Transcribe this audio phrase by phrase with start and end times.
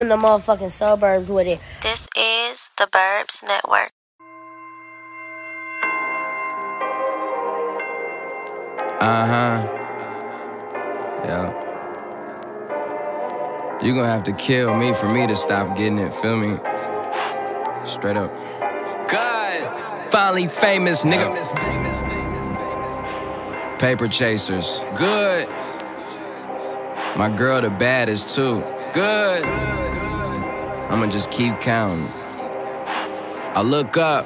[0.00, 1.58] in the motherfucking suburbs with it.
[1.82, 3.90] This is the Burbs Network.
[9.00, 9.62] Uh huh.
[11.24, 11.62] Yeah.
[13.82, 16.58] You gonna have to kill me for me to stop getting it, feel me?
[17.84, 18.32] Straight up.
[19.08, 21.38] God, finally famous, nigga.
[23.78, 25.48] Paper chasers, good.
[27.16, 29.85] My girl, the baddest too, good.
[30.88, 32.06] I'ma just keep counting.
[33.54, 34.24] I look up.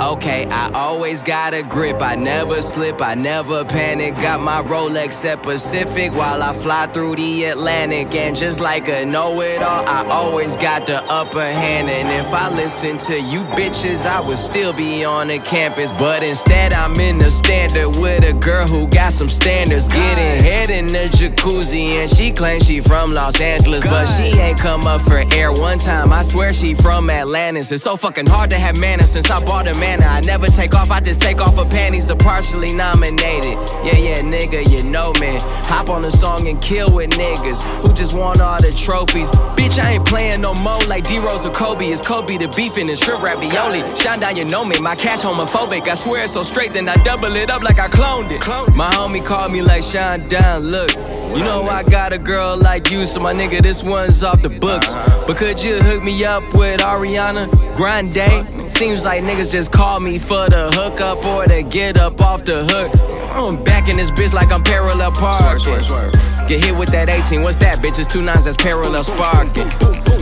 [0.00, 2.00] Okay, I always got a grip.
[2.02, 4.14] I never slip, I never panic.
[4.14, 8.14] Got my Rolex at Pacific while I fly through the Atlantic.
[8.14, 11.90] And just like a know it all, I always got the upper hand.
[11.90, 15.90] And if I listen to you bitches, I would still be on the campus.
[15.90, 19.88] But instead, I'm in the standard with a girl who got some standards.
[19.88, 23.82] Getting head in the jacuzzi, and she claims she from Los Angeles.
[23.82, 26.12] But she ain't come up for air one time.
[26.12, 27.72] I swear she from Atlantis.
[27.72, 29.87] It's so fucking hard to have manners since I bought a man.
[29.96, 33.54] I never take off, I just take off her panties, the partially nominated.
[33.84, 35.38] Yeah, yeah, nigga, you know me.
[35.66, 39.30] Hop on a song and kill with niggas who just want all the trophies.
[39.56, 41.86] Bitch, I ain't playing no more like D Rose or Kobe.
[41.86, 43.80] It's Kobe the beef and the shrimp ravioli.
[43.96, 44.78] Shine down, you know me.
[44.78, 45.88] My cash homophobic.
[45.88, 48.46] I swear it's so straight, then I double it up like I cloned it.
[48.74, 50.62] My homie called me like Shine down.
[50.62, 50.90] Look,
[51.36, 54.48] you know I got a girl like you, so my nigga, this one's off the
[54.48, 54.94] books.
[55.26, 58.72] But could you hook me up with Ariana Grande?
[58.72, 62.64] Seems like niggas just call me for the hookup or to get up off the
[62.64, 62.92] hook.
[63.34, 65.38] I'm back in this bitch like I'm parallel parking.
[66.48, 67.98] Get hit with that 18, what's that, bitch?
[67.98, 69.68] It's two nines that's parallel sparking.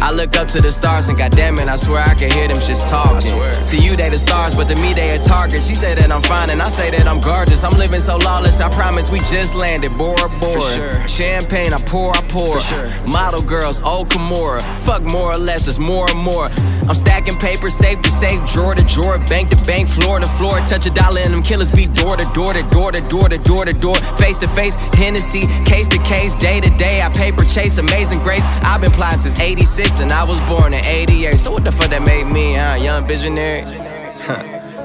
[0.00, 2.58] I look up to the stars and goddamn it, I swear I can hear them
[2.58, 3.66] shits talking.
[3.66, 5.62] To you, they the stars, but to me, they a target.
[5.62, 7.64] She say that I'm fine and I say that I'm gorgeous.
[7.64, 9.96] I'm living so lawless, I promise we just landed.
[9.96, 11.08] Bora oh Bora.
[11.08, 12.60] Champagne, I pour, I pour.
[13.06, 14.62] Model girls, old Kimura.
[14.78, 16.50] Fuck more or less, it's more and more.
[16.88, 20.60] I'm stacking paper, safe to safe, drawer to drawer, bank to bank, floor to floor.
[20.66, 23.38] Touch a dollar and them killers be door to door to door to door to
[23.38, 23.96] door to door.
[24.18, 27.02] Face to face, Hennessy, case to case, day to day.
[27.02, 28.44] I paper chase, amazing grace.
[28.62, 31.34] I've been plotting since 86 and I was born in 88.
[31.34, 32.74] So what the fuck that made me, huh?
[32.74, 33.62] Young visionary?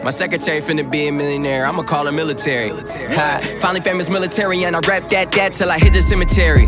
[0.03, 1.65] My secretary finna be a millionaire.
[1.65, 2.69] I'ma call her military.
[3.13, 3.57] Ha.
[3.59, 6.67] Finally famous military, and I rap that that till I hit the cemetery.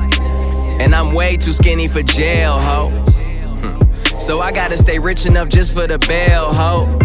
[0.80, 2.90] And I'm way too skinny for jail, ho.
[2.90, 4.20] Hmm.
[4.20, 7.00] So I gotta stay rich enough just for the bail, ho.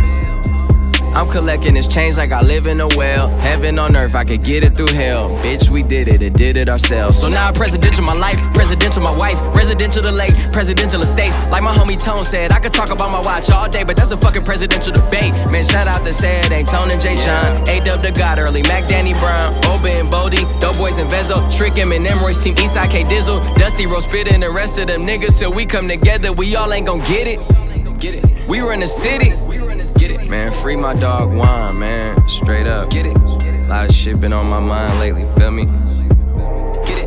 [1.14, 3.28] I'm collecting this change like I live in a well.
[3.38, 5.30] Heaven on earth, I could get it through hell.
[5.42, 7.18] Bitch, we did it and did it ourselves.
[7.18, 11.36] So now I'm presidential my life, presidential my wife, residential the lake, presidential estates.
[11.50, 14.10] Like my homie Tone said, I could talk about my watch all day, but that's
[14.10, 15.32] a fucking presidential debate.
[15.50, 17.16] Man, shout out to Said, ain't Tone and J.
[17.16, 17.68] John.
[17.68, 21.50] A Dub the God early, Mac Danny Brown, Oba and Bodie, Dope Boys and Vezo,
[21.56, 24.86] Trick him and Royce team, Eastside K Dizzle, Dusty Rose Spit and the rest of
[24.88, 26.32] them niggas till we come together.
[26.32, 27.40] We all ain't gon' get it.
[27.98, 28.48] Get it.
[28.48, 29.32] We run the city.
[30.28, 32.28] Man, free my dog Juan, man.
[32.28, 32.90] Straight up.
[32.90, 33.16] Get it.
[33.16, 35.66] A lot of shit been on my mind lately, feel me?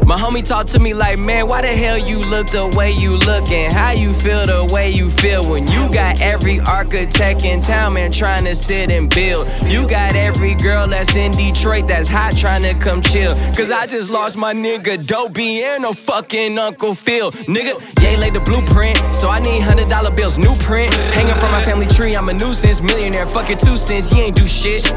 [0.05, 3.15] My homie talked to me like, man, why the hell you look the way you
[3.15, 7.61] look and how you feel the way you feel when you got every architect in
[7.61, 9.47] town, man, trying to sit and build.
[9.65, 13.31] You got every girl that's in Detroit that's hot trying to come chill.
[13.55, 17.31] Cause I just lost my nigga Dopey and a fucking Uncle Phil.
[17.31, 20.93] Nigga, yay laid the blueprint, so I need hundred dollar bills, new print.
[21.13, 22.81] Hanging from my family tree, I'm a nuisance.
[22.81, 24.91] Millionaire, fucking two cents, he ain't do shit.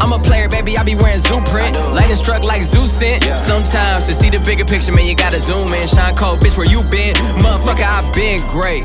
[0.00, 1.76] I'm a player, baby, I be wearing zoo print.
[1.92, 3.24] Lightning struck like Zeus sent.
[3.38, 5.88] Sometimes see the bigger picture, man, you gotta zoom in.
[5.88, 7.14] Shine cold, bitch, where you been?
[7.42, 8.84] Motherfucker, I been great.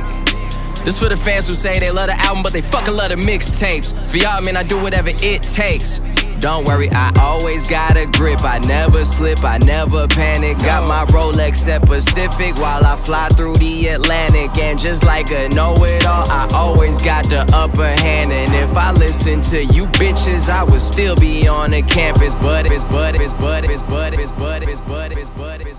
[0.83, 3.15] This for the fans who say they love the album, but they fucking love the
[3.15, 3.93] mixtapes.
[4.07, 5.99] For y'all, man, I do whatever it takes.
[6.39, 8.43] Don't worry, I always got a grip.
[8.43, 10.59] I never slip, I never panic.
[10.59, 14.57] Got my Rolex set Pacific while I fly through the Atlantic.
[14.57, 18.31] And just like a know it all, I always got the upper hand.
[18.31, 22.35] And if I listen to you bitches, I would still be on the campus.
[22.35, 25.78] But it's but it's but it's but it's but it's but it's but it's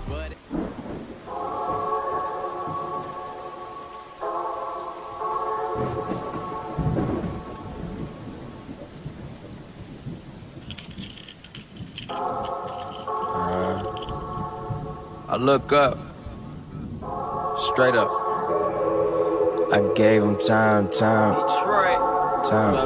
[15.31, 15.97] I look up,
[17.57, 18.11] straight up.
[19.71, 21.35] I gave him time, time,
[22.43, 22.85] time.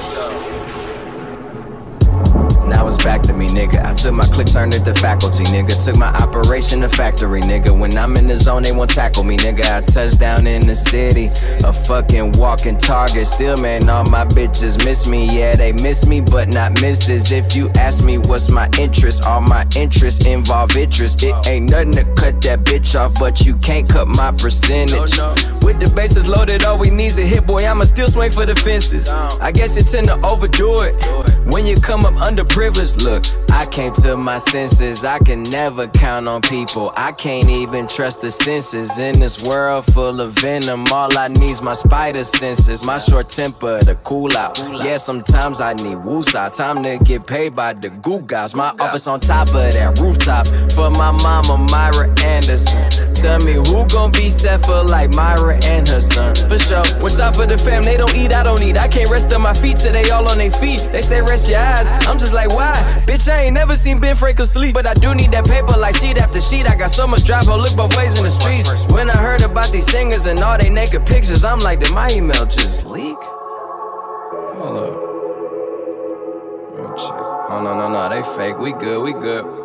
[2.69, 3.83] Now now back to me, nigga.
[3.83, 5.83] I took my click, turned it to faculty, nigga.
[5.83, 7.77] Took my operation to factory, nigga.
[7.77, 9.65] When I'm in the zone, they won't tackle me, nigga.
[9.65, 11.29] I touch down in the city,
[11.63, 13.27] a fucking walking target.
[13.27, 15.25] Still, man, all my bitches miss me.
[15.27, 17.31] Yeah, they miss me, but not misses.
[17.31, 21.23] If you ask me what's my interest, all my interests involve interest.
[21.23, 25.17] It ain't nothing to cut that bitch off, but you can't cut my percentage.
[25.63, 27.65] With the bases loaded, all we need's a hit, boy.
[27.65, 29.09] I'ma still swing for the fences.
[29.09, 30.93] I guess you tend to overdo it
[31.51, 32.84] when you come up underprivileged.
[32.93, 35.03] Look, I came to my senses.
[35.03, 36.93] I can never count on people.
[36.95, 40.85] I can't even trust the senses in this world full of venom.
[40.91, 44.59] All I need's my spider senses, my short temper to cool out.
[44.83, 46.55] Yeah, sometimes I need woosah.
[46.55, 48.53] Time to get paid by the goo guys.
[48.53, 53.13] My office on top of that rooftop for my mama Myra Anderson.
[53.15, 56.35] Tell me who gon' be set for like Myra and her son.
[56.47, 56.83] For sure.
[57.01, 58.77] When time for the fam, they don't eat, I don't eat.
[58.77, 60.87] I can't rest on my feet till they all on their feet.
[60.91, 61.89] They say rest your eyes.
[62.07, 62.74] I'm just like, why?
[63.05, 64.73] Bitch, I ain't never seen Ben Frank asleep.
[64.73, 66.69] But I do need that paper like sheet after sheet.
[66.69, 68.87] I got so much drive, I'll look both ways in the streets.
[68.91, 72.11] When I heard about these singers and all they naked pictures, I'm like, did my
[72.11, 73.17] email just leak?
[74.61, 75.05] Hold up.
[76.97, 77.11] Check.
[77.49, 78.57] Oh, no, no, no, they fake.
[78.57, 79.64] We good, we good.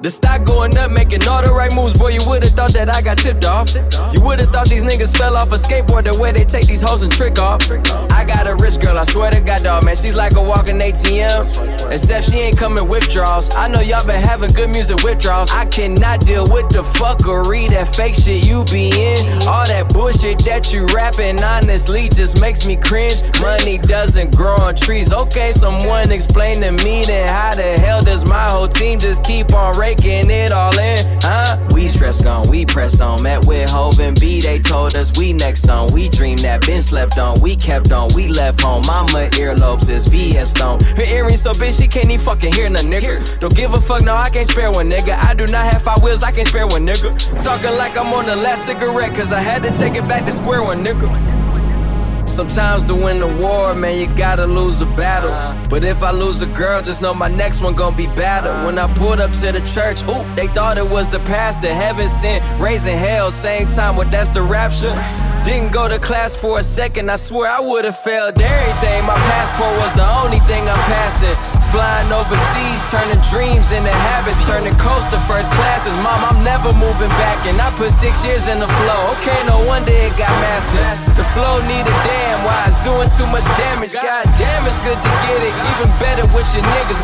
[0.00, 1.92] The stock going up, making all the right moves.
[1.92, 3.74] Boy, you would've thought that I got tipped off.
[3.74, 7.02] You would've thought these niggas fell off a skateboard the way they take these hoes
[7.02, 7.68] and trick off.
[8.12, 9.96] I got a rich girl, I swear to God, dog, man.
[9.96, 11.90] She's like a walking ATM.
[11.90, 13.52] Except she ain't coming withdrawals.
[13.56, 15.50] I know y'all been having good music withdrawals.
[15.50, 19.48] I cannot deal with the fuckery, that fake shit you be in.
[19.48, 23.22] All that bullshit that you rapping, honestly, just makes me cringe.
[23.40, 25.12] Money doesn't grow on trees.
[25.12, 29.52] Okay, someone explain to me then how the hell does my whole team just keep
[29.52, 31.20] on raking it all in?
[31.22, 31.58] Huh?
[31.72, 33.22] We stressed on, we pressed on.
[33.22, 35.92] Met with Hov and B, they told us we next on.
[35.92, 38.84] We dreamed that been slept on, we kept on, we left home.
[38.86, 40.80] Mama earlobes is VS stone.
[40.80, 43.38] Her earrings so big she can't even fucking hear none, nigga.
[43.40, 45.16] Don't give a fuck, no, I can't spare one, nigga.
[45.22, 47.10] I do not have five wheels, I can't spare one, nigga.
[47.42, 50.32] Talking like I'm on the last cigarette, cause I had to take it back to
[50.32, 51.08] square one, nigga.
[52.28, 55.30] Sometimes to win the war, man, you gotta lose a battle.
[55.30, 55.66] Uh-huh.
[55.68, 58.50] But if I lose a girl, just know my next one gon' be better.
[58.50, 58.66] Uh-huh.
[58.66, 61.72] When I pulled up to the church, ooh, they thought it was the pastor.
[61.72, 64.94] Heaven sent, raising hell, same time, what that's the rapture.
[65.44, 69.04] Didn't go to class for a second, I swear I would've failed everything.
[69.06, 71.57] My passport was the only thing I'm passing.
[71.68, 75.92] Flying overseas, turning dreams into habits, turning coast to first classes.
[76.00, 79.00] Mom, I'm never moving back, and I put six years in the flow.
[79.20, 81.12] Okay, no wonder it got mastered.
[81.12, 83.92] The flow need a damn, why it's doing too much damage.
[83.92, 86.98] God damn, it's good to get it, even better with your niggas.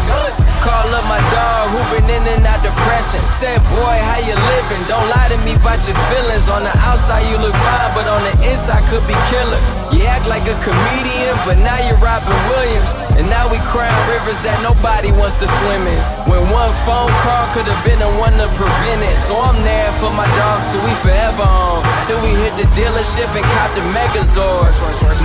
[0.65, 3.21] Call up my dog who been in and out depression.
[3.29, 4.81] Said, boy, how you living?
[4.89, 6.49] Don't lie to me about your feelings.
[6.49, 9.61] On the outside you look fine, but on the inside could be killer.
[9.93, 12.97] You act like a comedian, but now you're Robin Williams.
[13.21, 16.03] And now we crying rivers that nobody wants to swim in.
[16.29, 19.17] When one phone call could have been the one to prevent it.
[19.17, 21.83] So I'm there for my dogs till we forever on.
[22.07, 24.71] Till we hit the dealership and cop the Megazord.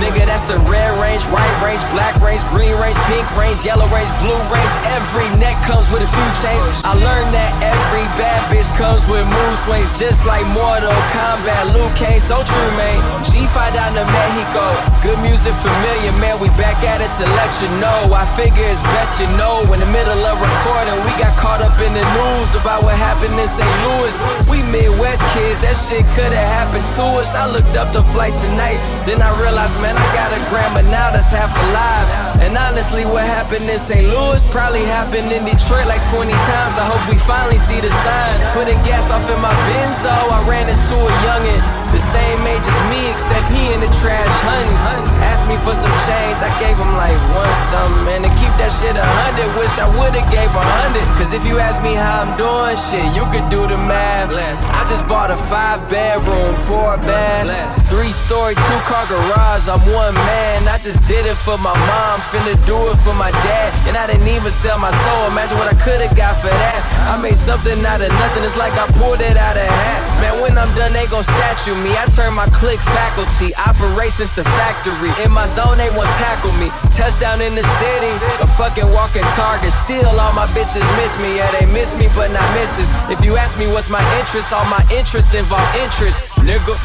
[0.00, 4.08] Nigga, that's the red range, white range, black range, green range, pink range, yellow range,
[4.24, 4.72] blue range.
[4.88, 6.64] Every neck comes with a few chains.
[6.88, 11.76] I learned that every bad bitch comes with mood swings, just like Mortal Kombat.
[11.76, 12.96] Luke Cage, so true, man.
[13.28, 14.64] G5 down to Mexico.
[15.04, 16.40] Good music familiar, man.
[16.40, 18.08] We back at it to let you know.
[18.16, 19.60] I figure it's best you know.
[19.70, 23.36] In the middle of recording, we got caught up in the news about what happened
[23.36, 23.68] in St.
[23.84, 24.16] Louis.
[24.48, 27.36] We Midwest kids, that shit could have happened to us.
[27.36, 31.12] I looked up the flight tonight, then I realized, man, I got a grandma now
[31.12, 32.08] that's half alive.
[32.40, 34.08] And honestly, what happened in St.
[34.08, 36.80] Louis probably happened in Detroit like 20 times.
[36.80, 38.40] I hope we finally see the signs.
[38.56, 41.79] Putting gas off in my Benzo, I ran into a youngin'.
[41.90, 45.06] The same age as me, except he in the trash hunting.
[45.20, 48.06] Asked me for some change, I gave him like one something.
[48.14, 51.04] And to keep that shit a hundred, wish I would've gave a hundred.
[51.18, 54.20] Cause if you ask me how I'm doing, shit, you could do the math.
[54.30, 57.48] I just bought a five bedroom, four bed,
[57.88, 59.66] three story, two car garage.
[59.66, 63.30] I'm one man, I just did it for my mom, finna do it for my
[63.42, 63.72] dad.
[63.88, 66.78] And I didn't even sell my soul, imagine what I could've got for that.
[67.08, 70.00] I made something out of nothing, it's like I pulled it out of hat.
[70.20, 71.96] Man, when I'm done, they gon' statue me.
[71.96, 75.12] I turn my click faculty, operations to factory.
[75.24, 76.68] In my zone, they won't tackle me.
[76.92, 79.72] Touchdown in the city, a fucking walking target.
[79.72, 81.36] Still, all my bitches miss me.
[81.36, 82.90] Yeah, they miss me, but not misses.
[83.10, 86.76] If you ask me what's my interest, all my interests involve interest, nigga.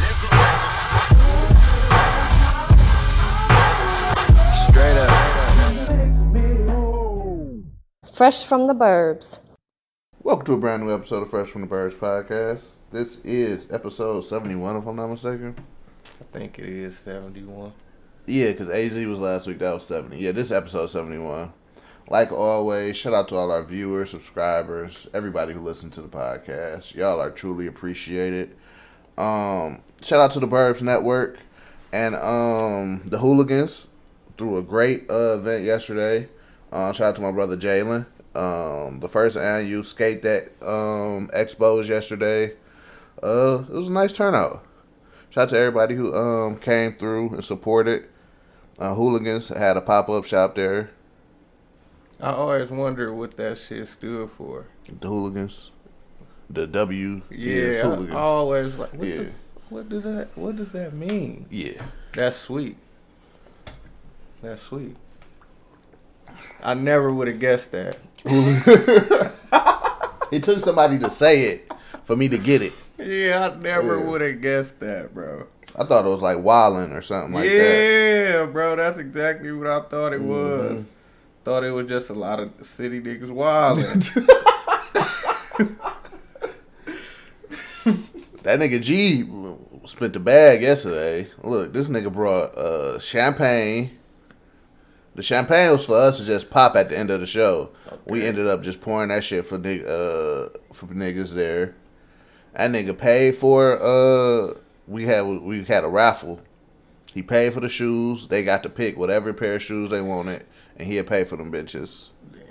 [4.55, 5.11] Straight up.
[8.13, 9.39] Fresh from the Burbs.
[10.23, 12.75] Welcome to a brand new episode of Fresh from the Burbs podcast.
[12.95, 15.53] This is episode 71, if I'm not mistaken.
[16.05, 17.73] I think it is 71.
[18.25, 19.59] Yeah, because AZ was last week.
[19.59, 20.17] That was 70.
[20.17, 21.51] Yeah, this episode 71.
[22.07, 26.95] Like always, shout out to all our viewers, subscribers, everybody who listens to the podcast.
[26.95, 28.55] Y'all are truly appreciated.
[29.17, 31.39] Um, shout out to the Burbs Network
[31.91, 33.89] and um the Hooligans
[34.37, 36.29] through a great uh, event yesterday.
[36.71, 38.05] Uh, shout out to my brother Jalen.
[38.35, 42.53] Um, the first annual skate that um expos yesterday.
[43.23, 44.63] Uh, it was a nice turnout.
[45.29, 48.07] Shout out to everybody who um came through and supported.
[48.79, 50.89] Uh, Hooligans had a pop up shop there.
[52.19, 54.65] I always wondered what that shit stood for.
[54.99, 55.71] The Hooligans,
[56.49, 57.21] the W.
[57.29, 59.25] Yeah, is I, always like what Yeah.
[59.69, 61.45] what does that what does that mean?
[61.49, 61.83] yeah.
[62.13, 62.77] That's sweet.
[64.41, 64.95] That's sweet.
[66.63, 67.97] I never would have guessed that.
[70.31, 71.71] It took somebody to say it
[72.03, 72.73] for me to get it.
[72.97, 74.05] Yeah, I never Yeah.
[74.05, 75.47] would have guessed that, bro.
[75.77, 77.51] I thought it was like Wildin' or something like that.
[77.51, 80.71] yeah, bro, that's exactly what I thought it was.
[80.79, 80.83] Mm-hmm.
[81.43, 84.01] Thought it was just a lot of city niggas wilding.
[88.43, 89.23] That nigga G
[89.87, 91.27] spent the bag yesterday.
[91.41, 93.97] Look, this nigga brought uh, champagne.
[95.15, 97.71] The champagne was for us to just pop at the end of the show.
[98.05, 101.73] We ended up just pouring that shit for uh for niggas there.
[102.55, 104.57] That nigga paid for uh
[104.87, 106.39] we had we had a raffle.
[107.13, 108.27] He paid for the shoes.
[108.27, 110.45] They got to pick whatever pair of shoes they wanted,
[110.77, 112.09] and he had paid for them bitches.
[112.31, 112.41] Damn.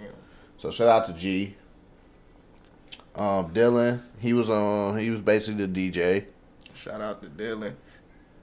[0.59, 1.55] So shout out to G.
[3.15, 4.99] Um, Dylan, he was on.
[4.99, 6.27] He was basically the DJ.
[6.75, 7.75] Shout out to Dylan.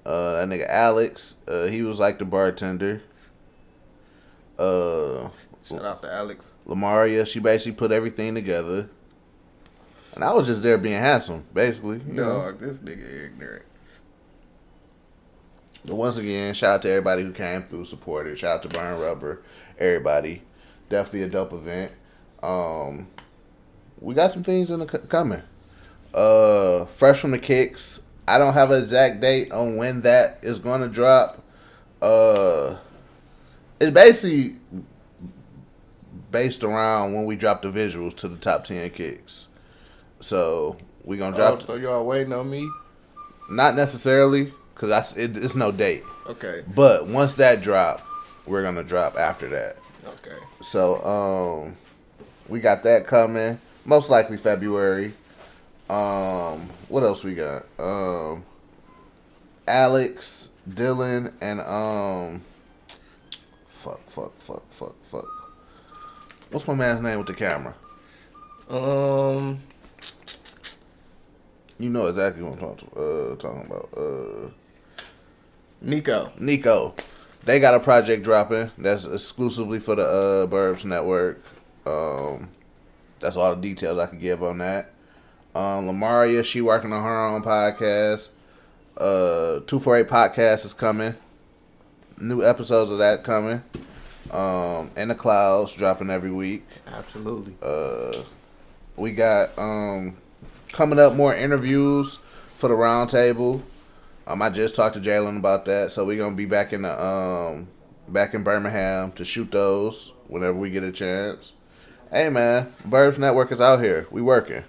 [0.06, 3.03] Uh, that nigga Alex, uh, he was like the bartender.
[4.58, 5.30] Uh,
[5.63, 6.51] Shout out to Alex.
[6.68, 8.89] Lamaria, she basically put everything together.
[10.13, 12.01] And I was just there being handsome, basically.
[12.06, 12.51] You know.
[12.51, 13.63] This nigga ignorant.
[15.86, 18.38] But once again, shout out to everybody who came through, supported.
[18.38, 19.41] Shout out to Burn Rubber,
[19.80, 20.44] everybody.
[20.89, 21.91] Definitely a dope event.
[22.44, 23.08] Um,
[24.00, 25.41] we got some things in the c- coming.
[26.13, 28.01] Uh, fresh from the kicks.
[28.27, 31.41] I don't have an exact date on when that is going to drop.
[32.01, 32.77] Uh,
[33.80, 34.58] it's basically
[36.30, 39.48] based around when we drop the visuals to the top ten kicks.
[40.21, 41.59] So we gonna drop.
[41.61, 42.69] Oh, so y'all waiting on me?
[43.49, 46.03] Not necessarily, cause that's it, it's no date.
[46.27, 46.63] Okay.
[46.73, 48.05] But once that drop,
[48.45, 49.77] we're gonna drop after that.
[50.05, 50.37] Okay.
[50.61, 51.75] So um,
[52.47, 53.59] we got that coming.
[53.83, 55.13] Most likely February.
[55.89, 57.65] Um, what else we got?
[57.77, 58.45] Um,
[59.67, 62.41] Alex, Dylan, and um,
[63.71, 65.25] fuck, fuck, fuck, fuck, fuck.
[66.51, 67.73] What's my man's name with the camera?
[68.69, 69.59] Um.
[71.81, 73.89] You know exactly what I'm talking, uh, talking about.
[73.97, 74.50] Uh,
[75.81, 76.31] Nico.
[76.39, 76.93] Nico.
[77.43, 81.41] They got a project dropping that's exclusively for the uh, Burbs Network.
[81.88, 82.50] Um,
[83.19, 84.91] that's all the details I can give on that.
[85.55, 88.27] Um, Lamaria, she working on her own podcast.
[88.95, 91.15] Uh, Two Four Eight podcast is coming.
[92.19, 93.63] New episodes of that coming.
[94.29, 96.63] Um, and the clouds dropping every week.
[96.85, 97.55] Absolutely.
[97.59, 98.21] Uh,
[98.95, 100.15] we got um
[100.71, 102.19] coming up more interviews
[102.55, 103.61] for the roundtable.
[104.27, 107.03] Um, I just talked to Jalen about that, so we're gonna be back in the
[107.03, 107.67] um
[108.07, 111.53] back in Birmingham to shoot those whenever we get a chance.
[112.11, 114.07] Hey man, Burbs Network is out here.
[114.11, 114.63] We working.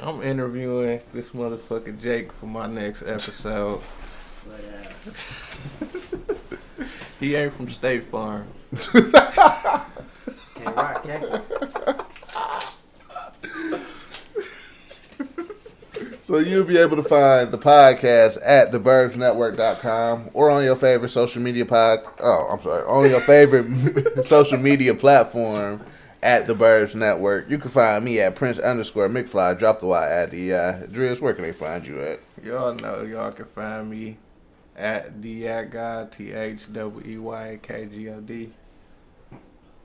[0.00, 3.80] I'm interviewing this motherfucker Jake for my next episode.
[7.18, 8.46] he ain't from State Farm.
[16.26, 21.40] So you'll be able to find the podcast at theburbsnetwork.com or on your favorite social
[21.40, 22.00] media pod.
[22.18, 25.86] Oh, I'm sorry, on your favorite social media platform
[26.24, 27.48] at the Burbs Network.
[27.48, 29.56] You can find me at Prince underscore McFly.
[29.56, 31.20] Drop the Y at the uh, Driz.
[31.20, 32.18] Where can they find you at?
[32.42, 34.16] Y'all know y'all can find me
[34.74, 38.50] at the at God T H W E Y K G O D.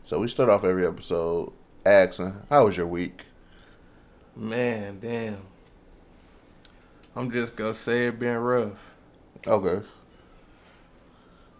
[0.04, 1.54] So we start off every episode
[1.86, 3.26] asking, "How was your week?"
[4.36, 5.51] Man, damn.
[7.16, 8.94] I'm just gonna say it been rough.
[9.46, 9.86] Okay.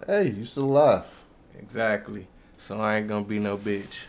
[0.08, 1.04] Hey, you still alive?
[1.60, 2.28] Exactly.
[2.58, 4.04] So I ain't gonna be no bitch.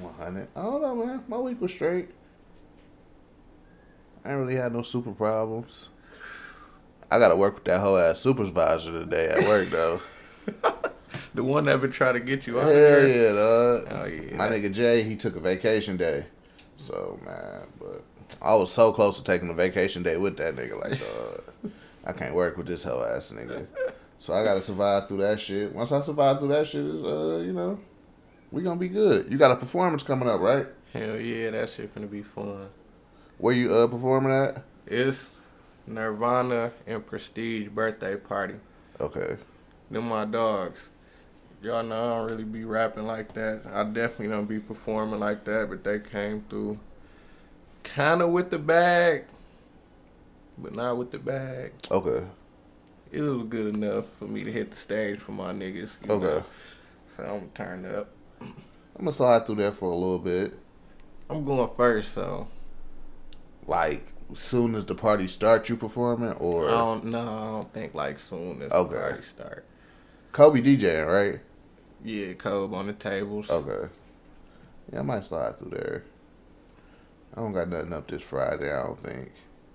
[0.00, 0.48] 100.
[0.54, 1.24] I don't know, man.
[1.28, 2.10] My week was straight.
[4.24, 5.88] I ain't really had no super problems.
[7.10, 10.00] I gotta work with that whole ass supervisor today at work though.
[11.34, 13.08] The one that been trying to get you out Hell there.
[13.08, 13.86] yeah, dog.
[13.90, 14.36] Oh yeah.
[14.36, 16.26] My nigga Jay, he took a vacation day.
[16.76, 18.02] So man, but
[18.40, 20.80] I was so close to taking a vacation day with that nigga.
[20.80, 21.72] Like, dog,
[22.04, 23.66] I can't work with this whole ass nigga.
[24.18, 25.72] So I gotta survive through that shit.
[25.74, 27.78] Once I survive through that shit, is uh, you know,
[28.50, 29.30] We gonna be good.
[29.30, 30.66] You got a performance coming up, right?
[30.92, 32.68] Hell yeah, that shit finna be fun.
[33.38, 34.62] Where you uh performing at?
[34.86, 35.26] It's
[35.86, 38.54] Nirvana and Prestige birthday party.
[39.00, 39.36] Okay.
[39.90, 40.88] Them my dogs.
[41.62, 43.62] Y'all know I don't really be rapping like that.
[43.72, 46.78] I definitely don't be performing like that, but they came through
[47.94, 49.24] kind of with the bag,
[50.56, 51.72] but not with the bag.
[51.90, 52.24] Okay.
[53.10, 55.92] It was good enough for me to hit the stage for my niggas.
[56.08, 56.24] Okay.
[56.24, 56.44] know.
[57.16, 58.10] So I'm turned up.
[58.40, 58.54] I'm
[58.98, 60.54] gonna slide through there for a little bit.
[61.30, 62.48] I'm going first, so
[63.66, 64.04] Like
[64.34, 67.20] soon as the party starts, you performing or I don't know.
[67.28, 68.94] I don't think like soon as Okay.
[68.94, 69.64] the party start.
[70.32, 71.40] Kobe DJing, right?
[72.04, 73.50] Yeah, Kobe on the tables.
[73.50, 73.88] Okay.
[74.92, 76.04] Yeah, I might slide through there.
[77.38, 78.68] I don't got nothing up this Friday.
[78.68, 79.30] I don't think.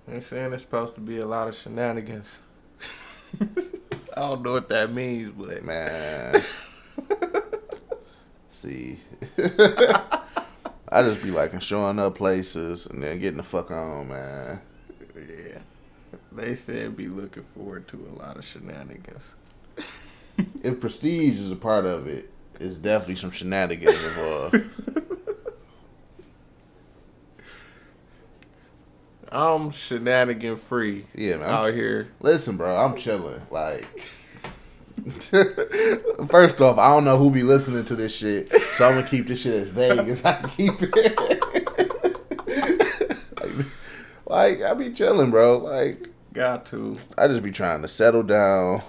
[0.06, 2.40] They're saying it's supposed to be a lot of shenanigans.
[3.40, 6.42] I don't know what that means, but Man.
[8.52, 9.00] See.
[9.38, 14.60] I just be like showing up places and then getting the fuck on, man.
[15.16, 15.58] yeah,
[16.32, 19.34] they said be looking forward to a lot of shenanigans.
[20.62, 22.30] If prestige is a part of it,
[22.60, 25.03] it's definitely some shenanigans involved.
[29.34, 31.50] I'm shenanigan free Yeah, man.
[31.50, 32.08] out here.
[32.20, 33.42] Listen, bro, I'm chilling.
[33.50, 33.84] Like,
[36.28, 39.26] first off, I don't know who be listening to this shit, so I'm gonna keep
[39.26, 41.18] this shit as vague as I can keep it.
[43.40, 43.66] like,
[44.26, 45.58] like, I be chilling, bro.
[45.58, 46.96] Like, Got to.
[47.16, 48.82] I just be trying to settle down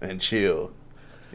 [0.00, 0.72] and chill.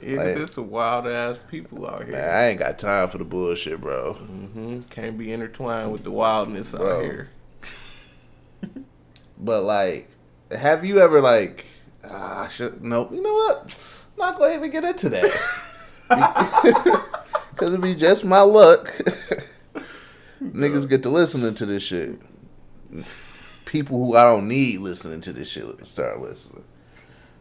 [0.01, 2.11] Yeah, Like- there's some wild ass people out here.
[2.13, 4.15] Man, I ain't got time for the bullshit, bro.
[4.15, 4.81] Mm-hmm.
[4.89, 6.97] Can't be intertwined with the wildness Bro.
[6.99, 7.29] out here.
[9.43, 10.09] But like,
[10.51, 11.65] have you ever like?
[12.03, 13.11] Ah, I should nope.
[13.11, 13.77] You know what?
[14.13, 15.31] I'm not gonna even get into that
[17.51, 18.87] because it'd be just my luck.
[20.41, 22.19] Niggas get to listening to this shit.
[23.65, 26.63] People who I don't need listening to this shit start listening.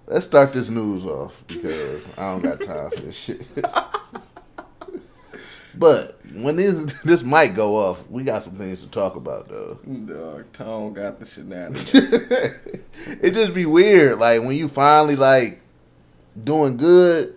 [0.07, 3.47] Let's start this news off because I don't got time for this shit.
[5.75, 9.79] but when this this might go off, we got some things to talk about though.
[9.85, 11.95] Dog, Tone got the shenanigans.
[13.23, 14.19] it just be weird.
[14.19, 15.61] Like when you finally like
[16.43, 17.35] doing good,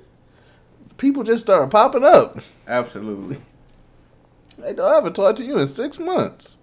[0.97, 2.39] people just start popping up.
[2.67, 3.37] Absolutely.
[4.57, 6.57] Like, I haven't talked to you in six months.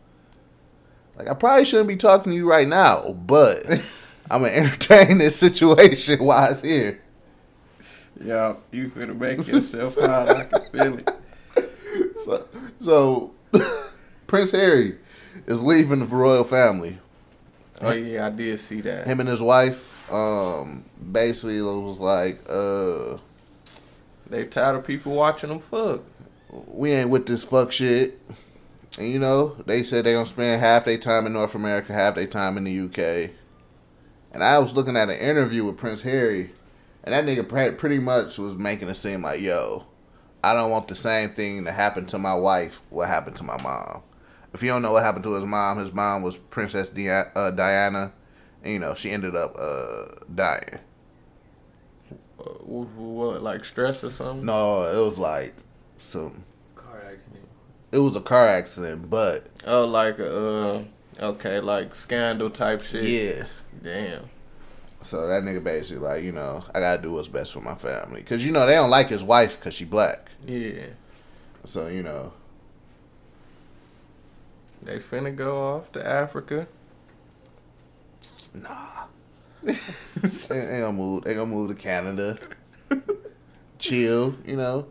[1.16, 3.66] Like I probably shouldn't be talking to you right now, but
[4.30, 7.00] I'm gonna entertain this situation while it's here.
[8.22, 10.28] Yeah, you finna make yourself hot.
[10.28, 11.10] I can feel it.
[12.24, 12.46] So,
[12.80, 13.34] so
[14.28, 14.96] Prince Harry
[15.46, 16.98] is leaving the royal family.
[17.80, 19.06] Oh yeah, I did see that.
[19.08, 23.18] Him and his wife, um, basically it was like, uh,
[24.30, 26.02] They tired of people watching them fuck.
[26.68, 28.20] we ain't with this fuck shit.
[28.98, 32.14] And you know, they said they gonna spend half their time in North America, half
[32.14, 33.30] their time in the UK.
[34.30, 36.52] And I was looking at an interview with Prince Harry,
[37.02, 39.86] and that nigga pretty much was making it seem like, yo,
[40.44, 43.60] I don't want the same thing to happen to my wife what happened to my
[43.62, 44.02] mom.
[44.52, 47.50] If you don't know what happened to his mom, his mom was Princess Di- uh,
[47.52, 48.12] Diana.
[48.62, 50.78] And, you know, she ended up uh, dying.
[52.38, 54.44] Uh, what, what, like stress or something?
[54.44, 55.54] No, it was like
[55.98, 56.44] some.
[56.74, 57.48] Car accident.
[57.92, 60.80] It was a car accident, but Oh, like uh,
[61.20, 63.04] okay, like scandal type shit.
[63.04, 63.44] yeah.
[63.82, 64.24] Damn.
[65.02, 68.22] So that nigga basically like, you know, I gotta do what's best for my family,
[68.22, 70.30] cause you know they don't like his wife cause she black.
[70.46, 70.86] Yeah.
[71.64, 72.32] So you know,
[74.82, 76.66] They finna go off to Africa.
[78.54, 79.04] nah,
[79.62, 79.72] they,
[80.48, 81.24] they gonna move.
[81.24, 82.38] They gonna move to Canada,
[83.78, 84.34] chill.
[84.44, 84.86] You know,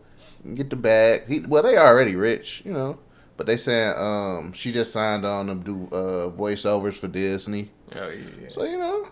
[0.54, 1.26] get the bag.
[1.28, 2.98] He, well, they already rich, you know,
[3.36, 7.70] but they saying um she just signed on to do uh voiceovers for Disney.
[7.94, 8.48] Oh yeah.
[8.48, 9.08] So you know,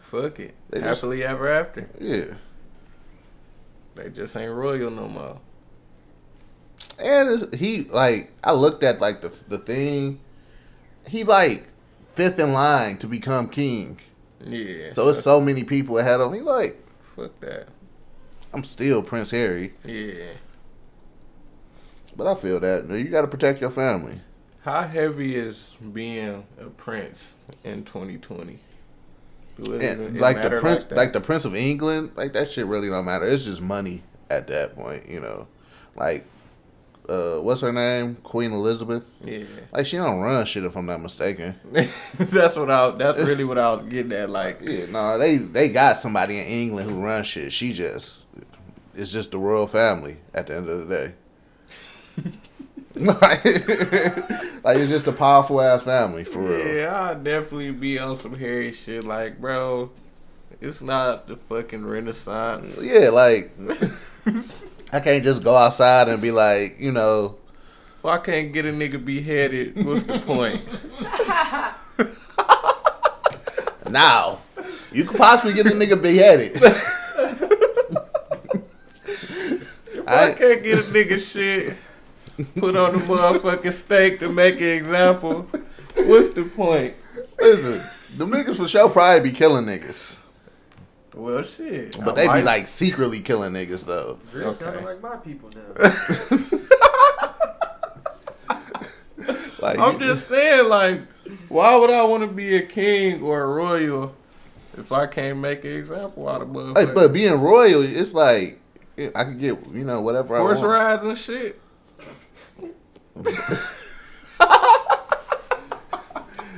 [0.00, 0.54] Fuck it.
[0.70, 1.88] They just- Happily ever after.
[2.00, 2.34] yeah.
[3.94, 5.40] They just ain't royal no more.
[6.98, 10.20] And he like I looked at like the the thing.
[11.06, 11.66] He like
[12.14, 13.98] fifth in line to become king.
[14.44, 14.92] Yeah.
[14.92, 16.40] So it's so many people ahead of me.
[16.40, 16.80] Like
[17.16, 17.68] fuck that.
[18.52, 20.34] I'm still Prince Harry, Yeah.
[22.16, 24.20] but I feel that you got to protect your family.
[24.62, 27.32] How heavy is being a prince
[27.64, 28.60] in 2020?
[29.60, 30.96] Do it, And like the prince, that?
[30.96, 33.24] like the Prince of England, like that shit really don't matter.
[33.26, 35.46] It's just money at that point, you know.
[35.96, 36.26] Like,
[37.08, 38.16] uh, what's her name?
[38.24, 39.06] Queen Elizabeth.
[39.22, 39.44] yeah.
[39.72, 41.54] Like she don't run shit if I'm not mistaken.
[41.72, 42.90] that's what I.
[42.92, 44.30] That's really what I was getting at.
[44.30, 47.52] Like, Yeah, no, they they got somebody in England who runs shit.
[47.52, 48.26] She just,
[48.94, 52.32] it's just the royal family at the end of the day.
[52.96, 56.76] like, like it's just a powerful ass family for real.
[56.76, 59.04] Yeah, I'll definitely be on some hairy shit.
[59.04, 59.90] Like, bro,
[60.60, 62.80] it's not the fucking Renaissance.
[62.82, 63.52] Yeah, like
[64.92, 67.36] I can't just go outside and be like, you know,
[67.98, 70.62] If I can't get a nigga beheaded, what's the point?
[73.90, 74.38] now
[74.92, 76.62] you could possibly get the nigga beheaded.
[79.96, 81.76] If I, I- can't get a nigga shit
[82.56, 85.42] put on the motherfucking stake to make an example,
[85.96, 86.94] what's the point?
[87.40, 90.16] Listen, the niggas for sure probably be killing niggas,
[91.14, 91.96] Well, shit.
[92.04, 94.18] but I they be might- like secretly killing niggas though.
[94.32, 94.64] Drake Okay.
[94.64, 95.90] sounding like my people now.
[99.60, 101.00] Like I'm just saying, like,
[101.48, 104.14] why would I want to be a king or a royal
[104.76, 106.94] if I can't make an example out of Hey, motherfuckers?
[106.94, 108.60] but being royal, it's like
[108.98, 110.72] I could get you know whatever Horse I want.
[110.72, 111.60] rides and shit.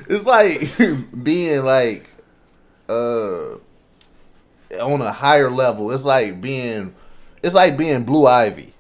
[0.08, 0.60] It's like
[1.24, 2.08] being like
[2.88, 3.54] uh
[4.80, 5.90] on a higher level.
[5.90, 6.94] It's like being
[7.42, 8.72] it's like being Blue Ivy.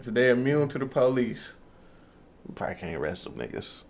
[0.00, 1.54] So they immune to the police.
[2.46, 3.82] You probably can't arrest them niggas.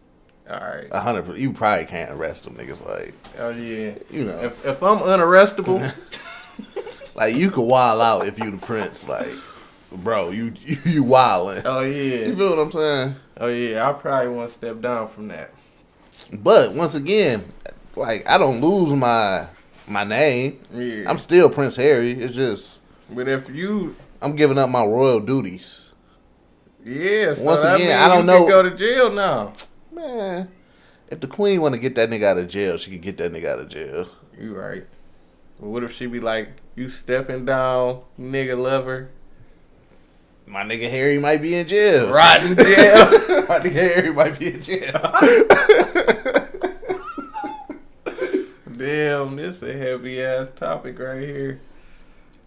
[0.51, 0.87] All right.
[0.91, 1.37] A hundred.
[1.37, 2.85] You probably can't arrest them niggas.
[2.87, 3.93] Like Oh yeah.
[4.11, 5.93] you know, If if I'm unarrestable,
[7.15, 9.07] like you could wild out if you the prince.
[9.07, 9.29] Like,
[9.93, 11.63] bro, you you, you wildin'.
[11.67, 12.27] oh yeah.
[12.29, 13.17] You feel what I'm saying?
[13.39, 15.53] Oh yeah, I probably want to step down from that.
[16.33, 17.45] But once again,
[17.97, 19.47] like I don't lose my
[19.87, 20.61] my name.
[20.73, 21.09] Yeah.
[21.09, 22.13] I'm still Prince Harry.
[22.13, 25.93] It's just but if you, I'm giving up my royal duties.
[26.85, 29.55] yeah, so Once again, I don't know- Go to jail now.
[29.91, 30.51] Man,
[31.09, 33.33] if the queen want to get that nigga out of jail, she can get that
[33.33, 34.09] nigga out of jail.
[34.39, 34.87] You right.
[35.57, 39.11] What if she be like, you stepping down, nigga lover,
[40.49, 42.11] My nigga Harry might be in jail.
[42.11, 42.65] right in jail?
[43.49, 44.93] my nigga Harry might be in jail.
[48.77, 51.59] Damn, this is a heavy ass topic right here.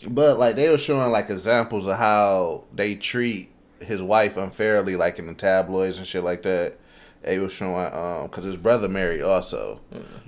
[0.08, 5.20] but like they were showing like examples of how they treat his wife unfairly, like
[5.20, 6.76] in the tabloids and shit like that.
[7.24, 9.80] They was showing um because his brother married also,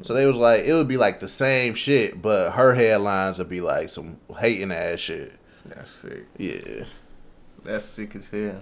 [0.04, 3.50] so they was like it would be like the same shit, but her headlines would
[3.50, 5.32] be like some hating ass shit.
[5.66, 6.26] That's sick.
[6.38, 6.84] Yeah,
[7.64, 8.62] That's sick as hell.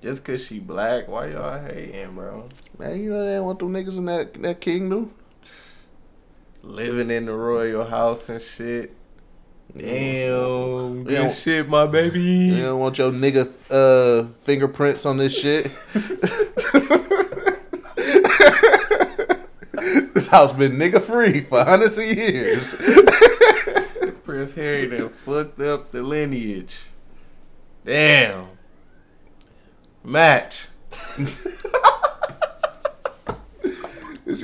[0.00, 2.48] Just cause she black, why y'all hating, bro?
[2.78, 5.12] man, you know they want them niggas in that that kingdom.
[6.62, 8.94] Living in the royal house and shit.
[9.76, 12.20] Damn, good shit, my baby.
[12.20, 15.64] You don't want your nigga uh, fingerprints on this shit.
[20.14, 22.74] this house been nigga free for hundreds of years.
[24.24, 26.90] Prince Harry done fucked up the lineage.
[27.90, 28.46] Damn.
[30.04, 30.68] Match.
[31.18, 31.26] you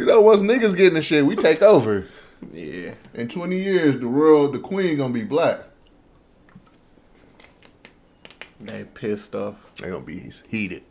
[0.05, 2.09] know, once niggas getting the shit, we take over.
[2.53, 2.95] Yeah.
[3.15, 5.61] In 20 years, the world, the queen gonna be black.
[8.61, 9.73] They pissed off.
[9.77, 10.83] They gonna be heated.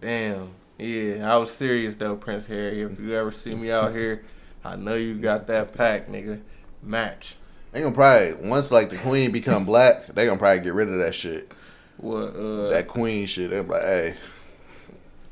[0.00, 0.50] Damn.
[0.78, 2.82] Yeah, I was serious though, Prince Harry.
[2.82, 4.24] If you ever see me out here,
[4.64, 6.42] I know you got that pack, nigga.
[6.80, 7.34] Match.
[7.72, 10.98] They gonna probably once like the queen become black, they gonna probably get rid of
[11.00, 11.52] that shit.
[12.02, 13.50] What uh That queen shit.
[13.50, 14.14] They be like, hey.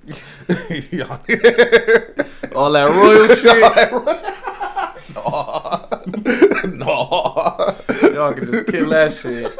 [0.92, 1.20] Y'all-
[2.72, 3.62] that royal shit?
[6.74, 7.76] no.
[8.14, 9.52] Y'all can just kill that shit.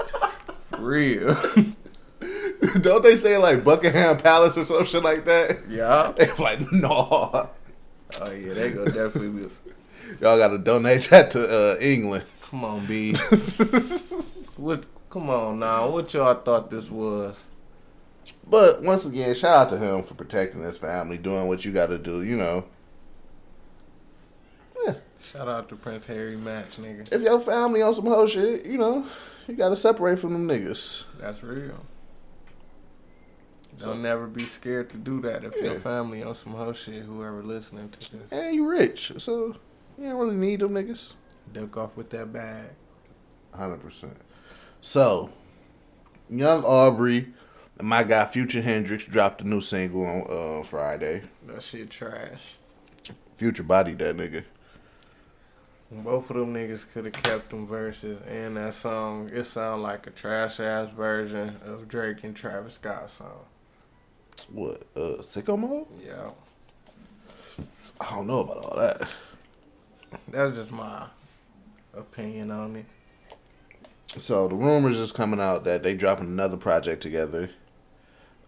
[0.70, 1.34] For real.
[2.80, 5.58] Don't they say like Buckingham Palace or some shit like that?
[5.68, 6.12] yeah.
[6.16, 7.50] They like, no.
[8.20, 9.48] Oh yeah, they go definitely be
[10.20, 12.24] Y'all gotta donate that to uh, England.
[12.42, 13.14] Come on, B.
[14.56, 15.90] what come on now.
[15.90, 17.44] What y'all thought this was?
[18.46, 21.98] But once again, shout out to him for protecting his family, doing what you gotta
[21.98, 22.64] do, you know.
[24.84, 24.94] Yeah.
[25.20, 27.12] Shout out to Prince Harry Match, nigga.
[27.12, 29.06] If your family on some whole shit, you know,
[29.46, 31.04] you gotta separate from them niggas.
[31.18, 31.84] That's real.
[33.78, 37.42] Don't never be scared to do that if your family on some hoe shit, whoever
[37.42, 38.20] listening to this.
[38.30, 39.56] And you rich, so
[39.98, 41.14] you don't really need them niggas.
[41.52, 42.66] Duck off with that bag.
[43.54, 44.16] Hundred percent.
[44.82, 45.30] So,
[46.28, 47.28] Young Aubrey
[47.78, 51.22] and my guy Future Hendrix dropped a new single on uh, Friday.
[51.46, 52.54] That shit trash.
[53.36, 54.44] Future bodied that nigga.
[55.90, 59.28] Both of them niggas could have kept them verses and that song.
[59.32, 63.40] It sound like a trash ass version of Drake and Travis Scott song.
[64.52, 64.82] What?
[64.94, 65.86] Uh, sicko mode?
[66.04, 66.30] Yeah.
[68.00, 69.08] I don't know about all that.
[70.28, 71.06] That's just my
[71.94, 72.86] opinion on it.
[74.18, 77.50] So the rumors is coming out that they dropping another project together.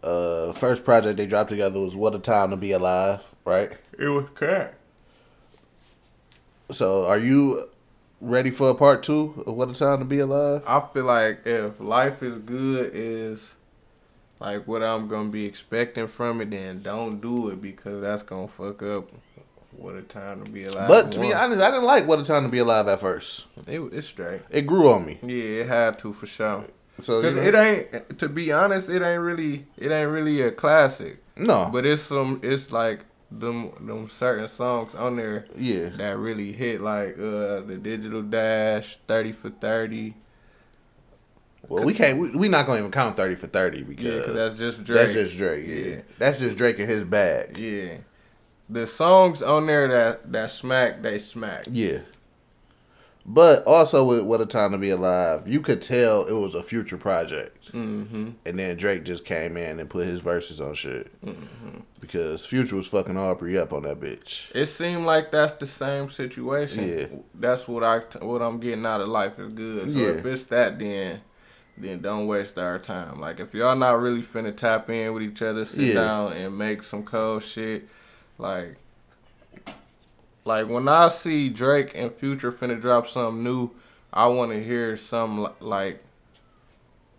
[0.03, 3.73] Uh, first project they dropped together was "What a Time to Be Alive," right?
[3.97, 4.75] It was crack.
[6.73, 7.69] So, are you
[8.21, 10.63] ready for a part two of "What a Time to Be Alive"?
[10.67, 13.55] I feel like if life is good is
[14.41, 18.49] like what I'm gonna be expecting from it, then don't do it because that's gonna
[18.49, 19.11] fuck up
[19.77, 20.89] what a time to be alive.
[20.89, 23.47] But to be honest, I didn't like "What a Time to Be Alive" at first.
[23.69, 24.43] it, it's straight.
[24.51, 25.19] It grew on me.
[25.23, 26.65] Yeah, it had to for sure.
[27.03, 30.51] So you know, it ain't to be honest, it ain't really it ain't really a
[30.53, 31.19] classic.
[31.37, 36.53] no, But it's some it's like them them certain songs on there yeah, that really
[36.53, 40.15] hit like uh the digital dash, thirty for thirty.
[41.69, 42.19] well, we can't.
[42.19, 44.99] We, we not gonna even count thirty for thirty because Yeah, that's just Drake.
[44.99, 45.67] that's just Drake.
[45.67, 45.75] Yeah.
[45.75, 46.01] Yeah.
[46.19, 47.57] that's just Drake in his bag.
[47.57, 47.95] Yeah.
[48.73, 51.65] The songs on there that that smack, they smack.
[51.71, 51.99] Yeah.
[53.25, 56.63] But also with What a Time to Be Alive, you could tell it was a
[56.63, 57.73] future project.
[57.73, 58.31] Mm-hmm.
[58.45, 61.09] And then Drake just came in and put his verses on shit.
[61.25, 61.81] Mm-hmm.
[62.01, 64.51] Because Future was fucking Aubrey up on that bitch.
[64.57, 66.89] It seemed like that's the same situation.
[66.89, 67.07] Yeah.
[67.35, 69.93] That's what I what I'm getting out of life is good.
[69.93, 70.09] So Yeah.
[70.19, 71.21] if it's that, then
[71.79, 73.21] then don't waste our time.
[73.21, 75.95] Like if y'all not really finna tap in with each other, sit Yeah.
[75.95, 77.89] down and make some cold shit.
[78.43, 78.77] Like
[80.45, 83.71] like when I see Drake and Future finna drop something new,
[84.13, 86.03] I want to hear some like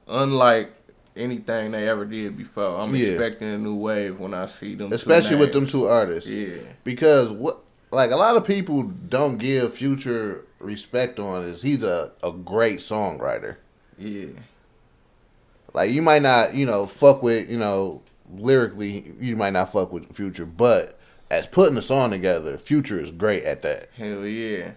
[0.07, 0.73] unlike
[1.15, 2.77] anything they ever did before.
[2.77, 3.09] I'm Yeah.
[3.09, 4.91] expecting a new wave when I see them.
[4.91, 6.29] Especially with them two artists.
[6.29, 6.57] Yeah.
[6.83, 7.59] Because what
[7.91, 12.79] like a lot of people don't give Future respect on is he's a, a great
[12.79, 13.55] songwriter.
[13.97, 14.27] Yeah.
[15.73, 18.01] Like you might not, you know, fuck with, you know,
[18.35, 20.99] lyrically you might not fuck with Future, but
[21.33, 23.89] as putting a song together, Future is great at that.
[23.97, 24.71] Hell yeah.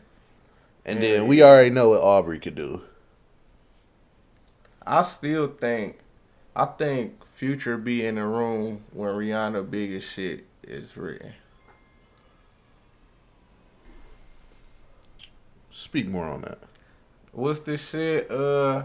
[0.85, 1.11] And Yeah.
[1.19, 2.83] then we already know what Aubrey could do.
[4.87, 5.99] I still think
[6.55, 11.35] I think Future be in the room when Rihanna biggest shit is written.
[15.71, 16.59] Speak more on that.
[17.33, 18.31] What's this shit?
[18.31, 18.85] Uh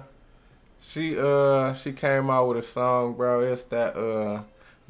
[0.82, 3.40] she uh she came out with a song, bro.
[3.42, 4.42] It's that uh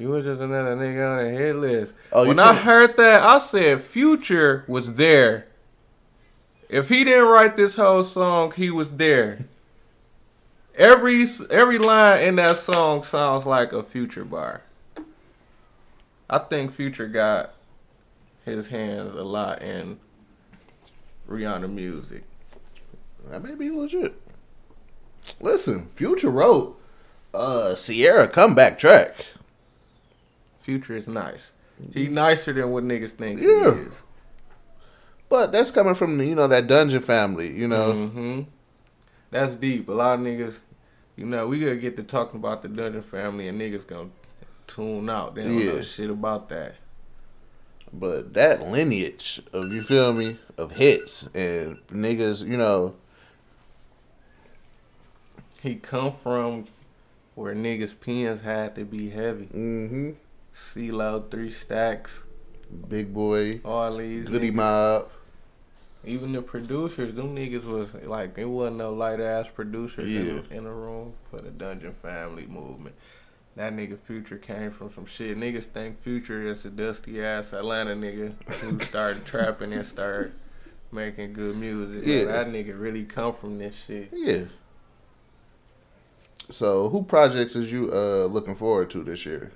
[0.02, 1.94] you was just another nigga on a hit list.
[2.12, 5.46] Oh, when I heard that, I said Future was there.
[6.68, 9.44] If he didn't write this whole song, he was there.
[10.74, 14.62] Every every line in that song sounds like a Future bar.
[16.28, 17.54] I think Future got
[18.44, 20.00] his hands a lot in
[21.28, 22.24] Rihanna music.
[23.30, 24.20] That may be legit.
[25.40, 26.76] Listen, Future wrote
[27.32, 29.26] uh Ciara comeback track.
[30.62, 31.52] Future is nice.
[31.92, 33.74] He nicer than what niggas think Yeah.
[33.74, 34.02] he is.
[35.28, 37.92] But that's coming from you know that Dungeon family, you know.
[38.08, 38.40] hmm
[39.30, 39.88] That's deep.
[39.88, 40.60] A lot of niggas,
[41.16, 44.10] you know, we gonna get to talking about the Dungeon family and niggas gonna
[44.66, 45.34] tune out.
[45.34, 46.76] They don't know shit about that.
[47.92, 52.94] But that lineage of you feel me of hits and niggas, you know,
[55.62, 56.66] He come from
[57.34, 59.46] where niggas pens had to be heavy.
[59.46, 60.10] mm-hmm.
[60.54, 62.22] CeeLo, Three Stacks,
[62.88, 64.28] Big Boy, all these.
[64.28, 64.54] Goodie niggas.
[64.54, 65.10] Mob.
[66.04, 70.64] Even the producers, them niggas was like it wasn't no light ass producers in, in
[70.64, 72.96] the room for the Dungeon Family movement.
[73.54, 75.36] That nigga Future came from some shit.
[75.36, 80.32] Niggas think Future is a dusty ass Atlanta nigga who started trapping and started
[80.90, 82.04] making good music.
[82.06, 82.24] Yeah.
[82.24, 84.08] that nigga really come from this shit.
[84.12, 84.44] Yeah.
[86.50, 89.52] So who projects is you uh looking forward to this year?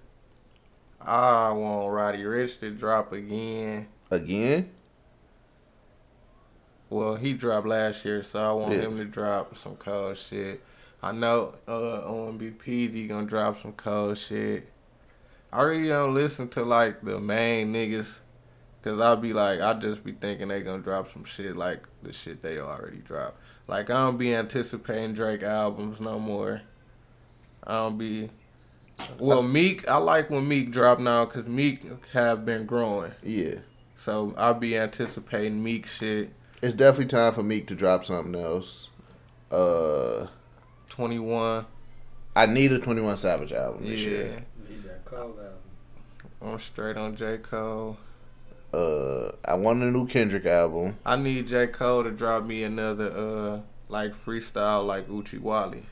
[1.07, 3.87] I want Roddy Ricch to drop again.
[4.11, 4.71] Again?
[6.91, 8.83] Well, he dropped last year, so I want Yeah.
[8.83, 10.63] him to drop some cold shit.
[11.03, 14.69] I know uh on he gonna drop some cold shit.
[15.53, 18.19] I really don't listen to like the main niggas,
[18.83, 22.13] cause I'll be like I just be thinking they gonna drop some shit like the
[22.13, 23.39] shit they already dropped.
[23.69, 26.63] Like I don't be anticipating Drake albums no more.
[27.65, 28.31] I don't be.
[29.19, 31.83] Well, Meek, I like when Meek drop now, cause Meek
[32.13, 33.13] have been growing.
[33.23, 33.57] Yeah.
[33.99, 36.31] So I'll be anticipating Meek shit.
[36.63, 38.91] It's definitely time for Meek to drop something else.
[39.51, 40.27] Uh
[40.89, 41.67] Twenty one.
[42.35, 44.11] I need a Twenty One Savage album this Yeah.
[44.11, 44.45] year.
[46.43, 47.39] I'm straight on J.
[47.39, 47.97] Cole.
[48.73, 50.97] Uh I want a new Kendrick album.
[51.05, 51.67] I need J.
[51.67, 55.85] Cole to drop me another uh like freestyle like Uchi Wally.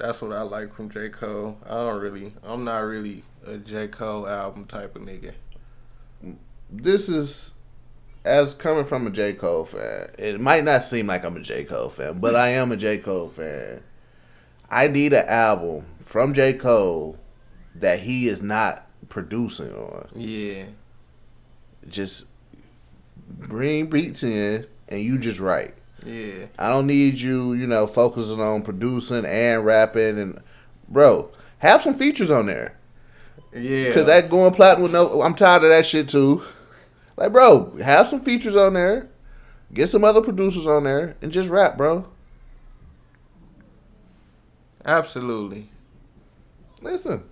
[0.00, 1.10] That's what I like from J.
[1.10, 1.58] Cole.
[1.66, 3.88] I don't really I'm not really a J.
[3.88, 5.34] Cole album type of nigga.
[6.70, 7.52] This is
[8.24, 9.34] as coming from a J.
[9.34, 11.64] Cole fan, it might not seem like I'm a J.
[11.64, 12.98] Cole fan, but I am a J.
[12.98, 13.82] Cole fan.
[14.70, 16.54] I need an album from J.
[16.54, 17.18] Cole
[17.74, 20.08] that he is not producing on.
[20.14, 20.64] Yeah.
[21.88, 22.26] Just
[23.28, 25.74] bring beats in and you just write.
[26.04, 26.46] Yeah.
[26.58, 30.40] I don't need you, you know, focusing on producing and rapping and
[30.88, 32.76] bro, have some features on there.
[33.54, 33.92] Yeah.
[33.92, 36.42] Cause that going platinum no I'm tired of that shit too.
[37.16, 39.08] Like bro, have some features on there.
[39.72, 42.08] Get some other producers on there and just rap, bro.
[44.84, 45.70] Absolutely.
[46.80, 47.24] Listen.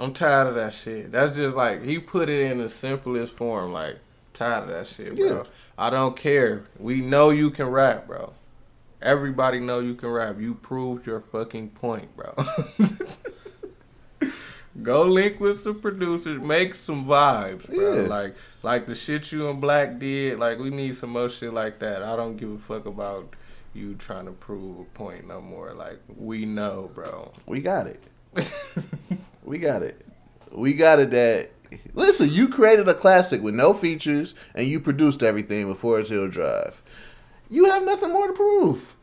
[0.00, 1.12] I'm tired of that shit.
[1.12, 3.72] That's just like he put it in the simplest form.
[3.72, 3.98] Like
[4.34, 5.26] tired of that shit, bro.
[5.26, 5.42] Yeah.
[5.76, 6.64] I don't care.
[6.78, 8.32] We know you can rap, bro.
[9.00, 10.38] Everybody know you can rap.
[10.38, 12.34] You proved your fucking point, bro.
[14.82, 17.94] Go link with some producers, make some vibes, bro.
[17.94, 18.08] Yeah.
[18.08, 20.38] Like like the shit you and Black did.
[20.38, 22.02] Like we need some more shit like that.
[22.02, 23.34] I don't give a fuck about
[23.74, 25.74] you trying to prove a point no more.
[25.74, 27.32] Like we know, bro.
[27.46, 28.02] We got it.
[29.44, 30.06] we got it.
[30.50, 31.50] We got it that
[31.94, 36.28] listen, you created a classic with no features and you produced everything with it's Hill
[36.28, 36.82] Drive.
[37.48, 38.94] You have nothing more to prove.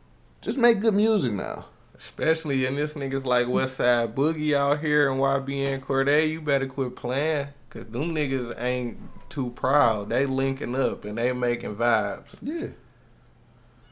[0.41, 1.65] Just make good music now.
[1.95, 6.95] Especially in this niggas like Westside Boogie out here and YBN Cordae, you better quit
[6.95, 7.49] playing.
[7.69, 8.97] Cause them niggas ain't
[9.29, 10.09] too proud.
[10.09, 12.35] They linking up and they making vibes.
[12.41, 12.69] Yeah.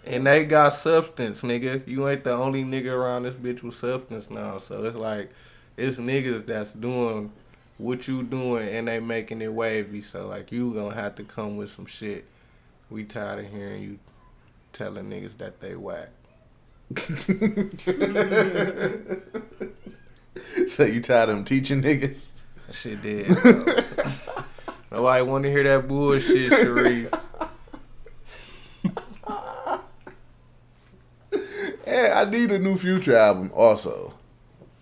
[0.03, 1.85] And they got substance, nigga.
[1.87, 4.57] You ain't the only nigga around this bitch with substance now.
[4.59, 5.31] So it's like
[5.75, 7.31] it's niggas that's doing
[7.77, 10.01] what you doing and they making it wavy.
[10.01, 12.25] So like you gonna have to come with some shit.
[12.89, 13.99] We tired of hearing you
[14.73, 16.09] telling niggas that they whack.
[20.67, 22.31] So you tired of him teaching niggas?
[22.67, 23.29] That shit did.
[24.91, 27.11] Nobody want to hear that bullshit, Sharif.
[31.85, 34.13] Yeah, I need a new Future album also.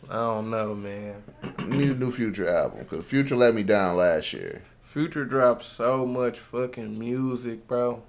[0.09, 1.23] I don't know, man.
[1.67, 4.61] need a new Future album because Future let me down last year.
[4.83, 8.03] Future dropped so much fucking music, bro.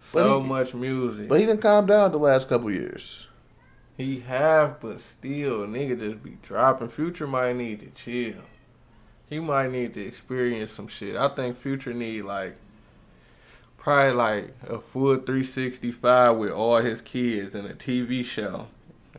[0.00, 1.28] So he- much music.
[1.28, 3.26] But he didn't calm down the last couple years.
[3.96, 6.88] he have, but still, nigga just be dropping.
[6.88, 8.42] Future might need to chill.
[9.28, 11.16] He might need to experience some shit.
[11.16, 12.56] I think Future need like
[13.76, 18.68] probably like a full 365 with all his kids and a TV show.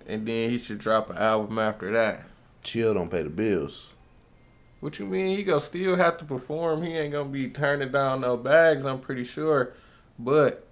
[0.09, 2.23] And then he should drop an album after that.
[2.63, 3.93] Chill don't pay the bills.
[4.79, 5.37] What you mean?
[5.37, 6.83] He gonna still have to perform.
[6.83, 8.85] He ain't gonna be turning down no bags.
[8.85, 9.73] I'm pretty sure,
[10.17, 10.65] but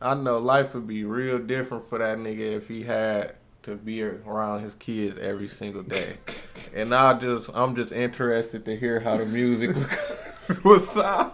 [0.00, 4.02] I know life would be real different for that nigga if he had to be
[4.02, 6.18] around his kids every single day.
[6.74, 9.76] And I just, I'm just interested to hear how the music
[10.64, 11.32] was sound.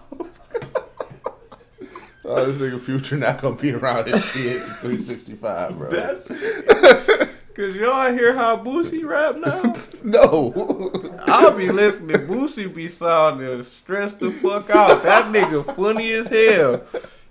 [2.28, 5.88] Oh, this nigga Future not gonna be around his kids 365, bro.
[7.54, 9.74] Cause y'all hear how Boosie rap now?
[10.04, 11.18] no.
[11.26, 12.18] I'll be listening.
[12.28, 15.02] Boosie be sounding stressed the fuck out.
[15.02, 16.82] That nigga funny as hell.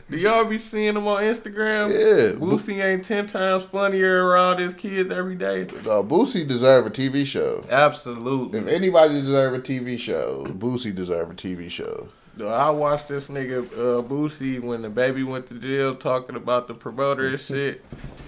[0.10, 1.92] Do y'all be seeing him on Instagram?
[1.92, 2.40] Yeah.
[2.40, 5.62] Boosie ain't ten times funnier around his kids every day.
[5.64, 7.64] Uh, Boosie deserve a TV show.
[7.70, 8.60] Absolutely.
[8.60, 12.10] If anybody deserve a TV show, Boosie deserve a TV show.
[12.42, 16.74] I watched this nigga uh, Boosie when the baby went to jail talking about the
[16.74, 17.84] promoter and shit.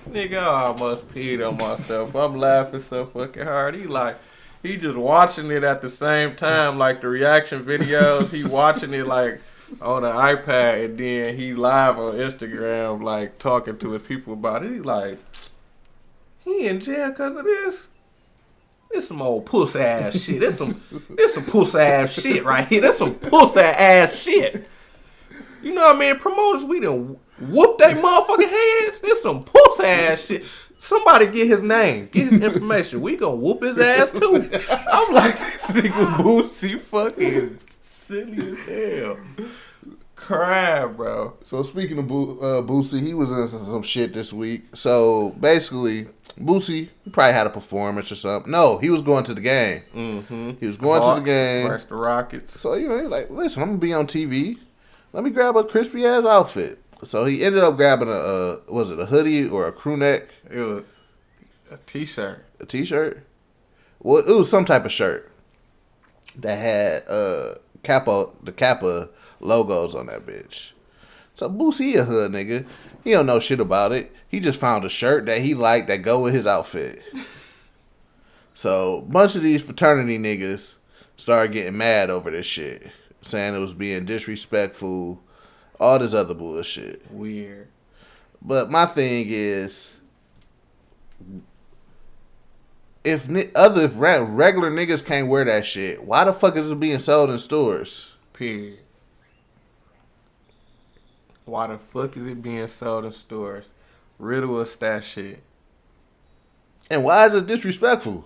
[0.09, 2.15] Nigga, I almost peed on myself.
[2.15, 3.75] I'm laughing so fucking hard.
[3.75, 4.17] He like,
[4.63, 8.33] he just watching it at the same time, like the reaction videos.
[8.33, 9.39] He watching it like
[9.81, 14.63] on an iPad, and then he live on Instagram, like talking to his people about
[14.63, 14.71] it.
[14.71, 15.19] He like,
[16.39, 17.87] he in jail because of this.
[18.91, 20.39] This some old puss ass shit.
[20.39, 22.81] This some this some puss ass shit right here.
[22.81, 24.67] This some puss ass shit.
[25.61, 26.17] You know what I mean?
[26.17, 28.99] Promoters, we done whoop they motherfucking hands.
[28.99, 30.43] This some puss ass shit.
[30.79, 33.01] Somebody get his name, get his information.
[33.01, 34.49] We gonna whoop his ass too.
[34.69, 39.17] I'm like this nigga Boosie fucking silly as hell.
[40.19, 41.33] Crying, bro.
[41.45, 44.75] So speaking of Bo- uh, Boosie, he was in some- shit this week.
[44.75, 46.07] So basically,
[46.39, 48.51] Boosie probably had a performance or something.
[48.51, 49.81] No, he was going to the game.
[49.95, 50.51] Mm-hmm.
[50.59, 51.67] He was going to Hawks the game.
[51.67, 52.59] versus the Rockets.
[52.59, 54.57] So you know, he like, listen, I'm gonna be on TV.
[55.13, 56.79] Let me grab a crispy ass outfit.
[57.05, 60.27] So he ended up grabbing a, uh, was it a hoodie or a crew neck,
[60.51, 60.83] It was
[61.71, 62.43] a t-shirt.
[62.59, 63.25] a t-shirt?
[64.01, 65.31] Well, it was some type of shirt
[66.37, 69.09] that had uh Kappa the Kappa
[69.39, 70.71] logos on that bitch.
[71.35, 72.65] So Boosie a hood nigga.
[73.03, 74.13] He don't know shit about it.
[74.27, 77.01] He just found a shirt that he liked that go with his outfit.
[78.53, 80.75] so bunch of these fraternity niggas
[81.17, 85.21] started getting mad over this shit, saying it was being disrespectful,
[85.79, 87.09] all this other bullshit.
[87.11, 87.69] Weird.
[88.41, 89.97] But my thing is,
[93.03, 96.99] if other if regular niggas can't wear that shit, why the fuck is it being
[96.99, 98.13] sold in stores?
[98.33, 98.79] Period.
[101.49, 103.65] Why the fuck is it being sold in stores?
[104.19, 105.41] Riddle us that shit.
[106.91, 108.25] And why is it disrespectful?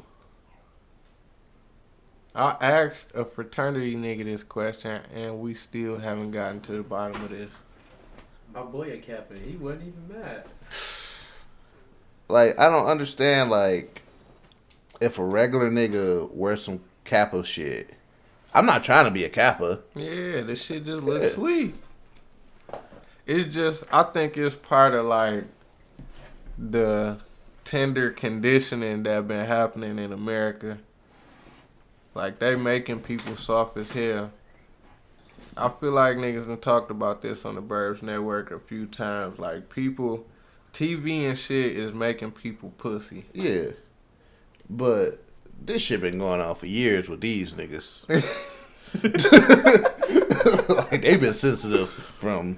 [2.36, 7.22] I asked a fraternity nigga this question, and we still haven't gotten to the bottom
[7.24, 7.52] of this.
[8.54, 10.44] My boy a Kappa, he wasn't even mad.
[12.28, 13.50] Like I don't understand.
[13.50, 14.02] Like
[15.00, 17.94] if a regular nigga wears some Kappa shit,
[18.54, 19.80] I'm not trying to be a Kappa.
[19.96, 21.32] Yeah, this shit just looks Yeah.
[21.34, 21.76] sweet.
[23.26, 25.46] It's just, I think it's part of like
[26.58, 27.18] the
[27.64, 30.78] tender conditioning that been happening in America.
[32.14, 34.32] Like they making people soft as hell.
[35.56, 39.40] I feel like niggas done talked about this on the Burbs Network a few times.
[39.40, 40.26] Like people,
[40.74, 43.26] TV and shit is making people pussy.
[43.34, 43.72] Yeah,
[44.70, 45.24] but
[45.62, 48.60] this shit been going on for years with these niggas.
[50.92, 52.58] like they've been sensitive from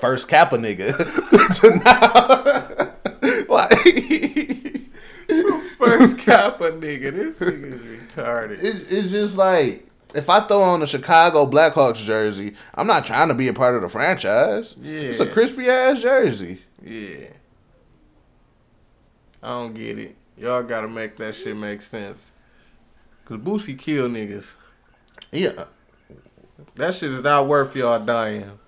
[0.00, 0.96] first Kappa nigga
[1.60, 2.92] to now.
[3.48, 3.72] like
[5.76, 8.62] First Kappa nigga, this nigga is retarded.
[8.62, 13.28] it, it's just like if I throw on a Chicago Blackhawks jersey, I'm not trying
[13.28, 14.76] to be a part of the franchise.
[14.80, 15.00] Yeah.
[15.00, 16.62] It's a crispy ass jersey.
[16.82, 17.28] Yeah.
[19.42, 20.16] I don't get it.
[20.38, 22.30] Y'all gotta make that shit make sense.
[23.26, 24.54] Cause Boosie kill niggas.
[25.32, 25.64] Yeah,
[26.76, 28.58] That shit is not worth y'all dying.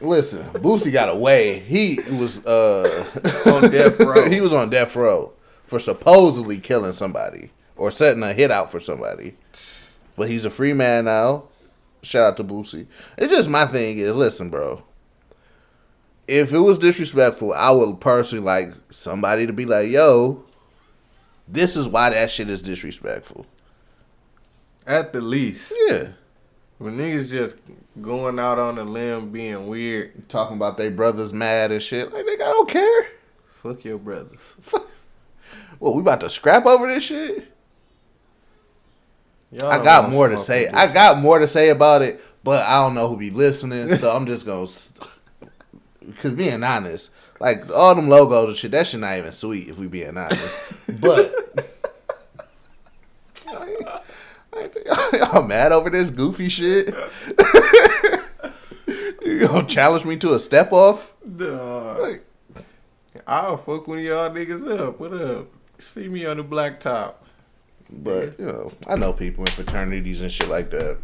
[0.00, 1.58] listen, Boosie got away.
[1.58, 3.04] He was uh
[3.46, 4.28] On death row.
[4.30, 5.32] he was on death row
[5.66, 9.36] for supposedly killing somebody or setting a hit out for somebody.
[10.16, 11.44] But he's a free man now.
[12.02, 12.86] Shout out to Boosie.
[13.18, 14.82] It's just my thing is listen, bro.
[16.30, 20.44] If it was disrespectful, I would personally like somebody to be like, yo,
[21.48, 23.46] this is why that shit is disrespectful.
[24.86, 25.72] At the least.
[25.88, 26.10] Yeah.
[26.78, 27.56] When niggas just
[28.00, 32.12] going out on a limb being weird, Talking about their brothers mad and shit.
[32.12, 33.08] Like, nigga, I don't care.
[33.50, 34.54] fuck your brothers.
[35.80, 37.52] well, we about to scrap over this shit?
[39.50, 40.68] Y'all I got more to say.
[40.68, 44.14] I got more to say about it, but I don't know who be listening, so
[44.14, 44.68] I'm just gonna.
[46.18, 49.78] Cause being honest, like all them logos and shit, that shit not even sweet if
[49.78, 50.80] we being honest.
[51.00, 51.34] but
[55.12, 56.88] y'all mad over this goofy shit?
[59.22, 61.14] you gonna challenge me to a step off?
[61.36, 62.00] Dog.
[62.00, 62.24] Like,
[63.26, 65.00] I'll fuck one of y'all niggas up.
[65.00, 65.48] What up?
[65.78, 67.14] See me on the blacktop.
[67.90, 70.98] but you know, I know people in fraternities and shit like that.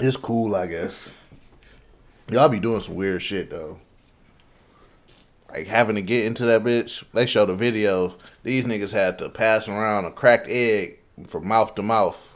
[0.00, 1.12] It's cool, I guess.
[2.30, 3.78] Y'all be doing some weird shit though.
[5.50, 7.04] Like having to get into that bitch.
[7.12, 8.14] They showed a video.
[8.42, 12.28] These niggas had to pass around a cracked egg from mouth to mouth.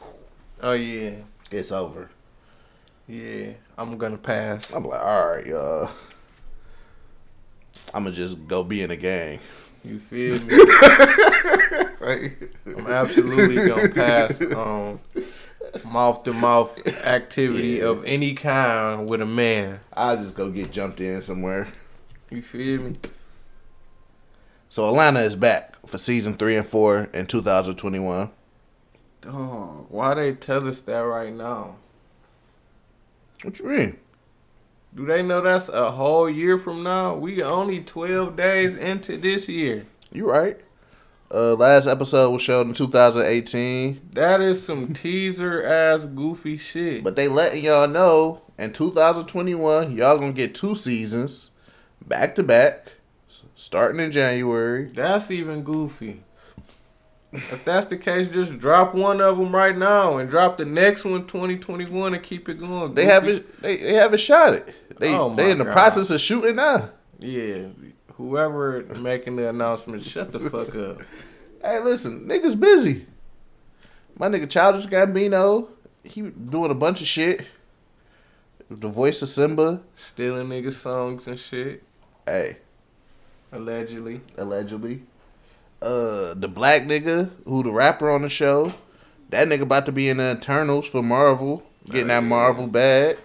[0.61, 1.15] Oh yeah.
[1.51, 2.09] It's over.
[3.07, 3.51] Yeah.
[3.77, 4.71] I'm gonna pass.
[4.71, 5.89] I'm like, all right, y'all.
[7.93, 9.39] I'ma just go be in a gang.
[9.83, 10.55] You feel me?
[11.99, 12.33] right.
[12.65, 14.99] I'm absolutely gonna pass on
[15.85, 19.79] mouth to mouth activity of any kind with a man.
[19.93, 21.67] I'll just go get jumped in somewhere.
[22.29, 22.95] You feel me?
[24.69, 28.29] So Atlanta is back for season three and four in 2021.
[29.21, 31.75] Dog, why they tell us that right now?
[33.43, 33.97] What you mean?
[34.95, 37.15] Do they know that's a whole year from now?
[37.15, 39.85] We only 12 days into this year.
[40.11, 40.59] You right.
[41.31, 47.03] Uh, last episode was showed in 2018, That is some teaser ass goofy shit.
[47.03, 51.51] but they letting y'all know in 2021 y'all gonna get two seasons
[52.05, 52.93] back to back,
[53.55, 54.85] starting in January.
[54.85, 56.23] That's even goofy.
[57.31, 61.05] If that's the case, just drop one of them right now and drop the next
[61.05, 62.95] one 2021 and keep it going.
[62.95, 64.73] They haven't They, they haven't shot it.
[64.97, 65.73] They Oh they in the God.
[65.73, 66.89] process of shooting now.
[67.19, 67.65] Yeah,
[68.19, 70.97] whoever making the announcement, shut the fuck up.
[71.63, 73.07] Hey, listen, niggas busy.
[74.17, 75.69] My nigga Childish Gambino,
[76.03, 77.47] he doing a bunch of shit.
[78.69, 79.81] The voice of Simba.
[79.95, 81.81] Stealing niggas songs and shit,
[82.25, 82.57] Hey,
[83.51, 84.21] allegedly.
[84.37, 85.03] allegedly.
[85.81, 88.73] Uh, the black nigga who the rapper on the show,
[89.29, 93.17] that nigga about to be in the Eternals for Marvel, getting that Marvel back.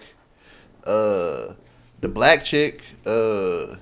[0.85, 1.53] Uh,
[1.99, 3.75] the black chick, uh,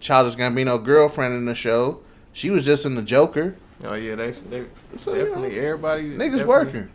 [0.00, 2.00] Childish Gambino girlfriend in the show,
[2.32, 3.56] she was just in the Joker.
[3.84, 4.64] Oh yeah, they, they
[4.98, 6.88] So, you know, definitely everybody Niggas definitely- working.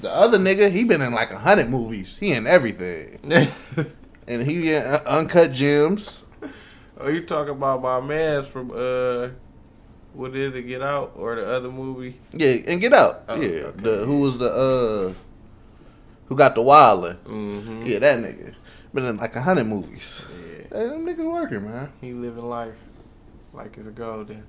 [0.00, 2.16] The other nigga, he been in like a hundred movies.
[2.16, 3.20] He in everything,
[4.26, 6.22] and he in uh, Uncut Gems.
[6.98, 9.28] oh, you talking about my man's from uh,
[10.14, 10.62] what is it?
[10.62, 12.18] Get Out or the other movie?
[12.32, 13.24] Yeah, and Get Out.
[13.28, 13.82] Oh, yeah, okay.
[13.82, 15.12] the who was the uh,
[16.26, 17.16] who got the wildin'?
[17.24, 17.82] Mm-hmm.
[17.84, 18.54] Yeah, that nigga
[18.94, 20.22] been in like a hundred movies.
[20.30, 21.92] Yeah, Hey, them niggas working, man.
[22.00, 22.74] he living life
[23.52, 24.42] like it's a golden.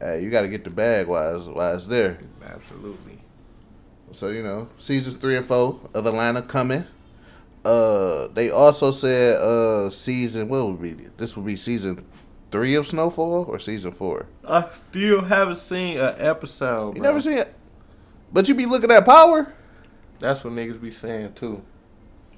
[0.00, 2.18] Hey, you got to get the bag while it's, while it's there.
[2.42, 3.18] Absolutely.
[4.12, 6.84] So you know, seasons three and four of Atlanta coming.
[7.62, 12.06] Uh, they also said uh season what would be this would be season
[12.50, 14.26] three of Snowfall or season four.
[14.48, 16.96] I still haven't seen an episode.
[16.96, 17.10] You bro.
[17.10, 17.54] never seen it,
[18.32, 19.52] but you be looking at Power.
[20.20, 21.62] That's what niggas be saying too.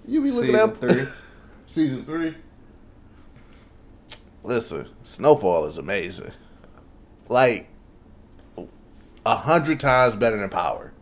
[0.07, 1.07] You be looking Season at three.
[1.67, 2.35] season three.
[4.45, 6.33] Listen, Snowfall is amazing.
[7.29, 7.69] Like
[9.25, 10.93] a hundred times better than Power.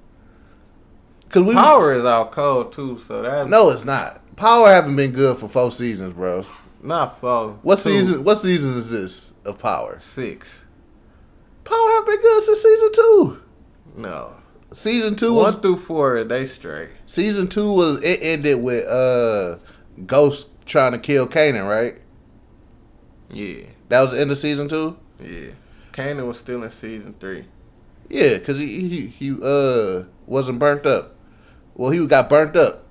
[1.31, 4.21] Cause we Power is out cold too, so that no, it's not.
[4.37, 6.45] Power haven't been good for four seasons, bro.
[6.83, 7.59] not four.
[7.63, 8.25] What two, season?
[8.25, 9.99] What season is this of Power?
[10.01, 10.67] Six.
[11.65, 13.43] Power have been good since season two.
[13.97, 14.35] No.
[14.75, 16.91] Season two was One through four, they straight.
[17.07, 19.59] season two was it ended with uh
[20.07, 22.01] Ghost trying to kill Kanan, right?
[23.33, 24.97] Yeah, That was the end of season two.
[25.23, 25.51] yeah.
[25.93, 27.45] Kanan was still in season three.
[28.09, 31.15] Yeah, cause he he, he uh wasn't burnt up.
[31.75, 32.87] Well, he got burnt up.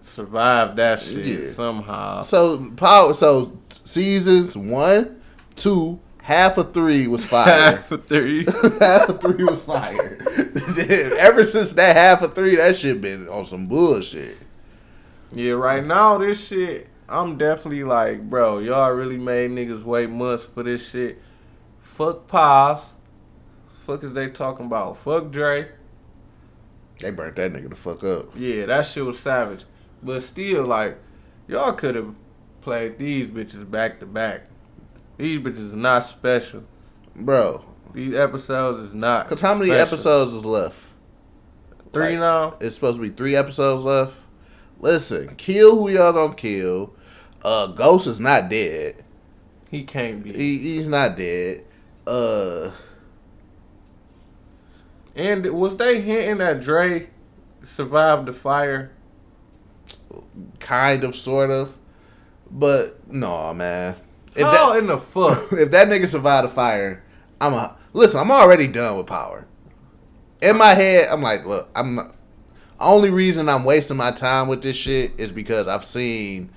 [0.00, 1.48] Survived that shit Yeah.
[1.50, 2.22] somehow.
[2.22, 3.12] So power.
[3.14, 5.20] So seasons one,
[5.54, 7.76] two, half of three was fire.
[7.76, 8.44] Half of three.
[8.80, 10.18] half of three was fire.
[11.18, 14.36] Ever since that half of three, that shit been on some bullshit.
[15.32, 20.44] yeah, right now this shit, I'm definitely like, bro, y'all really made niggas wait months
[20.44, 21.20] for this shit.
[21.80, 22.92] Fuck Paz.
[23.74, 24.96] Fuck is they talking about?
[24.98, 25.68] Fuck Dre.
[27.00, 28.30] They burnt that nigga the fuck up.
[28.36, 29.64] Yeah, that shit was savage.
[30.02, 30.98] But still, like,
[31.46, 32.14] y'all could have
[32.60, 34.42] played these bitches back to back.
[35.16, 36.64] These bitches is not special.
[37.16, 39.28] Bro, These episodes is not.
[39.28, 39.94] cause how many special.
[39.94, 40.88] episodes is left?
[41.92, 42.56] Three like- now.
[42.60, 44.16] It's supposed to be three episodes left.
[44.80, 46.92] Listen, kill who y'all gonna kill.
[47.48, 49.02] Uh, Ghost is not dead.
[49.70, 50.32] He can't be.
[50.32, 51.64] He, he's not dead.
[52.06, 52.72] Uh,
[55.16, 57.08] And was they hinting that Dre
[57.64, 58.92] survived the fire?
[60.60, 61.76] kind of, sort of,
[62.50, 63.96] but no, man.
[64.34, 65.48] If How that, in the fuck?
[65.52, 67.02] if that nigga survived the fire,
[67.40, 68.20] I'm a listen.
[68.20, 69.46] I'm already done with power.
[70.42, 72.12] In my head, I'm like, look, I'm.
[72.78, 76.50] Only reason I'm wasting my time with this shit is because I've seen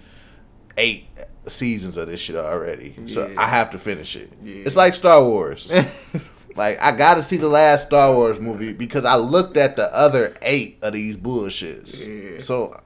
[0.77, 1.05] eight
[1.47, 4.31] seasons of this shit already, so I have to finish it.
[4.43, 4.63] Yeah.
[4.65, 5.71] It's like Star Wars.
[6.55, 9.93] like I got to see the last Star Wars movie because I looked at the
[9.95, 12.05] other eight of these bullshits.
[12.05, 12.39] Yeah.
[12.39, 12.79] So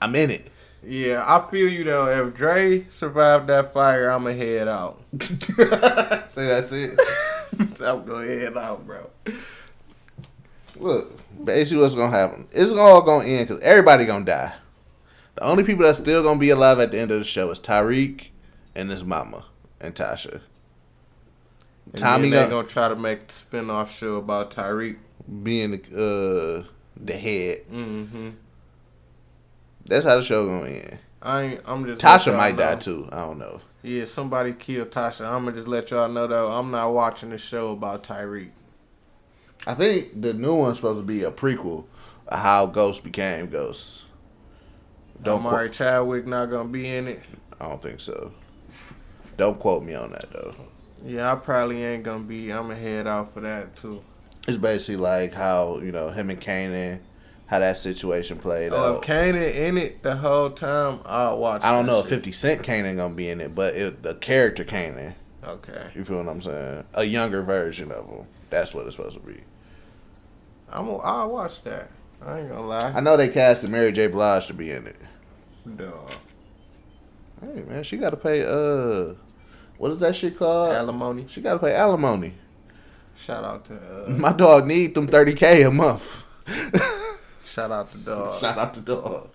[0.00, 0.50] I'm in it.
[0.84, 2.26] yeah, I feel you though.
[2.28, 5.02] If Dre survived that fire, I'ma head out.
[5.20, 6.98] Say that's it.
[7.80, 9.10] I'm gonna head out, bro.
[10.76, 12.46] Look, basically what's gonna happen?
[12.52, 14.52] It's all gonna end because everybody gonna die.
[15.38, 17.60] The only people that's still gonna be alive at the end of the show is
[17.60, 18.26] Tariq
[18.74, 19.44] and his mama
[19.80, 20.40] and Tasha.
[21.92, 24.96] And Tommy gonna, gonna try to make the spin-off show about Tariq.
[25.44, 27.58] being the, uh, the head.
[27.70, 28.30] Mm-hmm.
[29.86, 30.98] That's how the show gonna end.
[31.22, 31.60] I ain't.
[31.66, 32.00] I'm just.
[32.00, 33.08] Tasha might die too.
[33.12, 33.60] I don't know.
[33.84, 35.24] Yeah, somebody killed Tasha.
[35.24, 36.50] I'm gonna just let y'all know though.
[36.50, 38.50] I'm not watching the show about Tariq.
[39.68, 41.84] I think the new one's supposed to be a prequel
[42.26, 44.02] of how Ghost became Ghost.
[45.22, 47.20] Don't Amari quote, Chadwick not gonna be in it.
[47.60, 48.32] I don't think so.
[49.36, 50.54] Don't quote me on that though.
[51.04, 52.50] Yeah, I probably ain't gonna be.
[52.52, 54.02] I'm gonna head out for that too.
[54.46, 57.00] It's basically like how you know him and Kanan,
[57.46, 59.02] how that situation played Oh, out.
[59.04, 61.62] if Kanan in it the whole time, I'll watch.
[61.62, 62.06] I don't know if.
[62.06, 65.14] Fifty Cent Kanan gonna be in it, but it, the character Kanan,
[65.46, 66.84] Okay, you feel what I'm saying?
[66.94, 68.26] A younger version of him.
[68.50, 69.40] That's what it's supposed to be.
[70.72, 70.88] I'm.
[71.02, 71.90] I'll watch that.
[72.24, 72.92] I ain't gonna lie.
[72.96, 74.08] I know they casted Mary J.
[74.08, 74.96] Blige to be in it.
[75.76, 76.12] Dog.
[77.40, 79.14] Hey man, she got to pay uh,
[79.76, 80.72] what is that shit called?
[80.72, 81.26] Alimony.
[81.28, 82.34] she got to pay alimony.
[83.16, 83.74] Shout out to.
[84.06, 86.22] Uh, My dog need them thirty k a month.
[87.44, 88.40] shout out to dog.
[88.40, 89.30] Shout out to dog.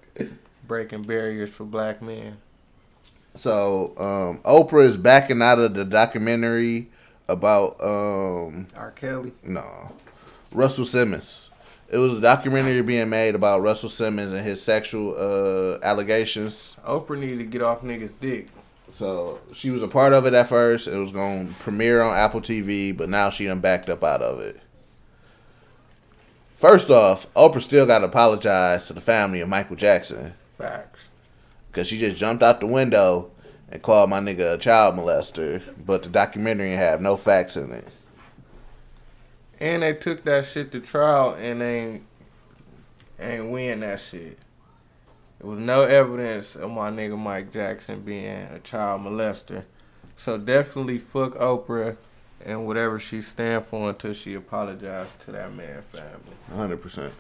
[0.68, 2.38] Breaking barriers for black men.
[3.36, 6.90] So um, Oprah is backing out of the documentary
[7.28, 8.92] about um, R.
[8.92, 9.34] Kelly.
[9.44, 9.92] no
[10.52, 11.50] Russell Simmons.
[11.94, 16.76] It was a documentary being made about Russell Simmons and his sexual uh, allegations.
[16.84, 18.48] Oprah needed to get off niggas' dick.
[18.92, 20.88] So she was a part of it at first.
[20.88, 24.24] It was going to premiere on Apple TV, but now she done backed up out
[24.24, 24.60] of it.
[26.56, 31.10] First off, Oprah still got to apologize to the family of Michael Jackson Facts.
[31.70, 33.30] because she just jumped out the window
[33.70, 37.88] and called my nigga a child molester, but the documentary have no facts in it.
[39.64, 42.04] And they took that shit to trial and ain't
[43.18, 44.38] ain't win that shit.
[45.40, 49.64] There was no evidence of my nigga Mike Jackson being a child molester.
[50.18, 51.96] So definitely fuck Oprah
[52.46, 56.76] and whatever she stand for until she apologized to that man family.
[56.76, 57.12] 100%.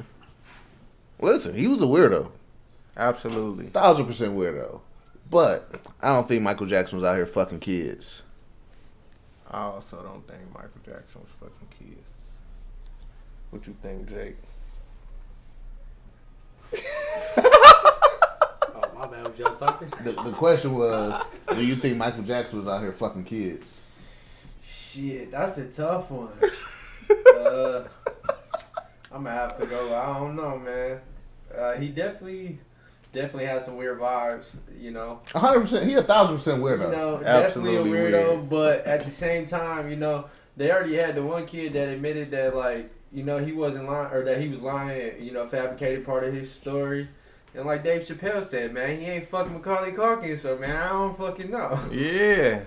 [1.22, 2.30] Listen, he was a weirdo.
[2.98, 3.68] Absolutely.
[3.68, 4.82] Thousand percent weirdo.
[5.30, 8.24] But I don't think Michael Jackson was out here fucking kids.
[9.50, 11.63] I also don't think Michael Jackson was fucking.
[13.54, 14.36] What you think, Jake?
[18.76, 19.28] Oh, my bad.
[19.28, 19.94] Was y'all talking?
[20.04, 23.86] The, the question was, do you think Michael Jackson was out here fucking kids?
[24.68, 26.32] Shit, that's a tough one.
[27.38, 27.84] uh,
[29.12, 29.96] I'm gonna have to go.
[29.96, 31.00] I don't know, man.
[31.56, 32.58] Uh, he definitely,
[33.12, 34.48] definitely has some weird vibes.
[34.80, 35.86] You know, 100%.
[35.86, 36.92] He a thousand percent you weirdo.
[36.92, 38.30] know, Absolutely definitely a weirdo.
[38.32, 38.50] weird.
[38.50, 40.26] But at the same time, you know,
[40.58, 44.12] they already had the one kid that admitted that, like, you know, he wasn't lying
[44.14, 45.22] or that he was lying.
[45.22, 47.08] You know, fabricated part of his story.
[47.56, 51.18] And like Dave Chappelle said, man, he ain't fucking Macaulay Culkin, so man, I don't
[51.18, 51.80] fucking know.
[51.92, 52.62] Yeah.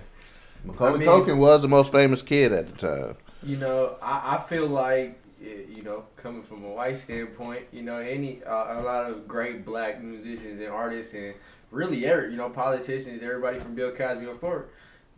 [0.63, 3.15] Macaulay I mean- Culkin was the most famous kid at the time.
[3.43, 7.81] You know, I, I feel like, eh, you know, coming from a white standpoint, you
[7.83, 11.33] know, any uh, a lot of great black musicians and artists and
[11.69, 14.69] really every, you know, politicians, everybody from Bill Cosby on forward,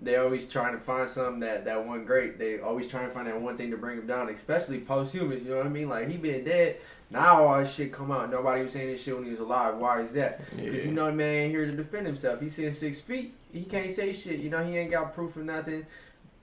[0.02, 2.40] they always trying to find something that that one great.
[2.40, 5.44] They always trying to find that one thing to bring him down, especially posthumous.
[5.44, 5.90] You know what I mean?
[5.90, 6.78] Like he been dead.
[7.12, 8.30] Now all this shit come out.
[8.30, 9.78] Nobody was saying this shit when he was alive.
[9.78, 10.40] Why is that?
[10.56, 10.82] Because Yeah.
[10.84, 12.40] you know, man ain't here to defend himself.
[12.40, 13.34] He's sitting six feet.
[13.52, 14.40] He can't say shit.
[14.40, 15.86] You know, he ain't got proof of nothing.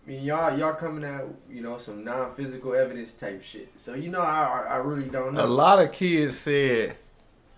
[0.05, 3.69] I mean, y'all y'all coming out, you know, some non-physical evidence type shit.
[3.79, 5.45] So you know, I I, I really don't know.
[5.45, 6.97] A lot of kids said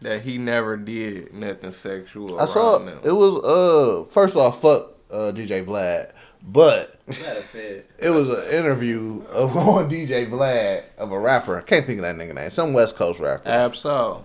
[0.01, 2.39] that he never did nothing sexual.
[2.41, 3.01] I saw them.
[3.05, 8.11] it was uh first off fuck uh, DJ Vlad, but it.
[8.11, 11.59] was an interview of on DJ Vlad of a rapper.
[11.59, 12.51] I can't think of that nigga name.
[12.51, 13.49] Some West Coast rapper.
[13.49, 14.25] Ab-Soul.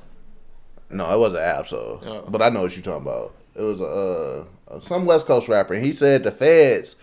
[0.89, 2.01] No, it wasn't Ab-Soul.
[2.05, 2.25] Oh.
[2.27, 3.33] But I know what you're talking about.
[3.55, 5.73] It was a uh, some West Coast rapper.
[5.75, 6.95] And he said the feds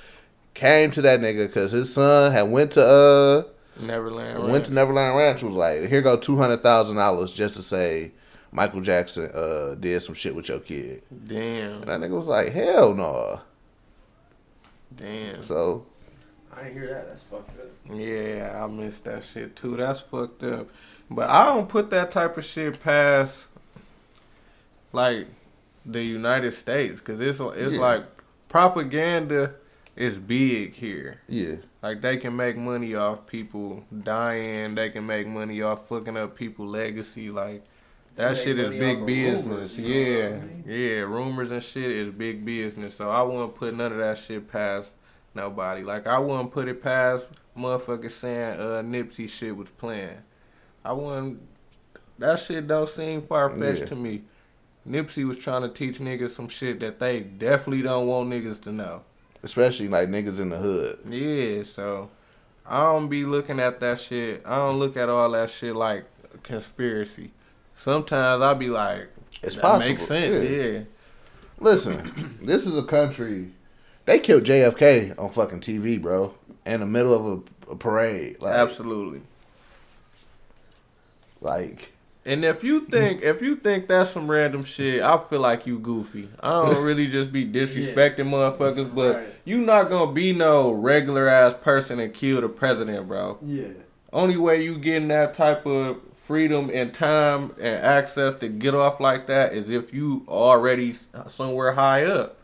[0.55, 3.43] came to that nigga because his son had went to uh
[3.81, 4.51] Neverland.
[4.51, 5.43] went to Neverland Ranch.
[5.43, 8.12] Was like, here go two hundred thousand dollars just to say
[8.53, 11.03] Michael Jackson uh did some shit with your kid.
[11.26, 11.83] Damn.
[11.83, 13.41] And that nigga was like, hell no.
[14.95, 15.43] Damn.
[15.43, 15.86] So
[16.55, 17.09] I didn't hear that.
[17.09, 17.66] That's fucked up.
[17.95, 19.76] Yeah, I missed that shit too.
[19.76, 20.68] That's fucked up.
[21.11, 23.49] But I don't put that type of shit past
[24.93, 25.26] like
[25.86, 27.80] the United States because it's it's Yeah.
[27.80, 28.05] like
[28.49, 29.55] propaganda
[29.97, 31.20] is big here.
[31.28, 34.74] yeah, Like they can make money off people dying.
[34.74, 37.30] They can make money off fucking up people' legacy.
[37.30, 37.64] Like
[38.21, 39.45] that shit is big business.
[39.45, 40.64] rumors, yeah, I mean?
[40.66, 41.01] yeah.
[41.01, 42.95] Rumors and shit is big business.
[42.95, 44.91] So I wouldn't put none of that shit past
[45.35, 45.83] nobody.
[45.83, 50.18] Like I wouldn't put it past motherfuckers saying uh Nipsey shit was playing.
[50.85, 51.41] I wouldn't.
[52.18, 53.87] That shit don't seem far fetched Yeah.
[53.87, 54.23] to me.
[54.89, 58.73] Nipsey was trying to teach niggas some shit that they definitely don't want niggas to
[58.73, 59.03] know.
[59.43, 60.99] especially like niggas in the hood.
[61.09, 62.11] Yeah, so
[62.66, 64.43] I don't be looking at that shit.
[64.47, 66.05] I don't look at all that shit like
[66.35, 67.31] a conspiracy.
[67.81, 69.09] Sometimes I'll be like,
[69.43, 69.89] It's that possible.
[69.89, 70.51] makes sense.
[70.51, 70.59] Yeah.
[70.66, 70.81] Yeah.
[71.59, 73.53] Listen, this is a country.
[74.05, 76.35] They killed JFK on fucking TV, bro,
[76.66, 78.43] in the middle of a, a parade.
[78.43, 79.22] Like, absolutely.
[81.41, 81.93] Like,
[82.26, 85.78] And if you think if you think that's some random shit, I feel like you
[85.78, 86.28] goofy.
[86.41, 89.35] I don't really just be disrespecting motherfuckers, but Right.
[89.47, 93.39] you not gonna be no regular ass person and kill the president, bro.
[93.43, 93.68] Yeah.
[94.12, 95.97] Only way you getting that type of
[96.31, 100.95] freedom and time and access to get off like that is if you already
[101.26, 102.37] somewhere high up.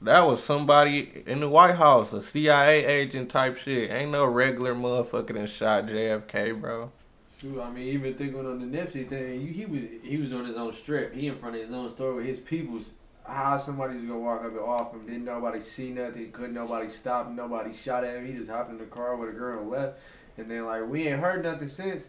[0.00, 3.90] That was somebody in the White House, a CIA agent type shit.
[3.90, 6.92] Ain't no regular motherfucker that shot JFK, bro.
[7.40, 10.56] Shoot, I mean, even thinking on the Nipsey thing, he was he was on his
[10.56, 11.12] own strip.
[11.12, 12.90] He in front of his own store with his peoples.
[13.26, 15.06] How somebody's gonna walk up and off him?
[15.06, 16.30] Didn't nobody see nothing?
[16.30, 17.26] Couldn't nobody stop?
[17.26, 18.26] him, Nobody shot at him.
[18.26, 19.98] He just hopped in the car with a girl and left.
[20.38, 22.06] And then like we ain't heard nothing since.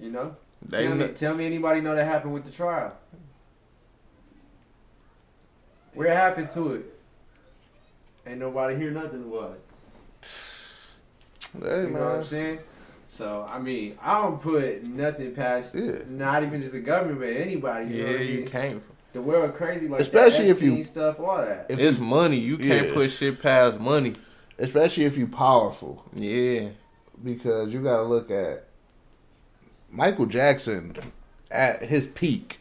[0.00, 0.36] You know.
[0.62, 2.96] They tell, me, kn- tell me anybody know that happened with the trial.
[5.94, 6.94] Where happened to it?
[8.26, 10.28] Ain't nobody hear nothing about it.
[11.62, 12.58] hey You know what I'm saying?
[13.08, 16.00] So I mean, I don't put nothing past Yeah.
[16.08, 17.86] not even just the government, but anybody.
[17.86, 18.46] You know Yeah, what I you mean?
[18.48, 18.82] can't.
[19.14, 21.66] The world crazy like Especially that, if you- stuff, all that.
[21.70, 22.36] If It's you- money.
[22.36, 22.94] You can't Yeah.
[22.94, 24.14] put shit past money.
[24.60, 26.70] especially if you powerful, Yeah.
[27.22, 28.64] because you gotta look at
[29.90, 30.96] Michael Jackson
[31.50, 32.58] at his peak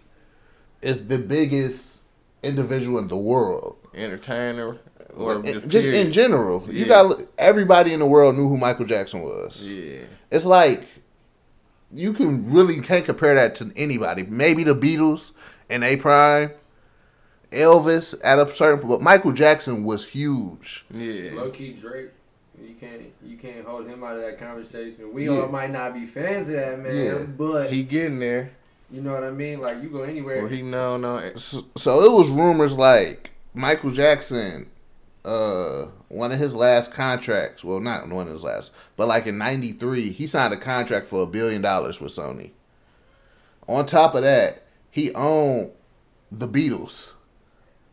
[0.82, 2.00] is the biggest
[2.44, 3.78] individual in the world.
[3.94, 4.78] Entertainer
[5.16, 9.22] or just, just in general, you got everybody in the world knew who Michael Jackson
[9.22, 9.72] was.
[9.72, 10.02] Yeah.
[10.30, 10.84] It's like
[11.92, 14.24] you can really can't compare that to anybody.
[14.24, 15.32] Maybe the Beatles
[15.70, 16.52] and a prime,
[17.52, 20.86] Elvis at a certain, point, but Michael Jackson was huge.
[20.92, 21.32] Yeah.
[21.34, 22.12] Low key Drake.
[22.62, 25.14] You can't you can't hold him out of that conversation.
[25.14, 25.42] We Yeah.
[25.42, 27.24] all might not be fans of that man, Yeah.
[27.38, 28.52] but He getting there.
[28.92, 29.60] you know what I mean.
[29.62, 30.42] Like you go anywhere.
[30.42, 31.34] Well, he know no.
[31.36, 34.70] So, so it was rumors like Michael Jackson,
[35.26, 37.64] uh, one of his last contracts.
[37.64, 41.24] Well, not one of his last, but like in '93, he signed a contract for
[41.24, 42.52] a billion dollars with Sony.
[43.68, 45.72] On top of that, he owned
[46.32, 47.14] the Beatles.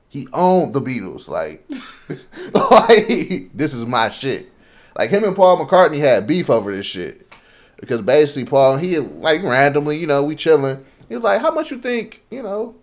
[0.08, 1.26] He owned the Beatles.
[1.28, 1.68] Like,
[2.54, 4.50] like this is my shit.
[4.96, 7.30] Like him and Paul McCartney had beef over this shit
[7.78, 10.84] because basically Paul he like randomly, you know, we chilling.
[11.08, 12.76] He was like, "How much you think, you know,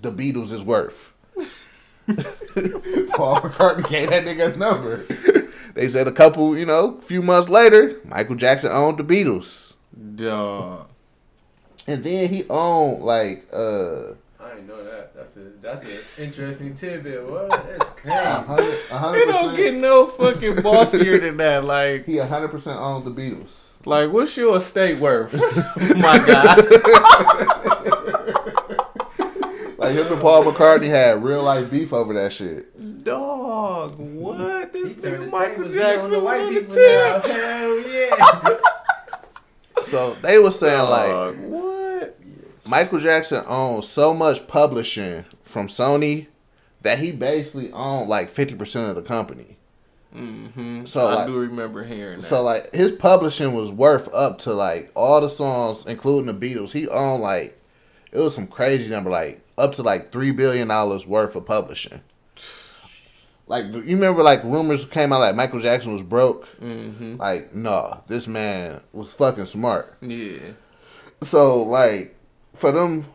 [0.00, 1.12] the Beatles is worth?"
[2.06, 5.04] Paul McCartney gave that nigga a number.
[5.74, 9.74] they said a couple, you know, few months later, Michael Jackson owned the Beatles,
[10.16, 10.88] Dog.
[11.86, 14.14] and then he owned like uh
[14.52, 15.14] I didn't know that.
[15.14, 17.24] That's a that's an interesting tidbit.
[17.30, 17.48] What?
[17.48, 18.18] That's a crazy.
[18.18, 21.64] hundred, a hundred It don't get no fucking bossier than that.
[21.64, 23.70] Like, He hundred percent owned the Beatles.
[23.86, 25.32] like, what's your estate worth,
[25.96, 26.54] my guy?
[29.78, 33.02] Like him and Paul McCartney had real life beef over that shit.
[33.04, 34.72] Dog, what?
[34.72, 37.32] This turned nigga Michael tables, on Jackson the white on people the now.
[37.32, 38.58] Hell yeah.
[39.86, 41.81] So they were saying like what?
[42.64, 46.28] Michael Jackson owned so much publishing from Sony
[46.82, 49.56] that he basically owned like fifty percent of the company.
[50.14, 50.84] Mm-hmm.
[50.84, 52.26] So, I like- do remember hearing that.
[52.26, 56.72] So like his publishing was worth up to like all the songs, including the Beatles.
[56.72, 57.58] He owned like
[58.12, 62.00] it was some crazy number, like up to like three billion dollars worth of publishing.
[63.46, 66.46] Like you remember, like rumors came out like Michael Jackson was broke.
[66.60, 67.16] mm-hmm.
[67.16, 69.96] Like no, this man was fucking smart.
[70.00, 70.52] Yeah.
[71.22, 72.16] So like
[72.62, 73.06] for them,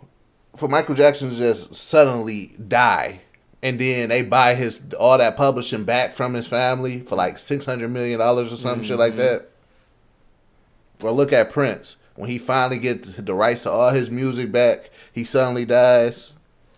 [0.58, 3.22] for Michael Jackson to just suddenly die,
[3.64, 7.66] and then they buy his all that publishing back from his family for like six
[7.66, 9.22] hundred million dollars or some shit like mm-hmm.
[9.22, 9.50] that.
[11.02, 14.90] Or look at Prince when he finally gets the rights to all his music back,
[15.14, 16.34] he suddenly dies.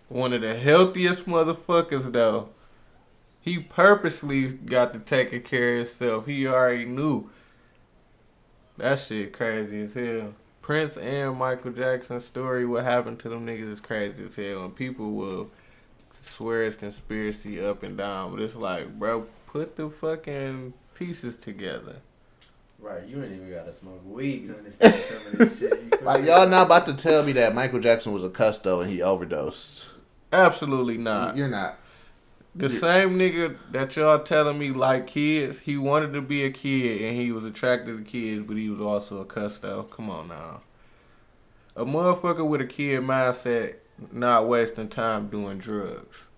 [0.08, 2.50] One of the healthiest motherfuckers though.
[3.40, 6.26] He purposely got to taking care of himself.
[6.26, 7.30] He already knew.
[8.76, 10.34] That shit crazy as hell.
[10.70, 14.66] Prince and Michael Jackson's story, what happened to them niggas is crazy as hell.
[14.66, 15.50] And people will
[16.22, 18.30] swear it's conspiracy up and down.
[18.30, 21.96] But it's like, bro, put the fucking pieces together.
[22.78, 25.80] Right, you ain't even gotta smoke weed to understand some of this shit.
[25.82, 28.88] You like, y'all not about to tell me that Michael Jackson was a custo and
[28.88, 29.88] he overdosed.
[30.32, 31.36] Absolutely not.
[31.36, 31.80] You're not.
[32.54, 37.02] The same nigga that y'all telling me like kids, he wanted to be a kid
[37.02, 39.88] and he was attracted to kids, but he was also a custo.
[39.90, 40.60] Come on now.
[41.76, 43.76] A motherfucker with a kid mindset
[44.10, 46.28] not wasting time doing drugs.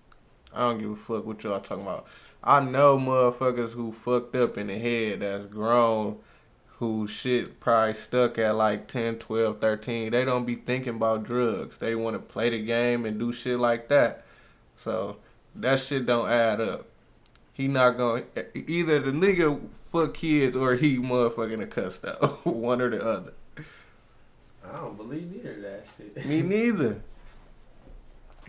[0.53, 2.07] I don't give a fuck what y'all talking about.
[2.45, 6.19] I know motherfuckers who fucked up in the head that's grown
[6.79, 10.11] who shit probably stuck at like 10, 12, 13.
[10.11, 11.79] They don't be thinking about drugs.
[11.79, 14.25] They want to play the game and do shit like that.
[14.77, 15.17] So
[15.57, 16.87] that shit don't add up.
[17.53, 22.39] He not going to either the nigga fuck kids or he motherfucking a cuss though.
[22.45, 23.35] One or the other.
[24.65, 26.27] I don't believe neither of that shit.
[26.27, 27.03] Me neither.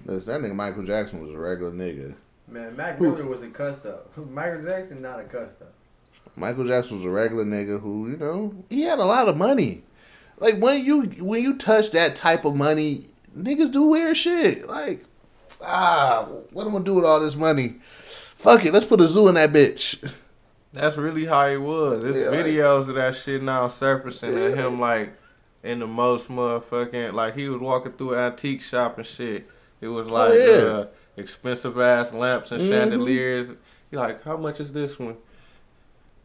[0.05, 2.15] Listen, that nigga Michael Jackson was a regular nigga.
[2.47, 4.01] Man, Mac Miller was a cuss though.
[4.29, 5.65] Michael Jackson not a cuss though.
[6.35, 9.83] Michael Jackson was a regular nigga who, you know, he had a lot of money.
[10.39, 14.67] Like when you when you touch that type of money, niggas do weird shit.
[14.67, 15.05] Like,
[15.63, 17.75] ah, what am I gonna do with all this money?
[18.35, 20.09] Fuck it, let's put a zoo in that bitch.
[20.73, 22.03] That's really how he was.
[22.03, 25.13] There's Yeah, like- videos of that shit now surfacing of him like
[25.63, 29.47] in the most motherfucking like he was walking through an antique shop and shit.
[29.81, 30.71] It was like Oh, yeah.
[30.79, 30.87] uh,
[31.17, 32.69] expensive ass lamps and Mhm.
[32.69, 33.51] chandeliers.
[33.91, 35.17] He like, how much is this one?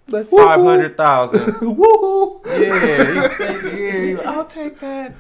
[0.09, 1.41] Like Five hundred thousand.
[1.61, 2.41] Woohoo!
[2.47, 5.15] Yeah, he take, yeah, he like, I'll take that.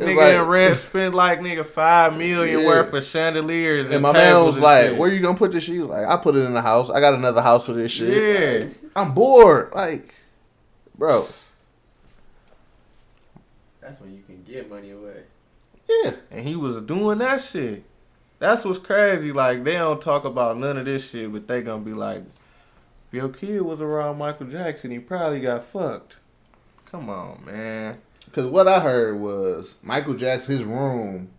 [0.00, 2.66] It's nigga like- in red spent like nigga five million Yeah.
[2.66, 4.96] worth of chandeliers and, And my man was like, shit.
[4.96, 6.88] "Where you gonna put this shit?" Like, "I put it in the house.
[6.90, 8.62] I got another house for this shit.
[8.62, 8.68] Yeah.
[8.96, 9.72] I'm bored.
[9.74, 10.14] Like,
[10.96, 11.26] bro,
[13.80, 15.22] That's when you can get money away.
[15.88, 17.82] yeah, And he was doing that shit.
[18.38, 19.32] That's what's crazy.
[19.32, 22.20] Like they don't talk about none of this shit, but they gonna be like,
[23.08, 26.16] if your kid was around Michael Jackson, he probably got fucked.
[26.90, 27.98] Come on, man.
[28.30, 31.30] Because what I heard was Michael Jackson's room.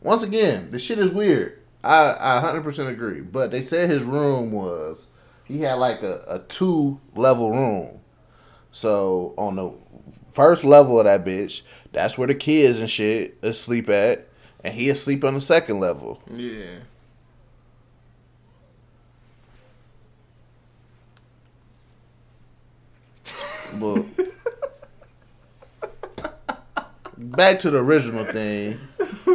[0.00, 1.58] Once again, the shit is weird.
[1.82, 3.20] I, I 100% agree.
[3.20, 5.08] But they said his room was,
[5.44, 7.98] he had like a, a two level room.
[8.70, 9.72] So on the
[10.30, 14.28] first level of that bitch, that's where the kids and shit sleep at.
[14.62, 16.22] And he asleep on the second level.
[16.32, 16.76] Yeah.
[23.80, 24.25] But
[27.36, 28.78] back to the original thing.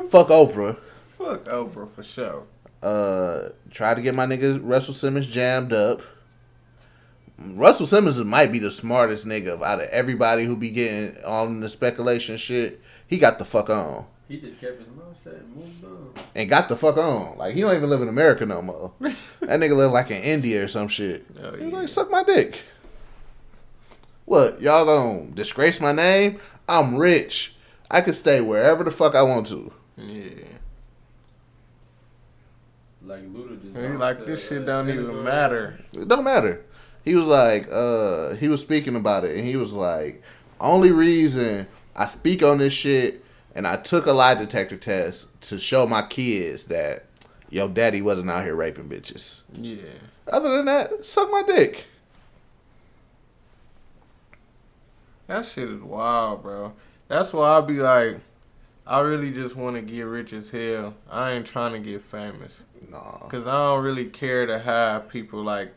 [0.09, 0.77] Fuck Oprah.
[1.09, 2.43] Fuck Oprah for sure.
[2.81, 6.01] Uh, tried to get my nigga Russell Simmons jammed up.
[7.37, 11.69] Russell Simmons might be the smartest nigga out of everybody who be getting on the
[11.69, 12.81] speculation shit.
[13.07, 16.13] He got the fuck on He just kept his mouth shut and moved on.
[16.35, 17.37] and got the fuck on.
[17.37, 18.93] Like he don't even live in America no more.
[18.99, 21.25] that nigga live like in India or some shit.
[21.41, 21.77] Oh, He yeah.
[21.77, 22.59] like suck my dick.
[24.25, 26.39] What y'all gonna disgrace my name?
[26.69, 27.55] I'm rich.
[27.91, 29.71] I can stay wherever the fuck I want to.
[29.97, 30.45] Yeah.
[33.03, 33.75] Like Luda just.
[33.75, 35.77] He like this shit uh, don't even matter.
[35.91, 36.63] It don't matter.
[37.03, 40.21] He was like, uh, he was speaking about it, and he was like,
[40.59, 45.59] only reason I speak on this shit, and I took a lie detector test to
[45.59, 47.05] show my kids that
[47.49, 49.41] yo daddy wasn't out here raping bitches.
[49.53, 49.83] Yeah.
[50.27, 51.87] Other than that, suck my dick.
[55.27, 56.73] That shit is wild, bro.
[57.11, 58.21] That's why I be like,
[58.87, 60.93] I really just want to get rich as hell.
[61.09, 62.63] I ain't trying to get famous.
[62.89, 63.17] Nah.
[63.27, 65.73] Cause I don't really care to have people like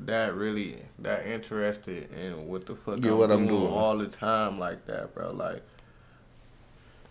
[0.00, 3.72] that really that interested in what the fuck Yeah, I'm, what I'm doing, doing.
[3.72, 5.32] all the time like that, bro.
[5.32, 5.62] Like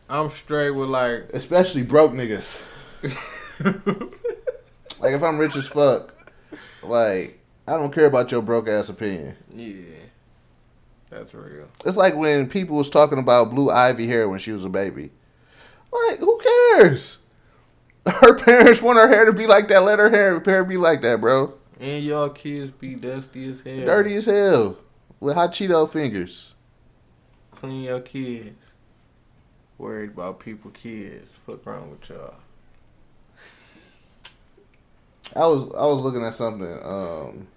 [0.08, 2.62] I'm straight with like Especially broke niggas.
[5.02, 6.14] Like if I'm rich as fuck,
[6.84, 9.36] like I don't care about your broke ass opinion.
[9.56, 9.74] yeah.
[11.10, 11.68] That's real.
[11.86, 15.12] It's like when people was talking about Blue Ivy hair when she was a baby.
[15.92, 17.18] Like, who cares?
[18.06, 19.84] Her parents want her hair to be like that.
[19.84, 21.54] Let her hair, hair be like that, bro.
[21.80, 23.86] And y'all kids be dusty as hell.
[23.86, 24.78] Dirty as hell
[25.20, 26.54] with hot Cheeto fingers.
[27.52, 28.56] Clean your kids.
[29.78, 31.32] Worried about people kids.
[31.46, 32.36] Fuck wrong with y'all.
[35.36, 37.48] I was I was looking at something um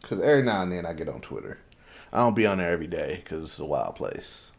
[0.00, 1.58] because every now and then I get on Twitter.
[2.16, 4.50] I don't be on there every day because it's a wild place,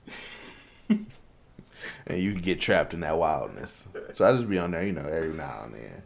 [0.89, 1.07] and
[2.07, 3.87] you can get trapped in that wildness.
[4.13, 6.03] So I just be on there, you know, every now and then.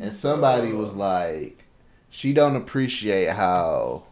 [0.00, 1.66] And somebody was like,
[2.08, 4.04] she don't appreciate how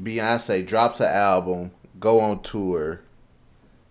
[0.00, 3.00] Beyonce drops an album, go on tour,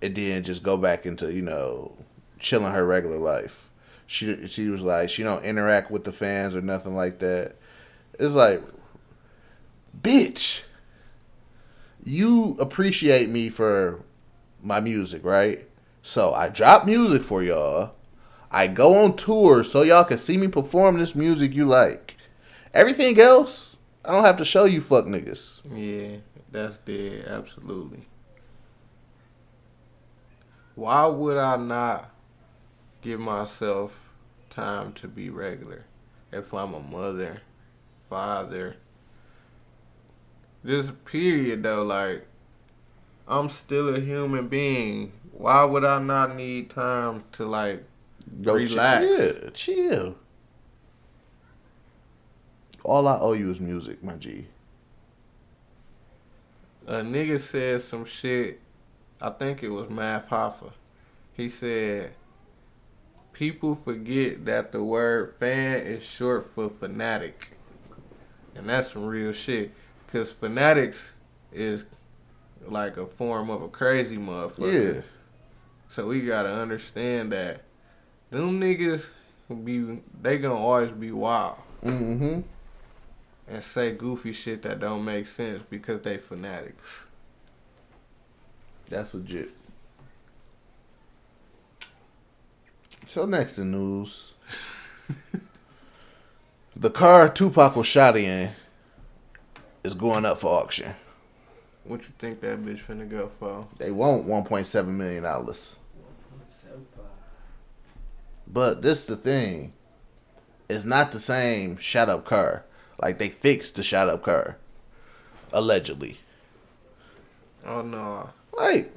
[0.02, 1.98] and then just go back into you know
[2.40, 3.70] chilling her regular life.
[4.06, 7.56] She she was like she don't interact with the fans or nothing like that.
[8.18, 8.64] It's like,
[10.02, 10.62] bitch,
[12.08, 14.04] you appreciate me for
[14.64, 15.68] my music, right?
[16.02, 17.94] So I drop music for y'all.
[18.50, 22.16] I go on tour so y'all can see me perform this music you like.
[22.74, 25.62] Everything else, I don't have to show you fuck niggas.
[25.74, 27.26] Yeah, that's dead.
[27.28, 28.08] Absolutely.
[30.76, 32.12] Why would I not
[33.02, 34.00] give myself
[34.50, 35.86] time to be regular
[36.32, 37.42] if I'm a mother,
[38.10, 38.78] father?
[40.66, 42.28] Just period though, like
[43.28, 45.14] I'm still a human being.
[45.32, 47.84] Why would I not need time to like
[48.42, 49.06] Go Relax.
[49.06, 50.16] Chill, chill.
[52.84, 54.48] All I owe you is music, my G.
[56.86, 58.62] a nigga said some shit.
[59.20, 60.72] I think it was Math Hoffa.
[61.34, 62.14] He said,
[63.34, 67.58] "People forget that the word fan is short for fanatic,
[68.56, 69.72] and that's some real shit.
[70.12, 71.12] Cause fanatics
[71.52, 71.86] is
[72.66, 74.96] like a form of a crazy motherfucker.
[74.96, 75.02] Yeah.
[75.90, 77.62] So we gotta understand that
[78.30, 79.10] them niggas
[79.64, 82.42] be they gonna always be wild Mm-hmm.
[83.48, 87.04] and say goofy shit that don't make sense because they fanatics.
[88.90, 89.50] That's legit.
[93.06, 94.34] So next in news.
[96.76, 98.52] the car Tupac was shot in
[99.88, 100.94] is going up for auction.
[101.86, 103.66] What you think that bitch finna go for?
[103.78, 105.78] They want one point seven million dollars.
[108.46, 109.74] But this the thing.
[110.70, 112.66] It's not the same shot up car.
[113.02, 114.58] Like they fixed the shot up car.
[115.54, 116.18] Allegedly.
[117.66, 118.92] Oh no, Like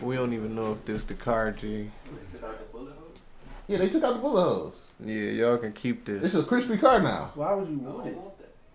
[0.00, 1.90] we don't even know if this the car G.
[3.66, 4.74] Yeah, they took out the bullet holes.
[5.04, 6.34] Yeah, y'all can keep This this.
[6.34, 7.32] is a crispy car now.
[7.34, 8.18] Why would you want it?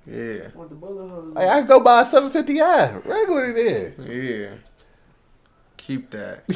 [0.08, 1.22] Yeah, Want the bullet hole?
[1.34, 3.94] Like I can go buy a 750i regularly there.
[4.08, 4.56] yeah.
[5.78, 6.48] Keep that.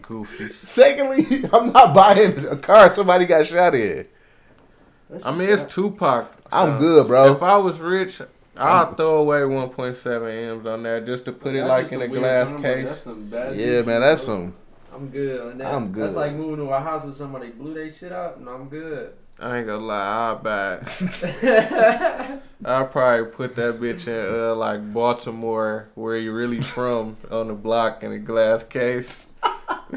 [0.00, 0.52] Goofies.
[0.52, 4.06] Secondly, I'm not buying a car somebody got shot in.
[5.24, 6.30] I mean, it's Tupac.
[6.52, 7.32] I'm so good, bro.
[7.34, 8.20] If I was rich,
[8.56, 12.48] I'd throw away 1.7 M's on that just to put it like in a glass
[12.48, 12.62] combo.
[12.62, 12.88] case.
[12.88, 14.34] That's some bad Yeah, man, that's bro.
[14.34, 14.54] some.
[14.94, 15.74] I'm good on that.
[15.74, 16.02] I'm good.
[16.02, 16.20] That's good.
[16.20, 19.12] like moving to a house with somebody blew their shit up, and I'm good.
[19.40, 22.42] I ain't gonna lie, I'll buy it.
[22.64, 27.54] I'll probably put that bitch in uh, like Baltimore, where you really from, on the
[27.54, 29.30] block in a glass case.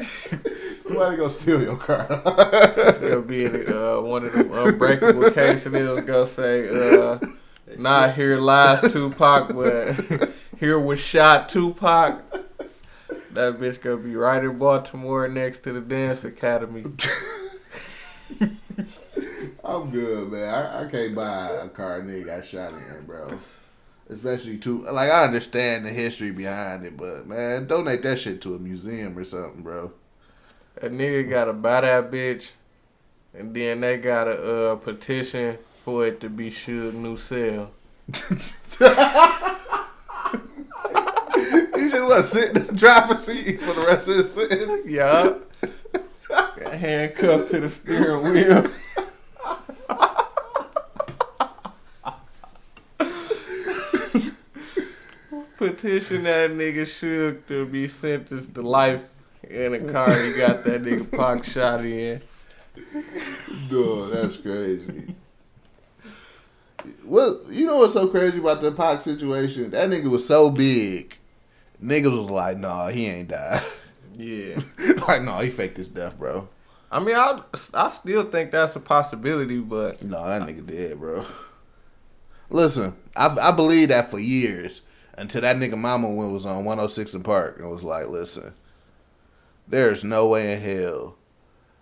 [0.80, 2.06] Somebody gonna steal your car.
[2.76, 5.72] It's gonna be in uh, one of them unbreakable cases.
[5.72, 7.18] It was gonna say, uh,
[7.78, 12.22] "Not here lies Tupac, but here was shot Tupac."
[13.32, 16.84] That bitch gonna be right in Baltimore next to the dance academy.
[19.68, 20.48] I'm good, man.
[20.48, 23.38] I, I can't buy a car a nigga got shot in, bro.
[24.08, 28.54] Especially to like I understand the history behind it, but man, donate that shit to
[28.54, 29.92] a museum or something, bro.
[30.80, 32.52] A nigga gotta buy that bitch,
[33.34, 37.70] and then they gotta uh, petition for it to be Suge New Cell.
[41.78, 44.80] He just want to sit in the driver's seat for the rest of his sentence.
[44.86, 45.34] Yeah.
[46.32, 48.66] Got handcuffed to the steering wheel.
[55.58, 59.10] Petition that nigga Suge to be sentenced to life
[59.42, 62.22] in a car he got that nigga Pac shot in.
[63.68, 65.16] No, that's crazy.
[67.04, 69.70] Well, you know what's so crazy about the Pac situation?
[69.70, 71.18] That nigga was so big.
[71.82, 73.62] Niggas was like, nah, he ain't died.
[74.16, 74.60] Yeah.
[75.08, 76.48] like, no, he faked his death, bro.
[76.90, 77.40] I mean, I,
[77.74, 81.26] I still think that's a possibility, but No, that nigga dead, bro.
[82.48, 84.82] Listen, I I believe that for years
[85.18, 88.54] until that nigga mama when was on 106 and Park and was like, listen,
[89.66, 91.16] there's no way in hell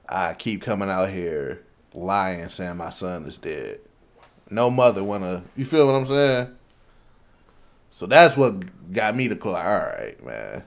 [0.09, 1.63] I keep coming out here
[1.93, 3.81] lying saying my son is dead.
[4.49, 6.49] No mother wanna, you feel what I'm saying?
[7.91, 9.57] So that's what got me to call.
[9.57, 10.65] All right, man.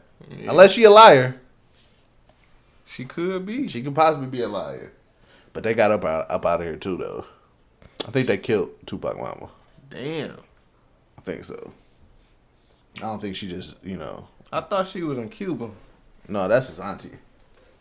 [0.48, 1.40] Unless she a liar,
[2.86, 3.68] she could be.
[3.68, 4.92] she could possibly be a liar.
[5.54, 7.26] But they got up out, up out of here too, though.
[8.08, 9.50] I think they killed Tupac mama.
[9.90, 10.38] Damn.
[11.18, 11.72] I think so.
[12.98, 14.28] I don't think she just, you know.
[14.52, 15.70] I thought she was in Cuba.
[16.28, 17.12] No, that's his auntie.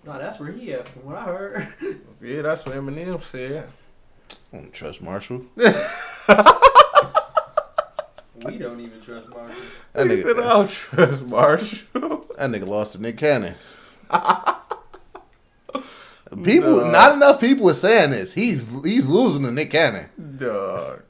[0.04, 1.68] No, that's where he at, from what I heard.
[2.22, 3.68] Yeah, that's what Eminem said.
[4.52, 5.42] I don't trust Marshall.
[5.56, 5.64] we
[8.58, 9.54] don't even trust Marshall.
[9.92, 11.86] That He said, I nigga, don't trust Marshall.
[12.38, 13.54] that nigga lost to Nick Cannon.
[16.42, 16.90] people, No.
[16.90, 18.32] not enough people are saying this.
[18.34, 20.08] He's he's losing to Nick Cannon.
[20.38, 21.02] Dog.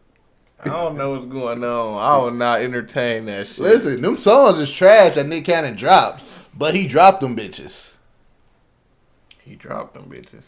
[0.60, 1.98] I don't know what's going on.
[1.98, 3.58] I will not entertain that shit.
[3.58, 6.22] Listen, them songs is trash that Nick Cannon dropped,
[6.56, 7.94] but he dropped them bitches.
[9.40, 10.46] He dropped them bitches.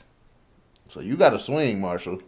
[0.89, 2.21] So you got to swing, Marshall.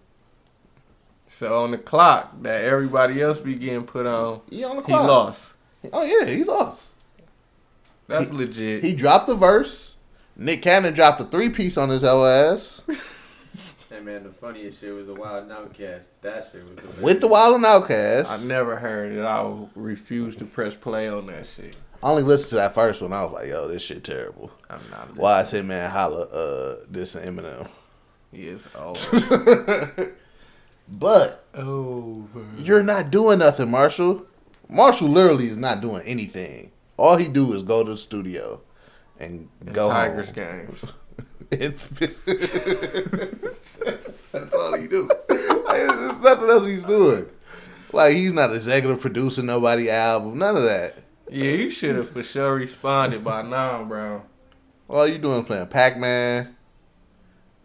[1.26, 4.92] So on the clock that everybody else be getting put on, He on the he
[4.92, 5.54] lost.
[5.92, 6.90] Oh yeah, he lost.
[8.06, 8.84] That's legit.
[8.84, 9.96] He dropped the verse.
[10.36, 12.82] Nick Cannon dropped a three piece on his ass
[13.92, 16.22] Hey man, the funniest shit was the Wild 'N Out cast.
[16.22, 18.30] That shit was the with the Wild 'N Out cast.
[18.32, 19.22] I never heard it.
[19.22, 21.76] I refused to press play on that shit.
[22.02, 23.12] I only listened to that first one.
[23.12, 24.50] I was like, yo, this shit terrible.
[24.70, 25.14] I'm not.
[25.14, 27.68] Why is him man holla uh this Eminem?
[28.32, 28.66] Yes.
[28.74, 30.12] Over.
[30.88, 32.44] But over.
[32.56, 34.26] you're not doing nothing, Marshall.
[34.68, 36.70] Marshall literally is not doing anything.
[36.96, 38.60] All he do is go to the studio
[39.18, 40.34] and go Tigers home.
[40.34, 40.84] games.
[41.52, 41.86] It's,
[44.32, 45.08] that's all he do.
[45.28, 47.26] Like, There's nothing else he's doing.
[47.92, 50.96] Like he's not executive producing nobody album, none of that.
[51.30, 54.22] Yeah, you should have for sure responded by now, bro.
[54.88, 56.56] All you doing is playing Pac Man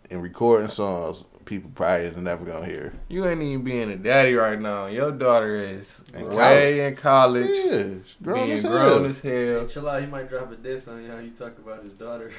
[0.10, 2.94] and recording songs people probably is never gonna hear.
[3.08, 4.88] You ain't even being a daddy right now.
[4.88, 7.84] Your daughter is In way in college, Yeah,
[8.22, 8.72] grown being as hell.
[8.72, 9.66] grown as hell.
[9.68, 12.32] Chill out, he might drop a diss on you how you talk about his daughter.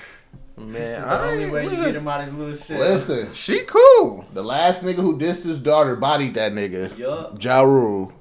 [0.59, 2.56] Man, It's I the only ain't- way you listen, get him out of his little
[2.56, 2.78] shit.
[2.78, 4.26] Listen, She cool.
[4.34, 7.42] the last nigga who dissed his daughter bodied that nigga, Yup.
[7.42, 8.12] Ja Rule,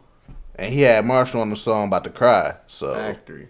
[0.55, 2.55] and he had Marshall on the song about to cry.
[2.67, 3.49] So Factory.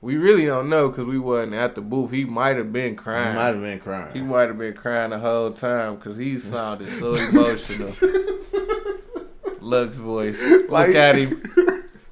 [0.00, 2.12] We really don't know because we wasn't at the booth.
[2.12, 3.30] He might have been crying.
[3.32, 4.12] he might have been crying.
[4.12, 7.92] He might have been crying the whole time because he sounded so emotional.
[9.60, 10.40] Lux voice.
[10.40, 11.42] Look Like- at him.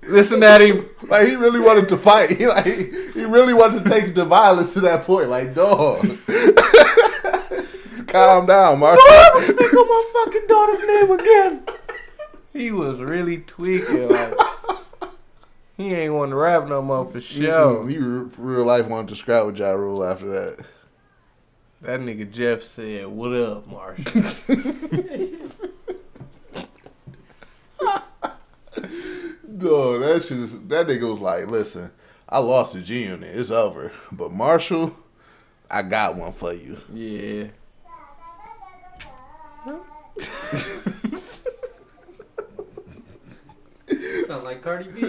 [0.09, 0.89] Listen at him.
[1.09, 2.31] Like he really wanted to fight.
[2.31, 5.29] He like he really wanted to take the violence to that point.
[5.29, 5.99] Like dog,
[8.07, 9.05] calm down, Marshall.
[9.07, 11.63] Don't ever speak on my fucking daughter's name again.
[12.53, 14.09] He was really tweaking.
[14.09, 14.35] Like,
[15.77, 17.89] He ain't want to rap no more for sure.
[17.89, 20.65] He re- for real life wanted to scrap with Ja Rule after that.
[21.83, 24.23] That nigga Jeff said, "What up, Marshall?"
[29.59, 31.91] No, that shit is, that nigga was like, listen,
[32.29, 33.35] I lost the G unit.
[33.35, 33.91] It's over.
[34.13, 34.95] But Marshall,
[35.71, 36.79] I got one for you.
[36.93, 37.47] yeah.
[44.27, 45.01] Sounds like Cardi B.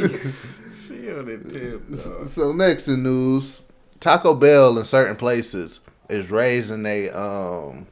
[0.88, 2.28] She on the tip, dog.
[2.30, 3.62] So next in news,
[4.00, 5.80] Taco Bell in certain places
[6.10, 7.88] is raising a um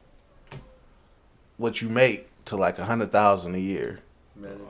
[1.56, 4.00] what you make to like a hundred thousand a year.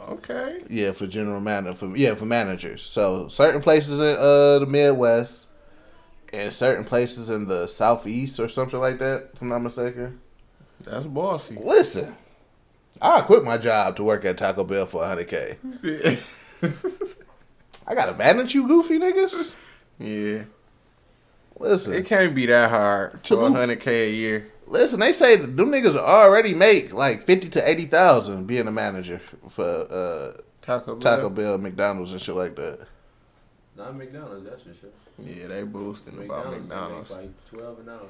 [0.09, 0.63] Okay.
[0.69, 2.83] Yeah, for general manager for yeah for managers.
[2.83, 5.47] So certain places in uh the Midwest,
[6.33, 9.31] and certain places in the Southeast or something like that.
[9.35, 10.21] If I'm not mistaken.
[10.85, 11.57] That's bossy.
[11.61, 12.15] Listen,
[13.01, 15.57] I quit my job to work at Taco Bell for hundred k.
[17.87, 19.57] I gotta manage you, goofy niggas.
[19.99, 20.43] yeah.
[21.59, 24.53] Listen, It can't be that hard For 100k a year.
[24.67, 28.73] Listen, they say that them niggas already make like fifty to eighty thousand being a
[28.73, 31.17] manager for uh, Taco Bell.
[31.17, 32.87] Taco Bell, McDonald's, and shit like that.
[33.77, 34.91] Not McDonald's, that's for sure.
[35.25, 37.11] Yeah, they boosting about McDonald's, McDonald's.
[37.11, 38.07] Make like twelve an hour.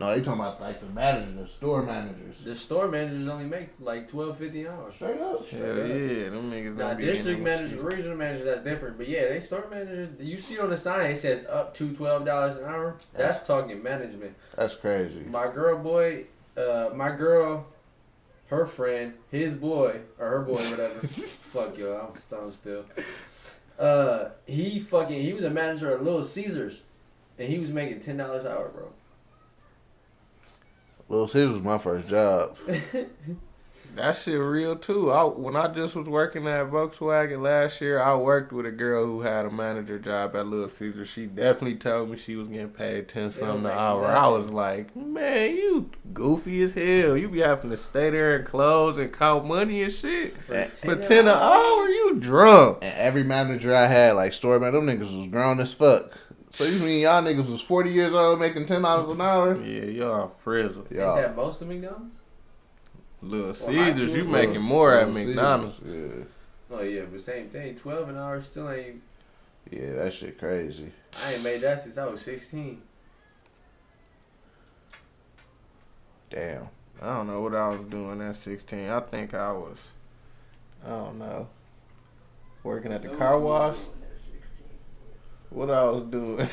[0.00, 2.36] No, they talking about like the managers, the store managers.
[2.44, 4.92] The store managers only make like twelve fifty an hour.
[4.92, 5.48] Straight up.
[5.48, 8.96] Hell yeah, them niggas Now don't be district getting manager, them regional manager, that's different.
[8.96, 10.10] But yeah, they store managers.
[10.20, 12.96] You see on the sign it says up to twelve dollars an hour.
[13.12, 14.36] That's talking management.
[14.56, 15.22] That's crazy.
[15.22, 16.26] My girl boy,
[16.56, 17.66] uh, my girl,
[18.50, 21.06] her friend, his boy or her boy, whatever.
[21.08, 22.84] Fuck yo, I'm stoned still.
[23.76, 26.82] Uh, he fucking he was a manager at Little Caesars,
[27.36, 28.92] and he was making ten dollars an hour, bro.
[31.08, 32.56] Little Caesars was my first job.
[33.98, 35.10] That shit real too.
[35.10, 39.04] I when I just was working at Volkswagen last year, I worked with a girl
[39.04, 41.04] who had a manager job at Little Caesar.
[41.04, 44.02] She definitely told me she was getting paid ten something an hour.
[44.02, 44.16] nothing.
[44.16, 47.16] I was like, man, you goofy as hell.
[47.16, 50.94] You be having to stay there and close and count money and shit For for
[50.94, 51.88] ten an hour.
[51.88, 52.78] You drunk?
[52.82, 56.12] And every manager I had, like store man, them niggas was grown as fuck.
[56.50, 59.60] So you mean y'all niggas was forty years old making ten dollars an hour?
[59.60, 60.82] Yeah, y'all frizzle.
[60.90, 61.16] Ain't Y'all.
[61.16, 62.16] that most of McDonald's?
[63.20, 65.76] Little high Caesars, you school making more at Little Caesars, McDonald's.
[65.84, 66.24] Yeah.
[66.70, 67.74] Oh yeah, but same thing.
[67.76, 69.02] Twelve an hour still ain't.
[69.70, 70.92] Yeah, that shit crazy.
[71.24, 72.82] I ain't made that since I was sixteen.
[76.30, 76.68] Damn.
[77.00, 78.88] I don't know what I was doing at 16.
[78.88, 79.78] I think I was,
[80.84, 81.48] I don't know,
[82.64, 83.76] working at the car wash.
[85.50, 86.48] What I was doing.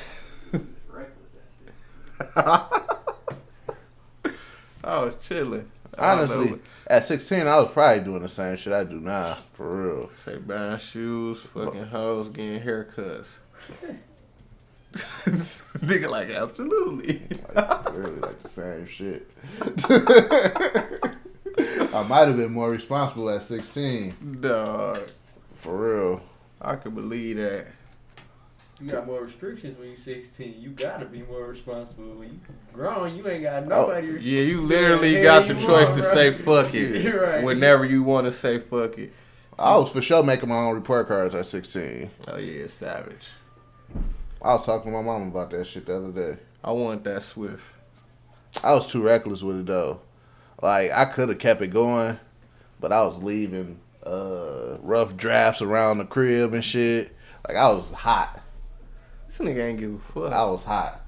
[4.84, 5.70] I was chilling.
[5.98, 10.10] Honestly, at sixteen, I was probably doing the same shit I do now, for real.
[10.14, 13.38] say buying shoes, fucking hoes, getting haircuts.
[14.93, 17.22] Nigga, like absolutely.
[17.54, 19.30] Like, really, like the same shit.
[21.93, 25.00] I might have been more responsible at sixteen, Dog,
[25.56, 26.22] for real.
[26.62, 27.68] I could believe that.
[28.80, 30.55] You got more restrictions when you're sixteen.
[30.59, 32.13] You gotta be more responsible.
[32.15, 32.39] When you
[32.73, 34.09] grown, you ain't got nobody.
[34.09, 36.13] Oh, Yeah, you literally Yeah, got the choice are, to right.
[36.13, 37.43] say fuck it You're right.
[37.43, 39.13] whenever you want to say fuck it.
[39.57, 42.09] I was for sure making my own report cards at sixteen.
[42.28, 43.28] Oh yeah, savage.
[44.41, 46.38] I was talking to my mom about that shit the other day.
[46.63, 47.63] I want that Swift.
[48.63, 50.01] I was too reckless with it though.
[50.61, 52.19] Like I could have kept it going,
[52.82, 57.15] but I was leaving uh, rough drafts around the crib and shit.
[57.47, 58.41] Like I was hot.
[59.38, 60.32] This nigga ain't give a fuck.
[60.32, 61.02] I was hot.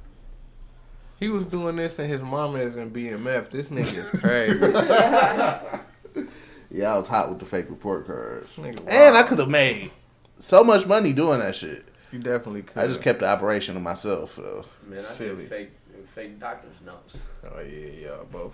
[1.19, 3.49] He was doing this and his mama is in BMF.
[3.51, 6.27] This nigga is crazy.
[6.69, 8.51] Yeah, I was hot with the fake report cards.
[8.57, 9.89] Nigga, And I could have made
[10.37, 11.85] so much money doing that shit.
[12.11, 12.77] you definitely could.
[12.83, 14.65] I just kept the operation to myself though.
[14.85, 15.43] Man, I Silly.
[15.43, 15.71] did fake
[16.07, 17.19] fake doctor's notes.
[17.45, 18.53] Oh yeah, y'all both.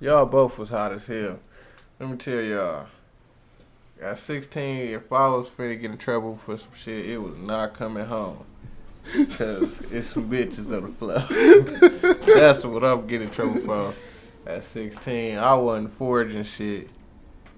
[0.00, 1.38] Y'all both was hot as hell.
[1.98, 2.86] Let me tell y'all.
[4.00, 7.74] At 16, if I was finna get in trouble for some shit, it was not
[7.74, 8.46] coming home.
[9.12, 11.18] Cause it's some bitches on the floor.
[12.34, 13.94] That's what I'm getting in trouble for.
[14.46, 16.88] At 16, I wasn't forging shit.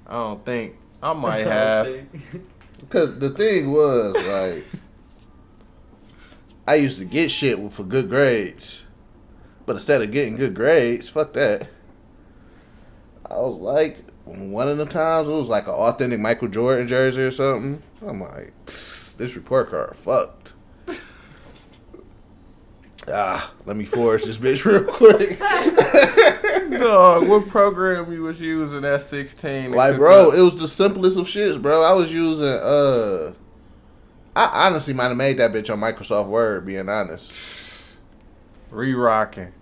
[0.06, 2.06] I don't think I might have.
[2.88, 4.64] Cause the thing was like,
[6.66, 8.84] I used to get shit for good grades,
[9.66, 11.68] but instead of getting good grades, fuck that.
[13.28, 17.22] I was like, one of the times it was like an authentic Michael Jordan jersey
[17.22, 17.82] or something.
[18.06, 20.54] I'm like, this report card fucked.
[23.08, 25.38] Ah, let me forge this bitch real quick.
[26.78, 29.72] Dog, what program you was using at 16?
[29.72, 30.34] Like, bro, up?
[30.34, 31.82] it was the simplest of shits, bro.
[31.82, 33.32] I was using uh
[34.34, 36.64] I honestly might have made that bitch on Microsoft Word.
[36.64, 37.82] Being honest,
[38.70, 39.52] Re-rocking.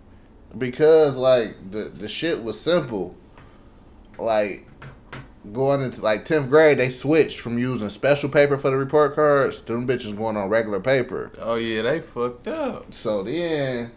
[0.56, 3.16] because like the the shit was simple.
[4.18, 4.66] Like
[5.52, 9.60] going into like tenth grade, they switched from using special paper for the report cards
[9.62, 11.32] to them bitches going on regular paper.
[11.38, 12.92] Oh yeah, they fucked up.
[12.92, 13.92] So then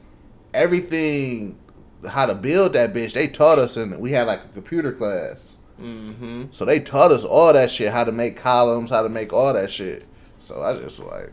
[0.53, 1.59] everything
[2.07, 5.57] how to build that bitch, they taught us and we had like a computer class.
[5.79, 6.45] Mm-hmm.
[6.51, 9.53] So they taught us all that shit, how to make columns, how to make all
[9.53, 10.05] that shit.
[10.39, 11.31] So I just like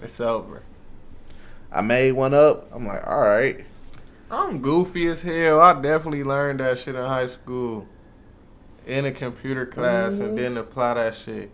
[0.00, 0.62] It's over.
[1.70, 2.68] I made one up.
[2.72, 3.64] I'm like, all right.
[4.30, 5.60] I'm goofy as hell.
[5.60, 7.86] I definitely learned that shit in high school.
[8.86, 10.36] In a computer class and mm-hmm.
[10.36, 11.50] didn't apply that shit.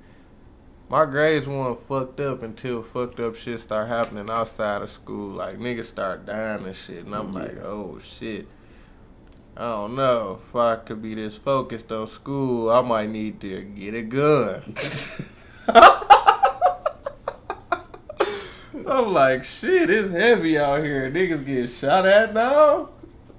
[0.88, 5.34] My grades weren't fucked up until fucked up shit start happening outside of school.
[5.34, 7.04] Like niggas start dying and shit.
[7.04, 8.48] And I'm like, oh shit.
[9.54, 10.38] I don't know.
[10.40, 14.74] If I could be this focused on school, I might need to get a gun.
[18.88, 21.10] I'm like, shit, it's heavy out here.
[21.10, 22.88] Niggas get shot at now.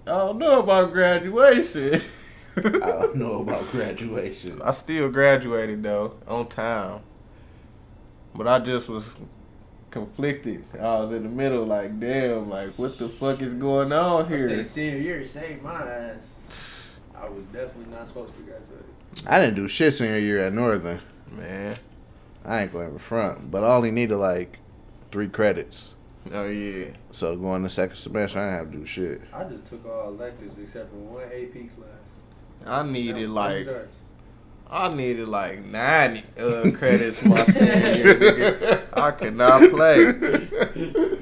[0.06, 2.04] I don't know about graduation.
[2.84, 4.62] I don't know about graduation.
[4.62, 7.02] I still graduated though on time,
[8.36, 9.16] but I just was
[9.92, 10.64] conflicted.
[10.80, 14.38] I was in the middle, like, damn, like, what the fuck is going on They
[14.38, 14.64] here?
[14.64, 16.98] senior year saved my ass.
[17.16, 18.86] I was definitely not supposed to graduate.
[19.28, 21.02] I didn't do shit senior year at Northern.
[21.32, 21.76] Man,
[22.46, 24.60] I ain't going to front, but I only needed like
[25.12, 25.96] three credits.
[26.32, 29.22] oh yeah, So going to second semester, I didn't have to do shit.
[29.34, 31.99] I just took all electives except for one AP class.
[32.66, 33.68] I needed like.
[34.72, 38.16] I needed like ninety uh, credits my senior year.
[38.16, 38.84] nigga.
[38.94, 40.06] I could not play.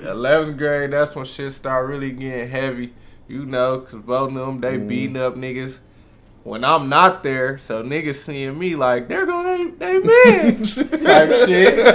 [0.07, 2.93] 11th grade, that's when shit start really getting heavy.
[3.27, 5.79] You know, because both of them, they beating up niggas.
[6.43, 10.63] When I'm not there, so niggas seeing me like, they're going, they, they men
[11.03, 11.85] type shit.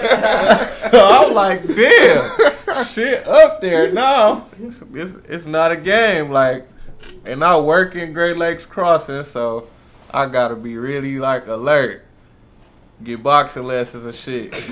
[0.91, 3.91] so I'm like, damn, shit up there.
[3.93, 6.31] No, it's, it's, it's not a game.
[6.31, 6.69] Like,
[7.25, 9.69] and I work in Great Lakes Crossing, so
[10.11, 12.05] I gotta be really like alert.
[13.03, 14.55] Get boxing lessons and shit.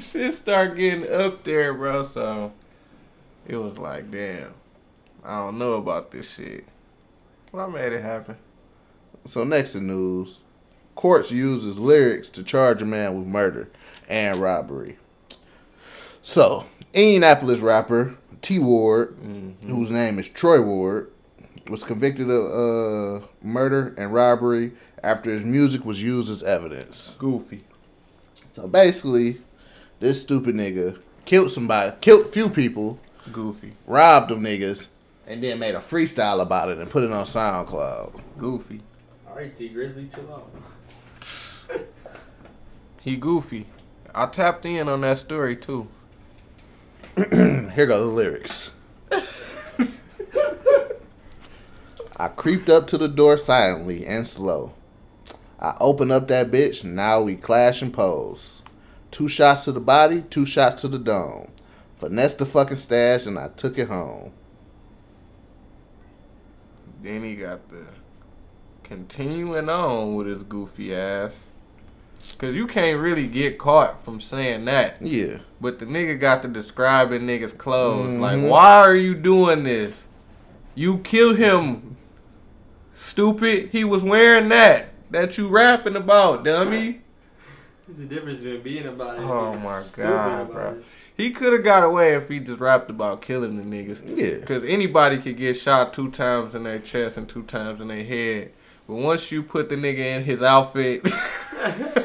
[0.00, 2.06] shit start getting up there, bro.
[2.06, 2.52] So
[3.46, 4.54] it was like, damn,
[5.24, 6.64] I don't know about this shit.
[7.52, 8.36] But I made it happen.
[9.24, 10.42] So next in news,
[10.94, 13.68] courts uses lyrics to charge a man with murder
[14.08, 14.96] and robbery.
[16.22, 19.16] So Indianapolis rapper T Ward,
[19.66, 21.10] whose name is Troy Ward,
[21.68, 24.72] was convicted of uh, murder and robbery
[25.02, 27.14] after his music was used as evidence.
[27.18, 27.64] Goofy.
[28.54, 29.40] So basically,
[30.00, 32.98] this stupid nigga killed somebody, killed few people,
[33.32, 33.74] Goofy.
[33.86, 34.88] robbed them niggas,
[35.26, 38.20] and then made a freestyle about it and put it on SoundCloud.
[38.38, 38.80] Goofy.
[39.28, 40.50] All right, T Grizzly, chill out.
[43.02, 43.66] He goofy.
[44.14, 45.88] I tapped in on that story too.
[47.30, 48.70] Here go the lyrics.
[52.16, 54.72] I creeped up to the door silently and slow.
[55.58, 58.62] I opened up that bitch, now we clash and pose.
[59.10, 61.50] Two shots to the body, two shots to the dome.
[61.98, 64.32] Finessed the fucking stash and I took it home.
[67.02, 67.86] Then he got the
[68.82, 71.49] continuing on with his goofy ass.
[72.38, 75.00] Cause you can't really get caught from saying that.
[75.00, 75.38] Yeah.
[75.60, 78.10] But the nigga got to describing niggas' clothes.
[78.10, 78.20] Mhm.
[78.20, 80.06] Like, why are you doing this?
[80.74, 81.96] You kill him.
[82.94, 83.70] Stupid.
[83.70, 84.88] He was wearing that.
[85.10, 87.00] That you rapping about, dummy.
[87.88, 89.22] There's a difference between being about it.
[89.24, 90.68] Oh my god, bro.
[90.74, 90.84] it.
[91.16, 94.16] He could have got away if he just rapped about killing the niggas.
[94.16, 94.36] Yeah.
[94.38, 98.04] Because anybody could get shot two times in their chest and two times in their
[98.04, 98.52] head.
[98.86, 101.02] But once you put the nigga in his outfit,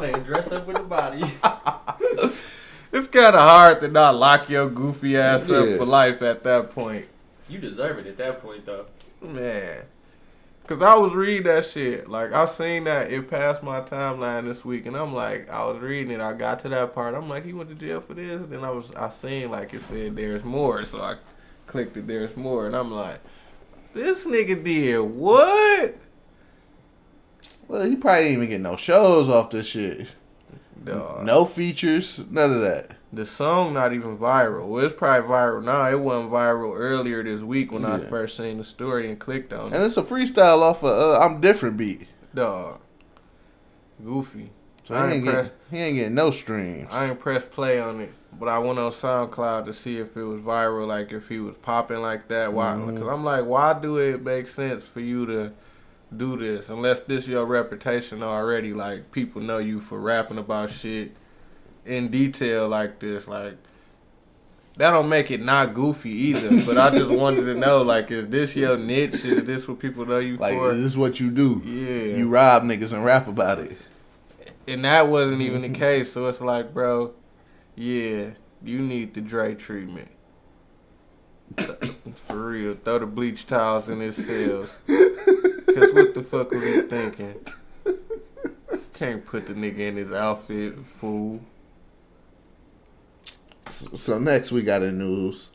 [0.00, 1.22] You playing dress up with the body.
[2.92, 5.58] it's kind of hard to not lock your goofy ass Yeah.
[5.58, 7.06] up for life at that point.
[7.48, 8.86] You deserve it at that point, though.
[9.20, 9.82] Man.
[10.66, 12.10] Cause I was reading that shit.
[12.10, 15.80] Like I seen that it passed my timeline this week and I'm like, I was
[15.80, 17.14] reading it, I got to that part.
[17.14, 18.42] I'm like, he went to jail for this.
[18.50, 20.84] Then I was I seen like it said there's more.
[20.84, 21.16] So I
[21.66, 23.18] clicked it there's more and I'm like,
[23.94, 25.96] this nigga did what?
[27.68, 30.08] Well, he probably didn't even get no shows off this shit.
[30.82, 31.24] Dog.
[31.24, 32.92] No features, none of that.
[33.12, 34.68] The song not even viral.
[34.68, 35.88] Well, it's probably viral now.
[35.88, 39.72] It wasn't viral earlier this week when I first seen the story and clicked on
[39.72, 39.76] it.
[39.76, 42.06] And it's a freestyle off of uh, I'm Different beat.
[42.34, 42.80] Dog.
[44.02, 44.50] Goofy.
[44.84, 45.52] So I he ain't, impressed.
[45.70, 46.88] getting, he ain't getting no streams.
[46.90, 50.24] I ain't pressed play on it, but I went on SoundCloud to see if it
[50.24, 52.52] was viral, like if he was popping like that.
[52.52, 52.74] Why?
[52.76, 55.52] Because I'm like, why do it make sense for you to
[56.16, 58.72] do this unless this your reputation already.
[58.72, 61.14] Like people know you for rapping about shit
[61.84, 63.28] in detail like this.
[63.28, 63.56] Like
[64.76, 66.64] that don't make it not goofy either.
[66.64, 69.24] but I just wanted to know, like, is this your niche?
[69.24, 70.72] Is this what people know you Like for?
[70.72, 71.60] this is what you do.
[71.64, 72.16] Yeah.
[72.16, 73.76] You rob niggas and rap about it.
[74.68, 76.12] and that wasn't even the case.
[76.12, 77.12] So it's like, bro,
[77.74, 78.30] yeah,
[78.62, 80.10] you need the Dre treatment.
[82.28, 84.76] For real, throw the bleach towels in his cells.
[85.74, 87.34] Cause what the fuck was he thinking?
[88.94, 91.40] Can't put the nigga in his outfit, fool.
[93.70, 95.50] So next we got in news.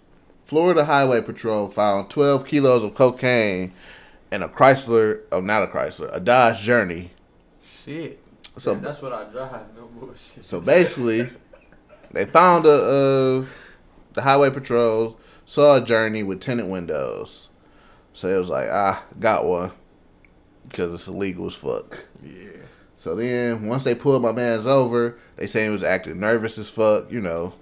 [0.46, 3.74] Florida Highway Patrol found 12 kilos of cocaine
[4.32, 7.12] in a Chrysler, oh not a Chrysler, a Dodge Journey.
[7.84, 8.20] Shit.
[8.58, 9.76] So Yeah, that's what I drive.
[9.76, 10.46] No bullshit.
[10.46, 11.30] so basically,
[12.12, 13.46] they found a uh,
[14.14, 17.50] the Highway Patrol saw a Journey with tinted windows.
[18.14, 19.72] So it was like, ah, got one
[20.68, 22.06] because it's illegal as fuck.
[22.24, 22.64] Yeah.
[22.98, 26.70] So then once they pulled my man's over, they say he was acting nervous as
[26.70, 27.12] fuck.
[27.12, 27.54] You know,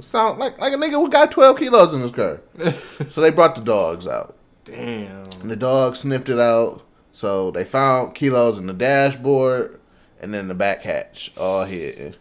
[0.00, 2.40] sound like like a nigga who got 12 kilos in his car.
[3.08, 4.36] so they brought the dogs out.
[4.64, 5.28] Damn.
[5.40, 6.82] And the dog sniffed it out.
[7.12, 9.78] So they found kilos in the dashboard
[10.20, 12.16] and then the back hatch all hidden.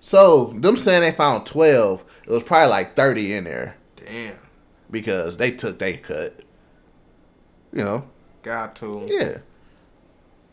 [0.00, 4.38] So them saying they found 12, it was probably like 30 in there Damn.
[4.90, 6.40] because they took they cut.
[7.72, 8.04] You know,
[8.42, 9.06] Got to.
[9.08, 9.38] yeah.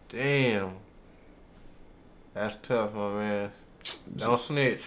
[0.10, 0.74] Damn.
[2.34, 3.52] That's tough, my man.
[4.16, 4.82] Don't snitch.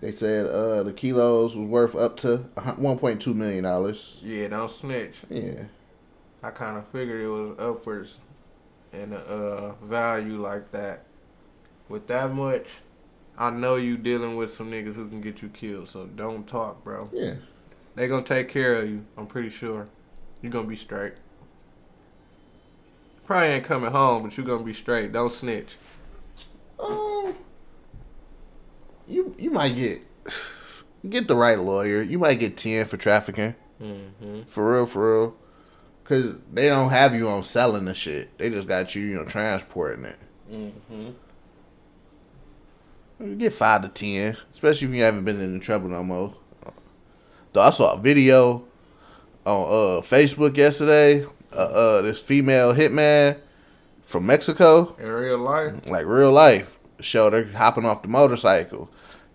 [0.00, 4.20] They said uh, the kilos was worth up to 1.2 million dollars.
[4.24, 5.16] Yeah, don't snitch.
[5.28, 5.64] Yeah.
[6.42, 8.18] I kind of figured it was upwards
[8.92, 11.04] in a uh, value like that.
[11.88, 12.66] With that much,
[13.36, 15.88] I know you dealing with some niggas who can get you killed.
[15.88, 17.10] So don't talk, bro.
[17.12, 17.34] Yeah.
[17.98, 19.04] They gonna take care of you.
[19.16, 19.88] I'm pretty sure.
[20.40, 21.14] You're gonna be straight.
[23.26, 25.10] Probably ain't coming home, but you're gonna be straight.
[25.10, 25.74] Don't snitch.
[26.78, 27.34] Um,
[29.08, 30.02] you you might get
[31.08, 32.00] get the right lawyer.
[32.00, 33.56] You might get 10 for trafficking.
[33.82, 34.42] Mm-hmm.
[34.42, 35.36] For real, for real.
[36.04, 38.38] Cause they don't have you on selling the shit.
[38.38, 40.18] They just got you, you know, transporting it.
[40.48, 41.10] Mm-hmm.
[43.26, 46.36] You get five to ten, especially if you haven't been in trouble no more.
[47.58, 48.62] Though I saw a video
[49.44, 51.24] on uh, Facebook yesterday.
[51.52, 53.36] Uh, uh, this female hitman
[54.00, 58.88] from Mexico, In real life, like real life, showed her hopping off the motorcycle,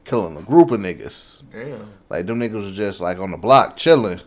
[0.05, 1.43] killing a group of niggas.
[1.51, 1.89] damn.
[2.09, 4.21] Like them niggas was just like on the block chilling.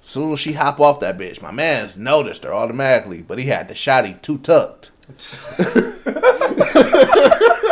[0.00, 3.68] Soon as she hop off that bitch, my man's noticed her automatically, but he had
[3.68, 4.92] the shotty too tucked.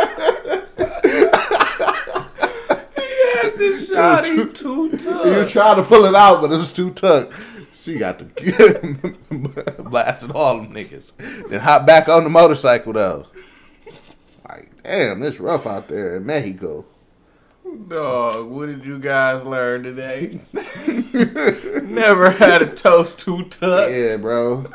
[4.53, 5.25] Too He tough.
[5.25, 7.33] was trying to pull it out, but it was too tucked.
[7.73, 8.25] She got the
[9.89, 11.13] blasted all them niggas.
[11.49, 13.25] Then hop back on the motorcycle though.
[14.47, 16.85] Like, damn, it's rough out there in Mexico.
[17.87, 20.39] Dog, what did you guys learn today?
[21.83, 23.91] Never had a toast too tough.
[23.91, 24.65] Yeah, bro.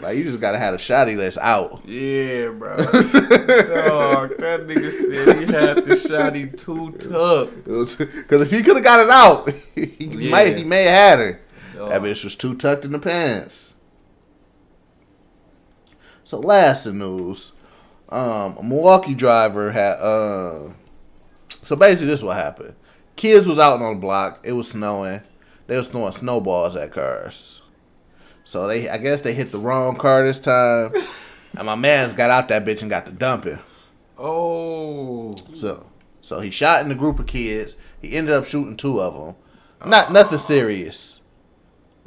[0.00, 1.82] Like you just gotta have a shotty that's out.
[1.86, 2.76] Yeah, bro.
[2.76, 7.50] Dog, that nigga said he had the shotty too tough.
[7.64, 10.30] Because if he could have got it out, he Yeah.
[10.30, 11.40] might he may have had her.
[11.74, 11.90] Dog.
[11.90, 13.74] That bitch was too tucked in the pants.
[16.24, 17.52] So last in news,
[18.08, 20.70] um, a Milwaukee driver had uh,
[21.62, 22.74] so basically this is what happened.
[23.16, 24.40] Kids was out on the block.
[24.44, 25.22] It was snowing.
[25.66, 27.57] They was throwing snowballs at cars.
[28.48, 30.90] So they, I guess they hit the wrong car this time,
[31.58, 33.58] and my man's got out that bitch and got to dumping.
[34.16, 35.84] Oh, So,
[36.22, 37.76] so he shot in a group of kids.
[38.00, 39.90] He ended up shooting two of them.
[39.90, 41.20] Not nothing serious.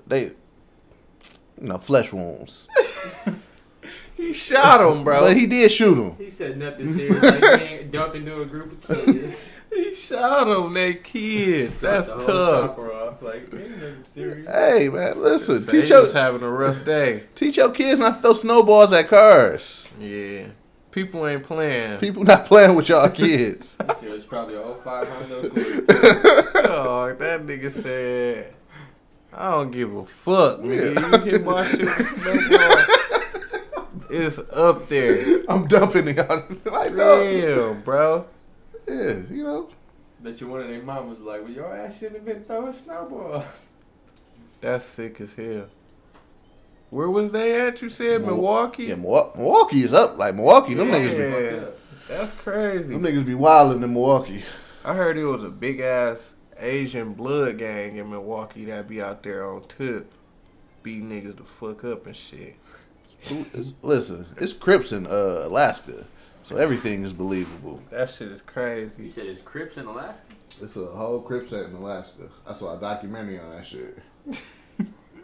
[0.08, 0.32] They,
[1.62, 2.68] you know, flesh wounds.
[4.18, 5.22] he shot him, bro.
[5.22, 6.16] But he did shoot him.
[6.18, 7.22] He said nothing serious.
[7.22, 9.44] Like, he ain't dumped into a group of kids.
[9.74, 10.74] He shot them.
[10.74, 11.80] They kids.
[11.80, 12.26] That's The tough.
[12.76, 13.22] chopper off.
[13.22, 14.48] Like, ain't nothing serious.
[14.48, 15.62] Hey man, listen.
[15.62, 17.24] Say Teach your having a rough day.
[17.36, 19.88] teach your kids not to throw snowballs at cars.
[20.00, 20.48] Yeah,
[20.92, 22.00] people ain't playing.
[22.00, 23.76] People not playing with y'all kids.
[23.76, 26.54] This year was probably an 05 Honda Accord.
[26.66, 28.54] Dog, that nigga said,
[29.34, 31.00] I don't give a fuck, nigga.
[31.26, 32.86] You hit my shit with snowball.
[34.14, 35.44] It's up there.
[35.48, 37.24] I'm dumping it on like no.
[37.24, 38.26] Damn, bro.
[38.92, 39.70] Yeah, you know.
[40.20, 42.74] Bet you one of their mom was like, well, your ass shouldn't have been throwing
[42.74, 43.46] snowballs.
[44.60, 45.66] That's sick as hell.
[46.92, 47.82] Where was they at?
[47.82, 48.84] You said Mil- Milwaukee?
[48.86, 50.18] Yeah, Milwaukee, Milwaukee is up.
[50.18, 51.62] Like Milwaukee, them niggas be Yeah.
[51.64, 51.78] Up.
[52.08, 52.90] That's crazy.
[52.94, 54.44] them niggas be wilding in Milwaukee.
[54.84, 59.24] I heard it was a big ass Asian blood gang in Milwaukee that be out
[59.24, 60.12] there on tip.
[60.84, 62.56] beat niggas the fuck up and shit.
[63.82, 66.06] Listen, it's Crips in uh, Alaska,
[66.44, 67.80] so everything is believable.
[67.92, 69.04] That shit is crazy.
[69.04, 70.24] You said it's Crips in Alaska?
[70.62, 72.30] It's a whole Crip set in Alaska.
[72.48, 73.98] I saw a documentary on that shit.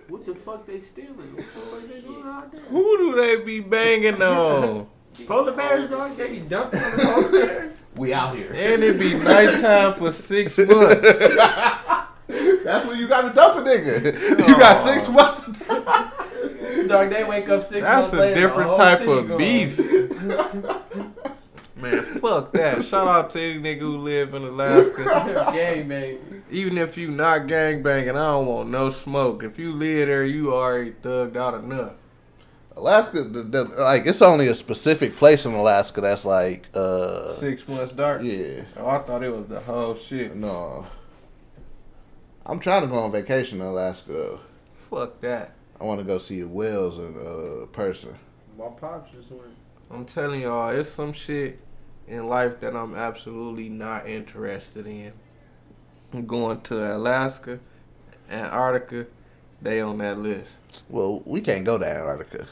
[0.10, 1.36] What the fuck they stealing?
[1.36, 2.62] What the fuck they doing out there?
[2.62, 4.88] Who do they be banging on?
[5.28, 6.16] Polar bears, dog?
[6.16, 7.84] They be dumping on the polar bears?
[7.98, 8.52] We out here.
[8.54, 10.70] and it be nighttime for six months.
[12.68, 14.38] That's when you got to dump a nigga.
[14.48, 15.44] You got six months.
[16.88, 18.36] Dog, they wake up six That's months a later.
[18.36, 19.38] the different type of gone.
[19.38, 19.80] beef.
[21.78, 22.84] Man, fuck that.
[22.84, 25.52] Shout out to any nigga who live in Alaska.
[25.54, 26.20] Gang, baby.
[26.50, 29.44] Even if you not gang banging, I don't want no smoke.
[29.44, 31.94] If you live there, you already thugged out enough.
[32.76, 37.68] Alaska, the, the, like it's only a specific place in Alaska that's like, uh, Six
[37.68, 38.22] months dark.
[38.24, 40.36] yeah, Oh, I thought it was the whole shit.
[40.36, 40.86] no.
[42.50, 44.14] I'm trying to go on vacation in Alaska.
[44.14, 44.40] though.
[44.90, 45.54] Fuck that.
[45.80, 48.16] I want to go see whales in uh, person.
[48.58, 49.52] My pops just went.
[49.92, 51.60] I'm telling y'all, it's some shit
[52.08, 55.12] in life that I'm absolutely not interested in.
[56.14, 57.60] I'm going to Alaska,
[58.30, 59.08] Antarctica,
[59.62, 60.56] they on that list.
[60.88, 62.48] Well, we can't go to Antarctica.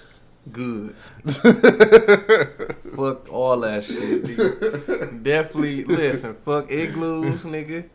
[0.52, 0.94] Good.
[1.26, 4.24] fuck all that shit.
[4.24, 5.24] nigga.
[5.24, 6.36] Definitely listen.
[6.36, 7.90] Fuck igloos, nigga.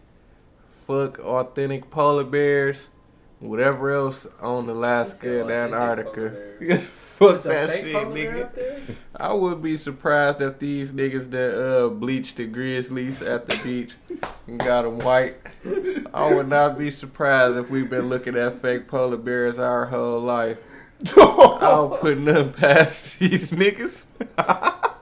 [0.91, 2.89] Fuck authentic polar bears.
[3.39, 6.81] Whatever else on Alaska and Antarctica.
[6.97, 8.97] fuck It's that shit, nigga.
[9.15, 13.95] I would be surprised if these niggas that uh bleached the grizzlies at the beach
[14.49, 15.37] and got them white.
[16.13, 20.19] I would not be surprised if we've been looking at fake polar bears our whole
[20.19, 20.59] life.
[21.17, 24.07] I don't put nothing past these niggas.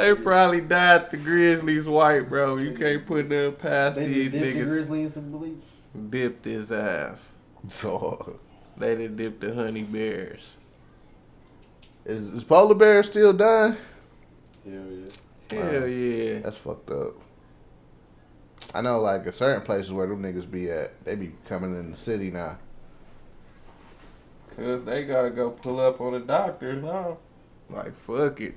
[0.00, 2.56] they probably dyed the grizzlies white, bro.
[2.56, 4.66] You can't put them past They these just dipped the niggas.
[4.66, 5.62] grizzly in some bleach.
[6.10, 7.30] Dipped his ass.
[7.70, 8.38] So,
[8.78, 10.54] They done dipped the honey bears.
[12.06, 13.76] is, is polar bear still dying?
[14.64, 15.60] Hell yeah.
[15.62, 16.38] Hell yeah.
[16.40, 17.14] That's fucked up.
[18.74, 21.90] I know, like, a certain places where them niggas be at, they be coming in
[21.90, 22.58] the city now.
[24.56, 27.18] Cause they gotta go pull up on the doctors now.
[27.72, 28.54] Like fuck it.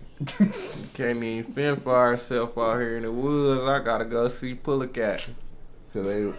[0.95, 3.63] Can't even fend for ourselves out here in the woods.
[3.63, 5.27] I gotta go see pull a cat.
[5.93, 6.33] Cause they.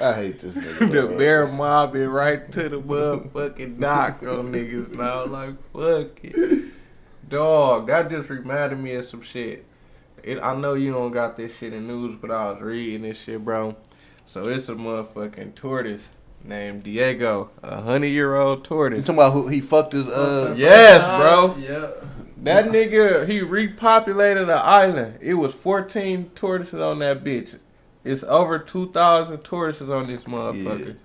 [0.03, 0.79] I hate this nigga.
[0.79, 1.17] the bro.
[1.17, 5.25] bear mobbing right to the motherfucking dock on niggas now.
[5.33, 6.71] Like fuck it.
[7.29, 9.65] Dog, that just reminded me of some shit.
[10.23, 13.21] It, I know you don't got this shit in news, but I was reading this
[13.21, 13.75] shit, bro.
[14.25, 16.09] So it's a motherfucking tortoise
[16.43, 19.05] named Diego, a hundred year old You tortoise.
[19.05, 20.53] talking about who he fucked his uh?
[20.57, 21.55] Yes, bro.
[21.57, 21.89] Yeah.
[22.43, 25.19] That nigga, he repopulated the island.
[25.21, 27.57] It was 14 tortoises on that bitch.
[28.03, 30.97] It's over 2,000 tortoises on this motherfucker.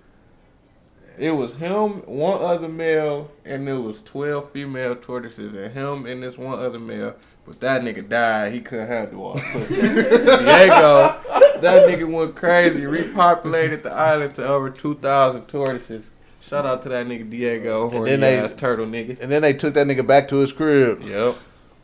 [1.19, 6.23] It was him, one other male, and there was 12 female tortoises, and him and
[6.23, 7.15] this one other male.
[7.45, 8.53] But that nigga died.
[8.53, 9.41] He couldn't have the water.
[9.69, 11.21] Diego,
[11.61, 12.83] that nigga went crazy.
[12.83, 16.11] Repopulated the island to over 2,000 tortoises.
[16.41, 19.19] Shout out to that nigga Diego, horny then they- ass turtle nigga.
[19.21, 21.03] And then they took that nigga back to his crib.
[21.03, 21.37] Yep.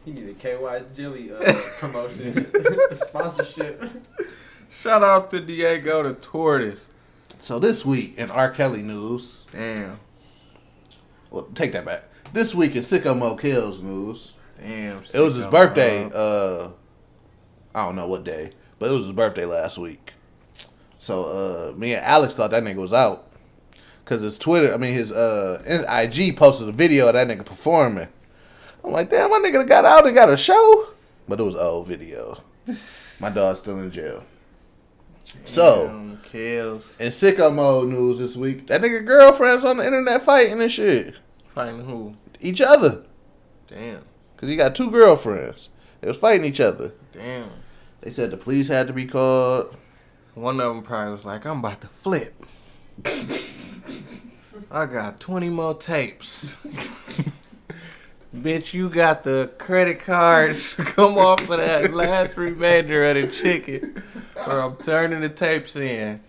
[0.05, 1.39] He need a KY jelly uh,
[1.81, 2.47] promotion
[2.95, 3.83] sponsorship.
[4.83, 6.89] Shout out to Diego the tortoise.
[7.45, 8.51] So this week in R.
[8.51, 10.01] Kelly news, Damn.
[11.31, 12.05] well, take that back.
[12.33, 15.03] This week in Sicko Mo Kills news, Damn.
[15.13, 16.05] it was his birthday.
[16.11, 16.71] Uh,
[17.75, 20.15] I don't know what day, but it was his birthday last week.
[20.99, 23.31] So uh, me and Alex thought that nigga was out,
[24.07, 28.09] cause his Twitter, I mean his uh IG posted a video of that nigga performing.
[28.83, 30.87] I'm like, damn, my nigga got out and got a show,
[31.29, 32.43] but it was an old video.
[33.21, 34.25] My dog's still in jail.
[35.45, 36.19] So.
[36.23, 36.97] Kills.
[36.99, 41.15] In sicko mode news this week, that nigga girlfriends on the internet fighting and shit.
[41.55, 42.17] Fighting who?
[42.41, 43.05] Each other.
[43.69, 44.03] Damn.
[44.37, 45.69] Cause he got two girlfriends.
[46.01, 46.93] They was fighting each other.
[47.13, 47.51] Damn.
[48.01, 49.77] They said the police had to be called.
[50.35, 52.45] One of them probably was like, I'm about to flip.
[54.71, 56.57] I got 20 more tapes.
[58.35, 60.75] Bitch, you got the credit cards.
[60.79, 64.03] Come off of that last remainder of the chicken.
[64.35, 66.21] Or I'm turning the tapes in.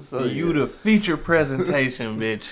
[0.00, 0.60] So you yeah.
[0.60, 2.50] the feature presentation, bitch.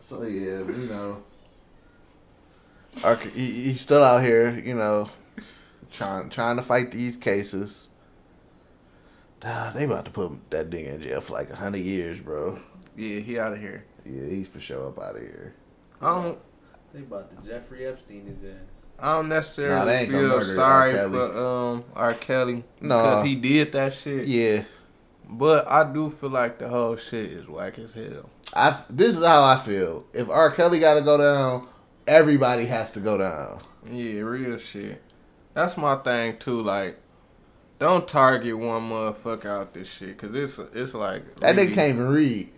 [0.00, 1.22] So yeah, you know.
[3.04, 5.10] Arc- he, he's still out here, you know,
[5.92, 7.88] trying trying to fight these cases.
[9.44, 12.58] Ah, they about to put that nigga in jail for like a hundred years, bro.
[12.96, 13.84] Yeah, he out of here.
[14.04, 15.54] Yeah, he's for sure up out of here.
[16.00, 16.38] I don't.
[16.92, 18.60] They about to Jeffrey Epstein his ass.
[18.98, 20.42] I don't necessarily they ain't feel murder R.
[20.44, 22.14] sorry for um R.
[22.14, 22.98] Kelly No.
[22.98, 24.26] because he did that shit.
[24.26, 24.62] Yeah.
[25.28, 28.28] But I do feel like the whole shit is whack as hell.
[28.54, 30.04] I this is how I feel.
[30.12, 30.50] If R.
[30.52, 31.66] Kelly got to go down,
[32.06, 33.60] everybody has to go down.
[33.90, 35.02] Yeah, real shit.
[35.54, 36.60] That's my thing too.
[36.60, 36.98] Like,
[37.78, 41.94] don't target one motherfucker out this shit because it's it's like That really nigga can't
[41.94, 42.50] even read.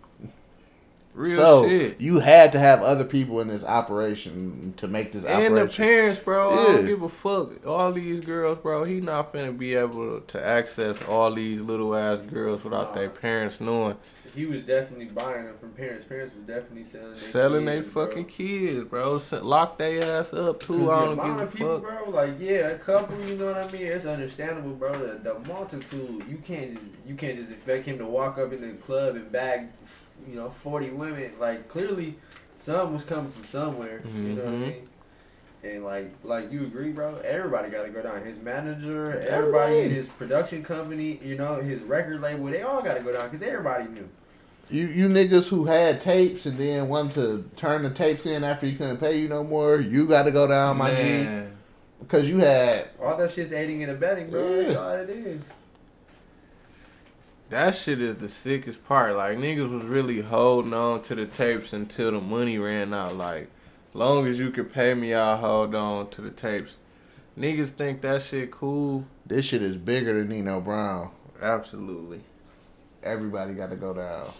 [1.17, 2.01] Real so shit.
[2.01, 6.21] you had to have other people in this operation to make this And the parents,
[6.21, 7.67] bro, I don't give a fuck.
[7.67, 12.21] All these girls, bro, he not finna be able to access all these little ass
[12.21, 13.97] girls without their parents knowing.
[14.35, 16.05] He was definitely buying them from parents.
[16.05, 17.07] Parents was definitely selling.
[17.09, 18.07] Their Selling they kids, bro.
[18.07, 19.19] fucking kids, bro.
[19.41, 20.77] Lock their ass up Cause too.
[20.85, 21.83] the I don't give of a people, fuck.
[22.05, 23.87] bro, like yeah, a couple, you know what I mean.
[23.87, 24.93] It's understandable, bro.
[24.93, 28.61] The, the multitude, you can't just you can't just expect him to walk up in
[28.61, 29.69] the club and bag,
[30.29, 31.33] you know, forty women.
[31.41, 32.17] Like clearly,
[32.59, 34.03] some was coming from somewhere.
[34.05, 34.61] You know what I Mhm.
[34.61, 34.89] mean?
[35.65, 37.17] And like, like you agree, bro.
[37.25, 38.25] Everybody got to go down.
[38.25, 42.97] His manager, everybody in his production company, you know, his record label, they all got
[42.99, 44.09] to go down because everybody knew.
[44.69, 48.67] You you niggas who had tapes and then wanted to turn the tapes in after
[48.67, 51.29] you couldn't pay you no more, you got to go down, my G,
[52.01, 54.63] because you had All that shit's aiding and abetting, bro.
[54.65, 55.41] That's all it is.
[57.49, 59.17] That shit is the sickest part.
[59.17, 63.17] Like niggas was really holding on to the tapes until the money ran out.
[63.17, 63.51] Like,
[63.95, 66.79] long as you could pay me, I'll hold on to the tapes.
[67.39, 69.05] Niggas think that shit cool.
[69.25, 71.11] this shit is bigger than Nino Brown.
[71.41, 72.23] Absolutely.
[73.03, 74.31] Everybody got to go down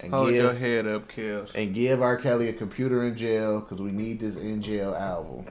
[0.00, 1.54] and Hold your give head up, Kels.
[1.54, 2.16] and give R.
[2.16, 5.46] Kelly a computer in jail because we need this in jail album.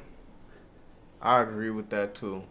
[1.22, 2.44] I agree with that too.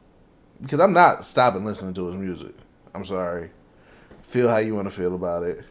[0.61, 2.55] Because I'm not stopping listening to his music.
[2.95, 3.51] I'm sorry.
[4.31, 5.65] Feel how you want to feel about it.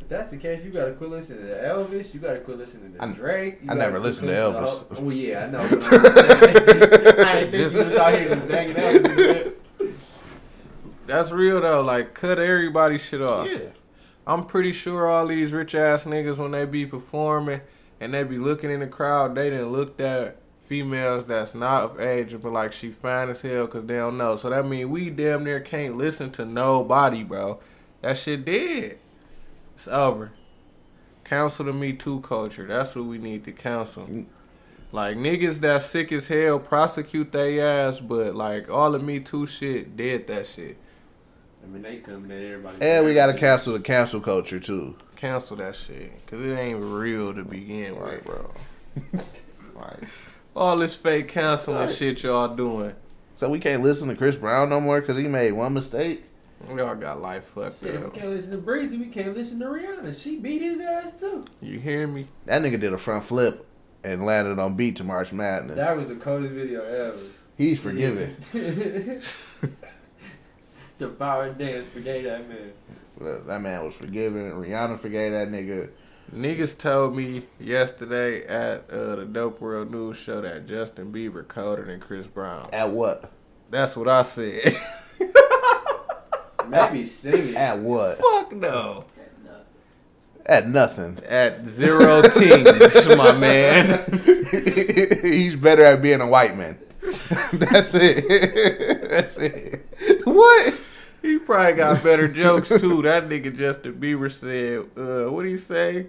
[0.00, 2.12] If that's the case, you gotta quit listening to Elvis.
[2.12, 3.60] You gotta quit listening to Drake.
[3.62, 4.98] You I never quit listened to listening Elvis.
[4.98, 5.58] Oh, well, yeah, I know.
[5.60, 6.00] I'm just saying.
[7.20, 9.52] I ain't think Just- you was out here just banging Elvis.
[11.06, 11.82] That's real though.
[11.82, 13.48] Like, cut everybody shit off.
[13.48, 13.58] Yeah.
[14.26, 17.60] I'm pretty sure all these rich ass niggas when they be performing
[18.00, 20.36] and they be looking in the crowd, they didn't look at
[20.70, 24.36] females that's not of age but like she fine as hell because they don't know.
[24.36, 27.58] So that mean we damn near can't listen to nobody, bro.
[28.02, 28.98] That shit dead.
[29.74, 30.30] It's over.
[31.24, 32.68] Counsel the Me Too culture.
[32.68, 34.06] That's what we need to counsel.
[34.06, 34.26] Mm.
[34.92, 39.48] Like niggas that sick as hell prosecute they ass, but like all the Me Too
[39.48, 40.76] shit did that shit.
[41.64, 42.76] I mean, they coming at everybody.
[42.80, 44.94] And we got to cancel the cancel culture too.
[45.16, 46.12] Cancel that shit.
[46.28, 48.04] Cause it ain't real to begin with.
[48.04, 48.52] Right, bro.
[49.74, 50.04] right.
[50.60, 52.94] All this fake counseling shit y'all doing.
[53.32, 56.22] So we can't listen to Chris Brown no more because he made one mistake.
[56.68, 59.64] Y'all got life fucked Shit, if we can't listen to Breezy, we can't listen to
[59.64, 60.22] Rihanna.
[60.22, 61.46] She beat his ass too.
[61.62, 62.26] You hear me?
[62.44, 63.66] That nigga did a front flip
[64.04, 65.76] and landed on beat to March Madness.
[65.76, 67.16] That was the coldest video ever.
[67.56, 68.36] He's forgiven.
[70.98, 72.72] the power dance forgave that man.
[73.46, 74.52] That man was forgiven.
[74.52, 75.88] Rihanna forgave that nigga.
[76.34, 81.84] Niggas told me yesterday at uh, the Dope World News show that Justin Bieber colder
[81.84, 82.68] than Chris Brown.
[82.72, 83.32] At what?
[83.68, 84.76] That's what I said.
[86.68, 87.56] Maybe singing.
[87.56, 88.16] At what?
[88.18, 89.06] Fuck no.
[90.46, 91.18] At nothing.
[91.26, 94.20] At zero teams, my man.
[95.22, 96.78] He's better at being a white man.
[97.52, 99.10] That's it.
[99.10, 99.84] That's it.
[100.24, 100.80] What?
[101.22, 103.02] He probably got better jokes too.
[103.02, 106.06] That nigga Justin Bieber said, uh, what he say?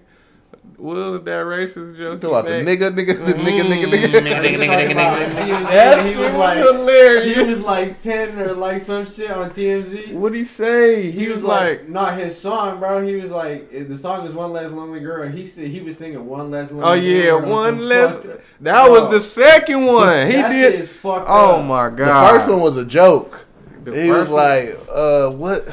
[0.81, 2.21] What was that racist joke?
[2.21, 2.79] Talking about the he made?
[2.79, 4.67] nigga, nigga, the nigga, nigga, He was nigga.
[4.67, 7.37] talking about on TMZ, That he was shit like, hilarious.
[7.37, 10.13] he was like ten or like some shit on TMZ.
[10.13, 11.11] What'd he say?
[11.11, 13.05] He was like, not his song, bro.
[13.05, 15.97] He was like, eh, the song is "One Less Lonely Girl." He said he was
[15.99, 16.91] singing "One Less Lonely." Girl.
[16.91, 18.13] Oh yeah, Girl" on one some less.
[18.15, 18.27] fucked-
[18.61, 20.25] That Bro, was the second one.
[20.27, 20.71] He that did.
[20.71, 21.65] Shit is fucked oh up.
[21.67, 22.31] my The god.
[22.37, 23.45] first one was a joke.
[23.83, 25.67] The He was first one- like, uh, what?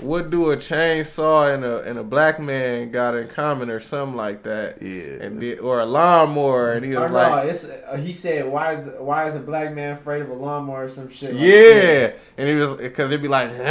[0.00, 4.16] What do a chainsaw and a and a black man got in common or something
[4.16, 4.82] like that?
[4.82, 5.24] Yeah.
[5.24, 8.46] And did, or a lawnmower, and he Or was no, like, it's, uh, he said,
[8.46, 11.42] "Why is why is a black man afraid of a lawnmower or some shit?" Like
[11.42, 13.56] Yeah, and he was because it'd be like "Mm,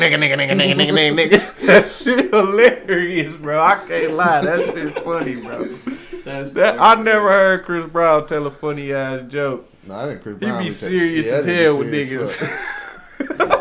[0.00, 1.56] nigga, nigga, nigga, nigga, nigga, nigga, nigga.
[1.66, 3.60] That shit hilarious, bro.
[3.62, 5.64] I can't lie, that shit funny, bro.
[6.24, 9.68] That's That I never heard Chris Brown tell a funny ass joke.
[9.86, 13.56] No, I think Chris He Brown be serious yeah, as that hell with serious niggas.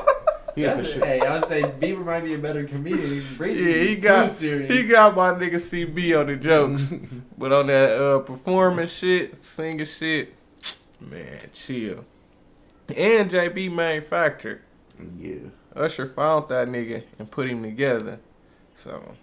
[0.67, 0.77] fuck.
[0.77, 1.05] He a for sure.
[1.05, 3.23] hey, I would say Bieber might be a better comedian.
[3.37, 4.71] Breezy Yeah, he too got serious.
[4.71, 6.93] he got my nigga CB on the jokes,
[7.37, 10.33] but on that uh performing shit, singing shit,
[10.99, 12.05] man, chill.
[12.95, 14.61] And JB manufactured.
[15.17, 15.35] Yeah.
[15.75, 18.19] Usher found that nigga and put him together.
[18.75, 19.15] So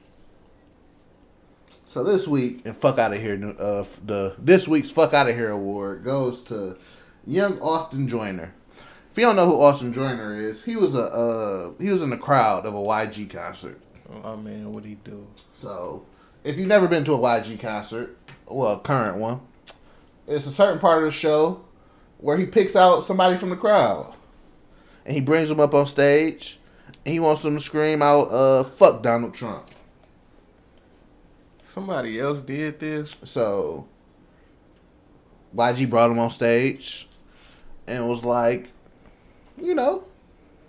[1.89, 3.55] So this week and fuck out of here.
[3.59, 6.77] Uh, the this week's fuck out of here award goes to
[7.27, 8.55] young Austin Joyner.
[9.17, 12.11] If you don't know who Austin Joyner is, he was a uh, he was in
[12.11, 13.81] the crowd of a YG concert.
[14.23, 15.27] Oh man, what he do?
[15.55, 16.05] So
[16.45, 18.15] if you've never been to a YG concert,
[18.45, 19.41] well, a current one,
[20.27, 21.65] it's a certain part of the show
[22.19, 24.13] where he picks out somebody from the crowd
[25.07, 26.59] and he brings them up on stage
[27.07, 29.65] and he wants them to scream out, uh, "Fuck Donald Trump."
[31.63, 33.17] Somebody else did this.
[33.25, 33.89] So
[35.57, 37.09] YG brought him on stage
[37.87, 38.73] and was like,
[39.61, 40.05] you know,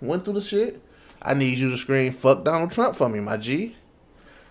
[0.00, 0.82] went through the shit.
[1.20, 3.76] I need you to scream "fuck Donald Trump" for me, my G.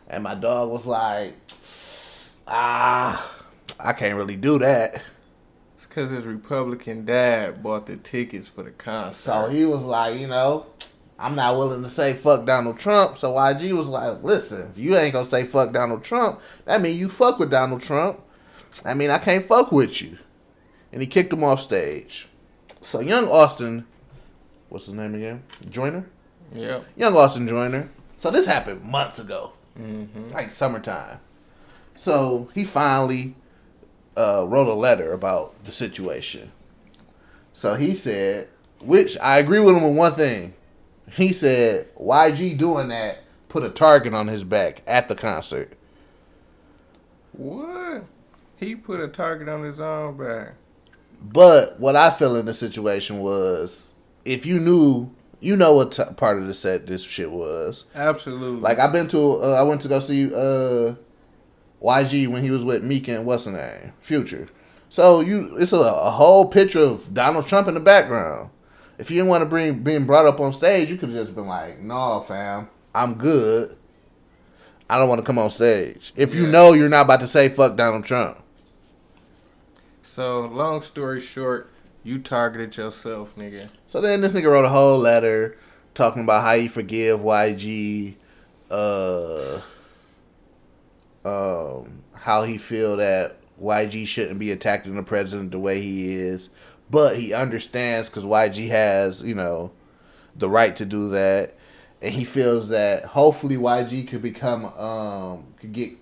[0.09, 1.33] And my dog was like,
[2.47, 3.35] ah,
[3.79, 5.01] I can't really do that.
[5.75, 9.19] It's because his Republican dad bought the tickets for the concert.
[9.19, 10.65] So he was like, you know,
[11.19, 13.17] I'm not willing to say fuck Donald Trump.
[13.17, 16.97] So YG was like, listen, if you ain't gonna say fuck Donald Trump, that mean
[16.97, 18.21] you fuck with Donald Trump.
[18.85, 20.17] I mean, I can't fuck with you.
[20.91, 22.27] And he kicked him off stage.
[22.81, 23.85] So young Austin,
[24.69, 25.43] what's his name again?
[25.69, 26.05] Joyner?
[26.53, 26.81] Yeah.
[26.95, 27.89] Young Austin Joyner.
[28.19, 30.29] So this happened months ago, Mm-hmm.
[30.29, 31.19] like summertime.
[31.95, 33.35] So he finally
[34.17, 36.51] uh, wrote a letter about the situation.
[37.53, 38.47] So he said,
[38.79, 40.53] which I agree with him on one thing.
[41.11, 43.19] He said, YG doing that
[43.49, 45.73] put a target on his back at the concert.
[47.33, 48.03] What?
[48.57, 50.53] He put a target on his own back.
[51.21, 53.93] But what I feel in the situation was,
[54.27, 55.09] if you knew,
[55.39, 57.85] you know what t- part of the set this shit was.
[57.95, 58.59] Absolutely.
[58.59, 60.95] Like I've been to, uh, I went to go see uh,
[61.81, 64.47] YG when he was with Meek and what's the name, Future.
[64.89, 68.49] So you, it's a, a whole picture of Donald Trump in the background.
[68.97, 71.35] If you didn't want to bring being brought up on stage, you could have just
[71.35, 73.77] been like, "No, fam, I'm good.
[74.89, 76.51] I don't want to come on stage." If you Yeah.
[76.51, 78.41] know you're not about to say "fuck Donald Trump,"
[80.01, 81.69] so, long story short,
[82.03, 83.69] you targeted yourself, nigga.
[83.87, 85.57] So then this nigga wrote a whole letter
[85.93, 88.15] talking about how he forgive YG,
[88.69, 89.61] uh,
[91.23, 96.49] um, how he feel that YG shouldn't be attacking the president the way he is,
[96.89, 99.71] but he understands because YG has you know
[100.35, 101.55] the right to do that,
[102.01, 105.93] and he feels that hopefully YG could become um could get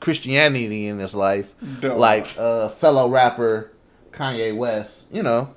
[0.00, 1.96] Christianity in his life, Duh.
[1.96, 3.72] like uh fellow rapper
[4.12, 5.54] Kanye West, you know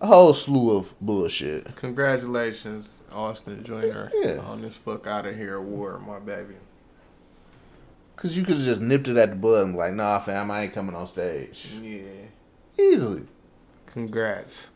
[0.00, 1.74] a whole slew of bullshit.
[1.76, 4.38] Congratulations, Austin Joyner, Yeah.
[4.38, 6.54] on this fuck out of here award, my baby.
[8.16, 10.50] Cause you could have just nipped it at the bud and be like, nah, fam,
[10.50, 11.74] I ain't coming on stage.
[11.82, 12.02] Yeah.
[12.78, 13.26] Easily.
[13.86, 14.70] Congrats.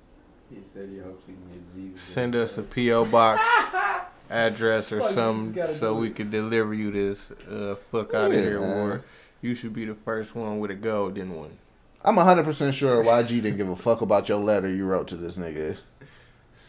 [0.50, 2.00] He said he hopes he can get Jesus.
[2.02, 3.46] Send us a PO box
[4.30, 6.16] address or Fuck, something so we it.
[6.16, 8.70] could deliver you this uh, fuck out of Yeah, here man.
[8.72, 9.02] award.
[9.40, 11.58] You should be the first one with a golden one.
[12.04, 15.36] I'm 100% sure YG didn't give a fuck about your letter you wrote to this
[15.36, 15.76] nigga.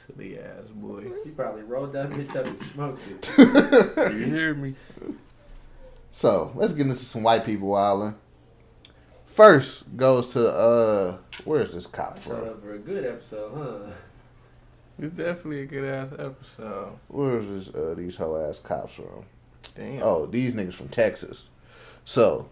[0.07, 1.05] Silly ass boy.
[1.23, 3.01] He probably rolled that bitch up and smoked
[3.37, 4.13] it.
[4.13, 4.73] you hear me?
[6.11, 8.15] So, let's get into some white people wilding.
[9.27, 12.49] First goes to, uh, where's this cop Showed from?
[12.49, 13.91] up for a good episode, huh?
[14.97, 16.99] It's definitely a good ass episode.
[17.07, 19.23] Where's this, uh, these hoe ass cops from?
[19.75, 20.03] Damn.
[20.03, 21.51] Oh, these niggas from Texas.
[22.03, 22.49] So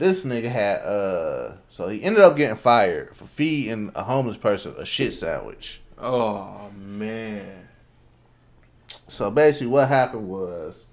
[0.00, 4.74] this nigga had uh so he ended up getting fired for feeding a homeless person
[4.78, 5.80] a shit sandwich.
[5.98, 7.68] Oh man.
[9.08, 10.86] So basically what happened was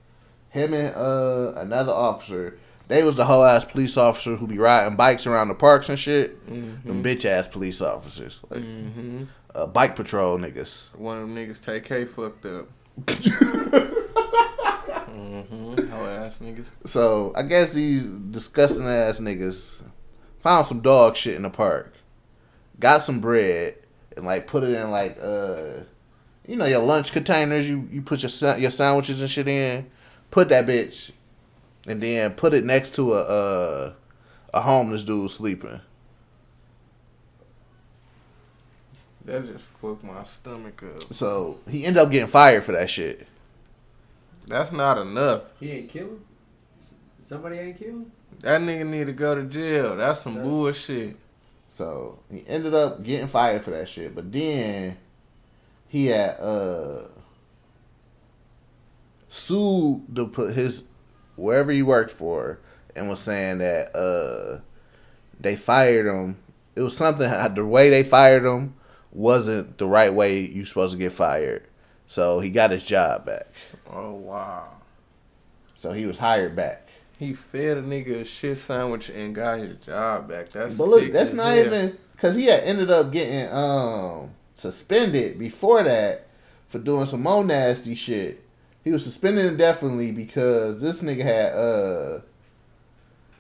[0.50, 4.96] him and uh another officer, they was the whole ass police officer who be riding
[4.96, 6.46] bikes around the parks and shit.
[6.46, 8.40] Them bitch ass police officers.
[8.50, 9.24] Like Mm-hmm.
[9.56, 10.94] uh, bike patrol niggas.
[10.96, 12.68] One of them niggas take K fucked up.
[16.28, 16.66] ass niggas.
[16.86, 19.82] So I guess these disgusting ass niggas
[20.40, 21.94] found some dog shit in the park,
[22.80, 23.76] got some bread,
[24.16, 25.84] and like put it in like uh,
[26.48, 27.70] you know your lunch containers.
[27.70, 29.90] You you put your your sandwiches and shit in.
[30.30, 31.12] Put that bitch,
[31.86, 33.94] and then put it next to a uh,
[34.54, 35.82] a homeless dude sleeping.
[39.26, 41.14] That just fucked my stomach up.
[41.14, 43.28] So he ended up getting fired for that shit.
[44.48, 45.44] That's not enough.
[45.60, 46.26] He ain't kill him?
[47.28, 48.12] Somebody ain't kill him?
[48.40, 49.96] That nigga need to go to jail.
[49.98, 51.18] That's some That's- bullshit.
[51.70, 54.16] So he ended up getting fired for that shit.
[54.16, 54.98] But then
[55.88, 57.04] he had uh
[59.30, 60.84] sued the put his
[61.36, 62.60] wherever he worked for
[62.96, 64.62] and was saying that uh
[65.40, 66.38] they fired him.
[66.76, 68.74] It was something the way they fired him
[69.12, 71.64] wasn't the right way you supposed to get fired.
[72.08, 73.48] So he got his job back.
[73.92, 74.68] Oh wow.
[75.80, 76.88] So he was hired back.
[77.20, 80.50] He fed a nigga a shit sandwich and got his job back.
[80.50, 81.66] That's But look, that's not hell.
[81.66, 86.28] even because he had ended up getting um suspended before that
[86.70, 88.44] for doing some more nasty shit.
[88.84, 92.20] He was suspended indefinitely because this nigga had uh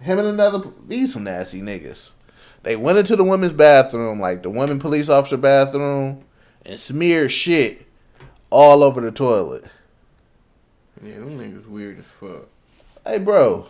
[0.01, 2.13] him and another these some nasty niggas.
[2.63, 6.23] They went into the women's bathroom, like the women police officer bathroom,
[6.65, 7.85] and smeared shit
[8.49, 9.65] all over the toilet.
[11.03, 12.47] Yeah, them niggas weird as fuck.
[13.05, 13.67] Hey, bro.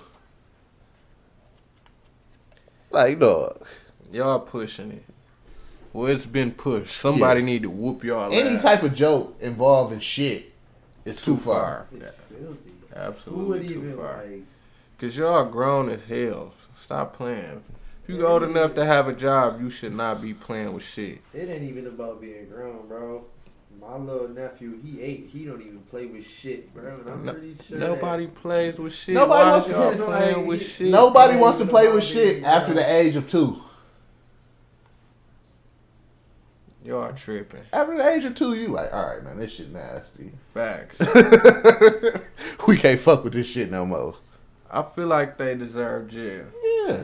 [2.90, 3.66] Like, dog.
[4.12, 5.04] Y'all pushing it.
[5.94, 6.96] Well, it's been pushed.
[6.96, 7.46] Somebody Yeah.
[7.46, 8.32] need to whoop y'all.
[8.32, 8.62] Any ass.
[8.62, 10.54] type of joke involving shit
[11.06, 11.88] is too, Too far.
[11.92, 12.00] far.
[12.00, 12.72] It's filthy.
[12.92, 14.24] Who Absolutely would too even far.
[14.26, 14.42] like?
[15.00, 16.54] Cause y'all grown as hell.
[16.80, 17.64] Stop playing.
[18.04, 21.20] If you old enough to have a job, you should not be playing with shit.
[21.34, 23.26] It ain't even about being grown, bro.
[23.80, 25.30] My little nephew, he ate.
[25.32, 26.96] He don't even play with shit, bro.
[27.00, 29.14] And I'm No- pretty sure Nobody plays with shit.
[29.16, 30.88] Nobody Why wants to- y'all playing like, with he- shit?
[30.92, 33.62] Nobody Yeah, wants to play with shit being after the age of two.
[36.84, 37.64] Y'all tripping.
[37.74, 40.32] After the age of two, you like, all right, man, this shit nasty.
[40.54, 41.00] Facts.
[42.68, 44.16] we can't fuck with this shit no more.
[44.72, 46.46] I feel like they deserve jail.
[46.88, 47.04] Yeah,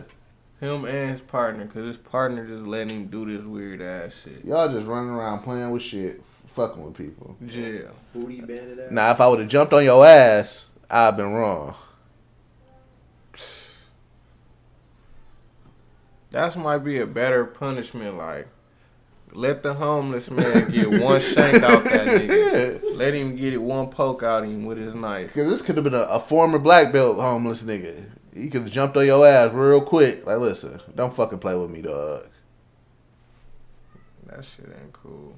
[0.61, 4.45] Him and his partner, cause his partner just letting him do this weird ass shit.
[4.45, 7.35] y'all just running around playing with shit, f- fucking with people.
[7.45, 7.91] Jail.
[8.13, 8.91] booty banded ass.
[8.91, 11.75] Now, if I would have jumped on your ass, I've been wrong.
[16.31, 18.17] That might be a better punishment.
[18.17, 18.47] Like,
[19.33, 22.81] let the homeless man get one shank out that nigga.
[22.83, 25.27] Yeah, Let him get it one poke out of him with his knife.
[25.27, 28.09] because this could have been a, a former black belt homeless nigga.
[28.33, 30.25] He could have jumped on your ass real quick.
[30.25, 32.25] Like, listen, don't fucking play with me, dog.
[34.25, 35.35] That shit ain't cool.
[35.35, 35.37] That shit made my stomach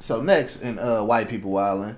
[0.00, 1.96] So next in uh white people wilding,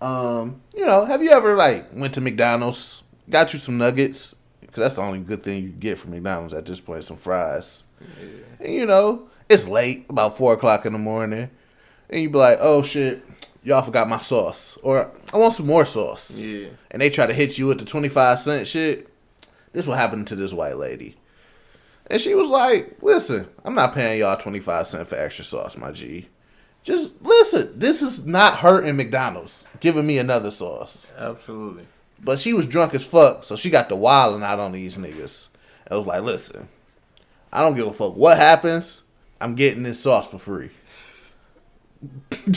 [0.00, 4.34] um, you know, have you ever like went to McDonald's, got you some nuggets?
[4.60, 7.84] Because that's the only good thing you get from McDonald's at this point, some fries.
[8.60, 11.50] And you know, it's late, about four o'clock in the morning,
[12.10, 13.24] and you be like, "Oh shit,
[13.62, 16.68] y'all forgot my sauce," or "I want some more sauce." Yeah.
[16.90, 19.08] And they try to hit you with the twenty five cent shit.
[19.72, 21.16] This what happened to this white lady.
[22.10, 25.92] And she was like, listen, I'm not paying y'all 25 cents for extra sauce, my
[25.92, 26.28] G.
[26.82, 31.12] Just listen, this is not hurting McDonald's giving me another sauce.
[31.18, 31.86] Absolutely.
[32.20, 35.48] But she was drunk as fuck, so she got the wilding out on these niggas.
[35.90, 36.68] I was like, listen,
[37.52, 39.02] I don't give a fuck what happens.
[39.40, 40.70] I'm getting this sauce for free.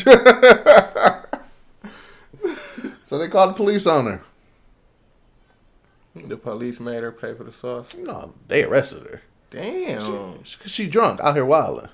[3.06, 4.24] so they called the police on her.
[6.16, 7.96] The police made her pay for the sauce.
[7.96, 9.22] No, they arrested her.
[9.52, 10.44] Damn.
[10.44, 11.90] She, she drunk out here wilding.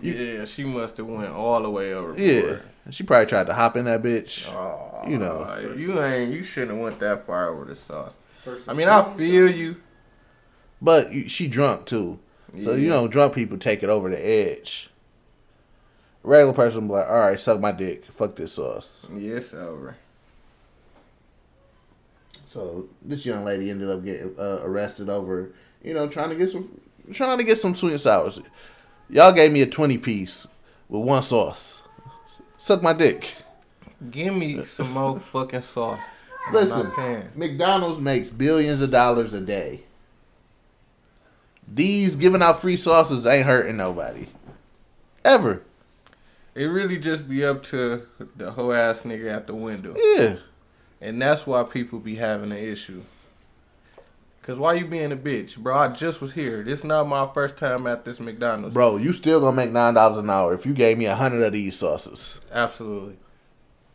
[0.00, 2.18] yeah, she must have went all the way over.
[2.20, 2.60] Yeah.
[2.90, 4.48] She probably tried to hop in that bitch.
[4.48, 5.40] Oh, You know.
[5.42, 6.32] like, you ain't.
[6.32, 8.14] You shouldn't have went that far over the sauce.
[8.44, 9.76] First I mean, I feel you.
[10.80, 12.18] But you- she drunk too.
[12.58, 14.90] So, you know, drunk people take it over the edge.
[16.22, 18.04] Regular person be like, all right, suck my dick.
[18.12, 19.06] Fuck this sauce.
[19.16, 19.96] Yes, over.
[22.48, 25.52] So this young lady ended up getting uh, arrested over,
[25.82, 26.80] you know, trying to get some,
[27.12, 28.40] trying to get some sweet and sours.
[29.08, 30.48] Y'all gave me a twenty piece
[30.88, 31.82] with one sauce.
[32.58, 33.34] Suck my dick.
[34.10, 36.00] Give me some more fucking sauce.
[36.52, 37.30] Listen.
[37.34, 39.82] McDonald's makes billions of dollars a day.
[41.66, 44.26] These giving out free sauces ain't hurting nobody.
[45.24, 45.62] Ever.
[46.54, 48.06] It really just be up to
[48.36, 49.94] the whole ass nigga at the window.
[49.96, 50.36] Yeah.
[51.00, 53.02] And that's why people be having an issue.
[54.42, 55.76] Cause why you being a bitch, bro?
[55.76, 56.64] I just was here.
[56.64, 58.74] This not my first time at this McDonald's.
[58.74, 61.42] Bro, you still gonna make nine dollars an hour if you gave me a hundred
[61.44, 62.40] of these sauces.
[62.50, 63.18] Absolutely.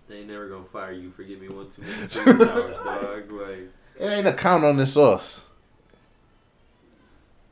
[0.08, 2.86] They ain't never gonna fire you for giving me one too many sweet dog.
[3.30, 3.70] Like,
[4.00, 5.44] It ain't a count on this sauce.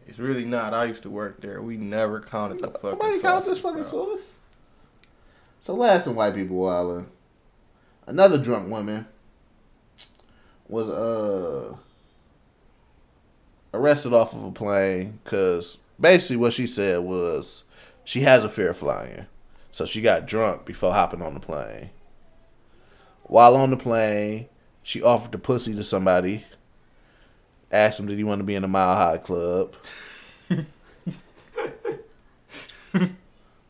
[0.08, 0.74] It's really not.
[0.74, 1.62] I used to work there.
[1.62, 4.16] We never counted the fucking Nobody counts this fucking bro.
[4.16, 4.40] sauce.
[5.60, 7.08] So last in white people wildin',
[8.08, 9.08] another drunk woman
[10.70, 11.76] was uh
[13.76, 17.64] arrested off of a plane because basically what she said was
[18.04, 19.26] she has a fear of flying,
[19.72, 21.90] so she got drunk before hopping on the plane.
[23.24, 24.48] While on the plane,
[24.84, 26.46] she offered the pussy to somebody.
[27.72, 29.76] Asked him did he want to be in the Mile High Club.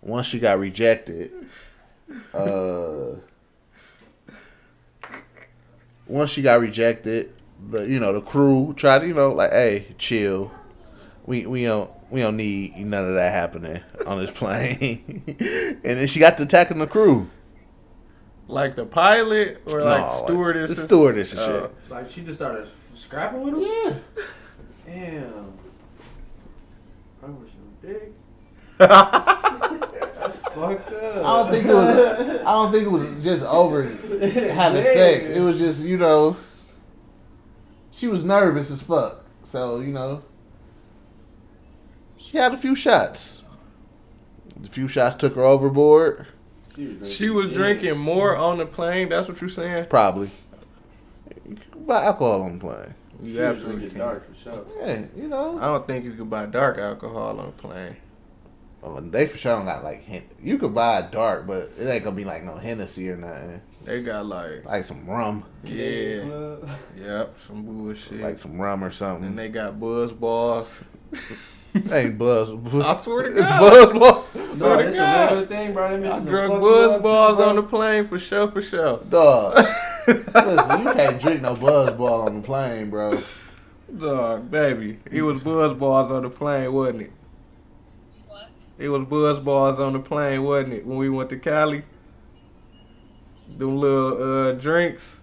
[0.02, 1.32] Once she got rejected,
[2.32, 3.16] uh,
[6.06, 7.34] once she got rejected,
[7.70, 10.52] the you know the crew tried to you know like hey chill,
[11.26, 16.08] we we don't we don't need none of that happening on this plane, and then
[16.08, 17.30] she got to attacking the crew.
[18.48, 20.76] Like the pilot or like No, stewardess?
[20.76, 21.50] The stewardess and shit.
[21.50, 21.72] Oh.
[21.90, 23.62] Like she just started scrapping with him.
[23.62, 23.94] Yeah.
[24.86, 25.54] Damn.
[27.24, 28.12] I wish you big.
[28.78, 31.16] That's fucked up.
[31.18, 31.98] I don't think it was.
[32.42, 35.30] I don't think it was just over having sex.
[35.30, 36.38] It was just you know.
[37.96, 40.22] She was nervous as fuck, so you know.
[42.18, 43.44] She had a few shots.
[44.64, 46.28] A few shots took her overboard.
[47.06, 49.08] She was drinking more on the plane.
[49.10, 49.86] That's what you're saying?
[49.86, 50.30] Probably.
[51.48, 52.94] You can buy alcohol on the plane.
[53.22, 54.00] You She was absolutely drinking can.
[54.00, 54.66] dark for sure.
[54.82, 55.58] Yeah, you know.
[55.58, 57.96] I don't think you could buy dark alcohol on a plane.
[58.82, 61.88] Well, they for sure don't got like Hen- you could buy a dark, but it
[61.88, 63.62] ain't gonna be like no Hennessy or nothing.
[63.86, 66.56] They got like, Like some rum, yeah,
[67.00, 68.20] yep, some bullshit.
[68.20, 69.28] like some rum or something.
[69.28, 70.84] and they got buzz balls.
[71.92, 72.50] ain't buzz.
[72.84, 73.38] I swear to God.
[73.38, 74.26] it's buzz balls.
[74.60, 75.32] No, it's God.
[75.32, 75.86] a regular thing, bro.
[75.86, 77.46] I drunk buzz up balls bro.
[77.50, 78.98] on the plane for sure, for sure.
[79.10, 79.56] Dog.
[80.08, 83.22] Listen, you can't drink no buzz ball on the plane, bro.
[84.00, 85.00] Dog, baby.
[85.12, 87.12] It was buzz balls on the plane, wasn't it?
[88.80, 90.86] It was buzz balls on the plane, wasn't it?
[90.88, 91.84] When we went to Cali.
[93.58, 95.20] Them little uh, drinks.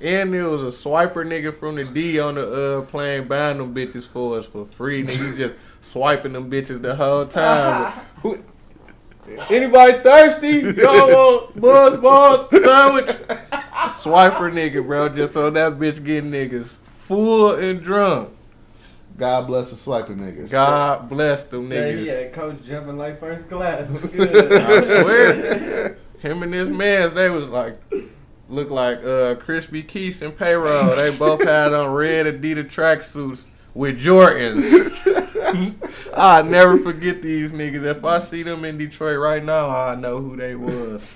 [0.00, 3.74] And there was a swiper nigga from the D on the uh, plane buying them
[3.74, 5.04] bitches for us for free.
[5.04, 7.92] Nigga just swiping them bitches the whole time.
[8.22, 8.42] Who-
[9.48, 10.80] Anybody thirsty?
[10.80, 13.06] Y'all want buzz balls sandwich?
[14.00, 18.30] Swiper nigga, bro, just so that bitch get niggas full and drunk.
[19.20, 20.50] God bless the swiping niggas.
[20.50, 22.08] God bless them Say he niggas.
[22.24, 23.90] had coach jumping like first class.
[24.16, 24.52] Good?
[24.52, 25.98] I swear.
[26.18, 27.78] Him and his man, they was like,
[28.48, 30.96] look like uh Crispy Keese and Payroll.
[30.96, 33.44] They both had on red Adidas tracksuits
[33.74, 34.96] with Jordans.
[36.14, 37.84] I'll never forget these niggas.
[37.84, 41.14] If I see them in Detroit right now, I know who they was.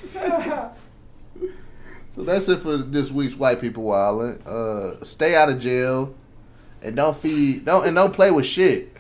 [2.14, 4.47] So that's it for this week's White People Wildin'.
[4.47, 6.14] Uh, stay out of jail,
[6.85, 8.94] and don't feed, don't and don't play with shit.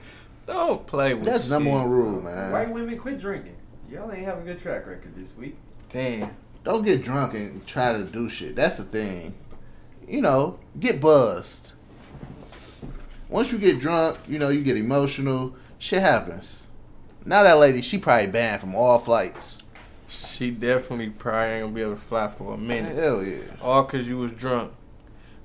[0.46, 2.52] Don't play with That's number one rule, man.
[2.52, 3.56] White women quit drinking.
[3.90, 5.56] Y'all ain't have a good track record this week.
[5.90, 6.34] Damn.
[6.64, 8.56] Don't get drunk and try to do shit.
[8.56, 9.34] That's the thing.
[10.08, 11.72] You know, get buzzed.
[13.28, 15.54] Once you get drunk, you know, you get emotional.
[15.78, 16.64] Shit happens.
[17.24, 19.62] Now that lady, she probably banned from all flights.
[20.08, 22.96] She definitely probably ain't gonna be able to fly for a minute.
[22.96, 23.38] Hell yeah.
[23.62, 24.72] All cause you was drunk.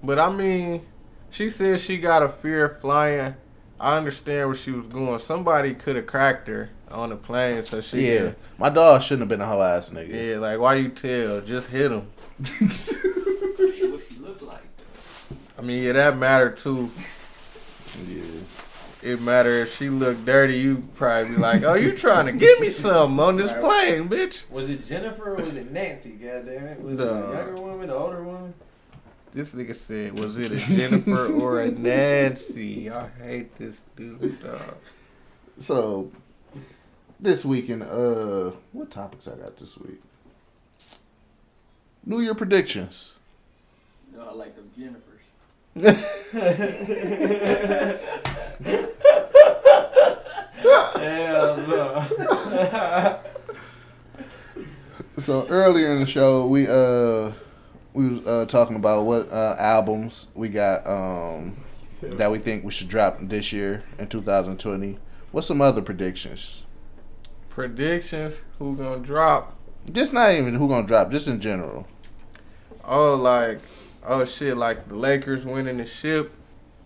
[0.04, 0.86] But I mean,
[1.30, 3.36] she said she got a fear of flying.
[3.80, 5.20] I understand where she was going.
[5.20, 8.18] Somebody could have cracked her on the plane, so she Yeah.
[8.20, 10.32] could- My dog shouldn't have been a hoe ass nigga.
[10.32, 10.38] yeah.
[10.40, 11.40] Like why you tell?
[11.42, 12.08] Just hit him.
[12.40, 14.64] what she look like.
[15.58, 16.90] I mean, yeah, that mattered too.
[18.08, 18.24] Yeah.
[19.02, 20.58] It matter if she looked dirty.
[20.58, 24.44] You probably be like, "Oh, you trying to give me something on this plane, bitch?"
[24.52, 26.12] Was it Jennifer or was it Nancy?
[26.12, 26.82] Goddamn it!
[26.82, 27.32] Was it Nah.
[27.32, 28.54] a younger woman, the older woman?
[29.32, 34.76] This nigga said, "Was it a Jennifer or a Nancy?" I hate this dude, dog.
[35.60, 36.12] So
[37.20, 40.02] this weekend, uh, what topics I got this week?
[42.06, 43.16] New Year predictions.
[44.16, 44.96] No, I like them Jennifers.
[50.96, 53.20] Hell no.
[55.20, 57.32] So earlier in the show, we uh
[57.94, 61.58] we was uh, talking about what uh, albums we got um
[62.02, 64.98] that we think we should drop this year in 2020.
[65.32, 66.64] What's some other predictions?
[67.50, 69.56] Predictions: Who gonna drop?
[69.92, 71.88] Just not even who gonna drop, just in general.
[72.86, 73.60] Oh, like,
[74.06, 76.32] oh shit, like the Lakers winning the ship,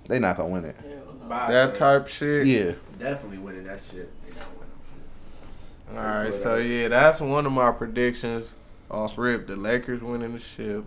[0.07, 0.75] They not gonna win it.
[0.81, 1.27] Hell no.
[1.27, 2.47] Bye, that type shit.
[2.47, 4.09] Yeah, Definitely winning that shit.
[4.25, 6.05] They not winning.
[6.05, 8.53] All right, so yeah, that's one of my predictions.
[8.93, 10.85] Off rip, the Lakers winning the ship.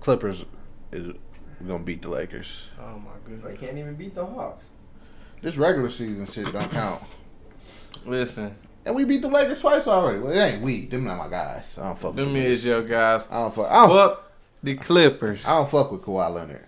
[0.00, 0.44] Clippers
[0.92, 1.16] is
[1.66, 2.68] gonna beat the Lakers.
[2.80, 3.42] Oh my goodness!
[3.42, 3.60] They goodness.
[3.60, 4.64] can't even beat the Hawks.
[5.42, 7.02] This regular season shit don't count.
[8.04, 8.54] Listen,
[8.84, 10.20] And we beat the Lakers twice already.
[10.20, 10.86] Well, it ain't we.
[10.86, 11.76] Them not my guys.
[11.78, 13.26] I don't fuck with them them is your guys.
[13.30, 13.70] I don't fuck.
[13.70, 14.32] I don't, Fuck
[14.62, 15.44] the Clippers.
[15.44, 16.64] I don't fuck with Kawhi Leonard.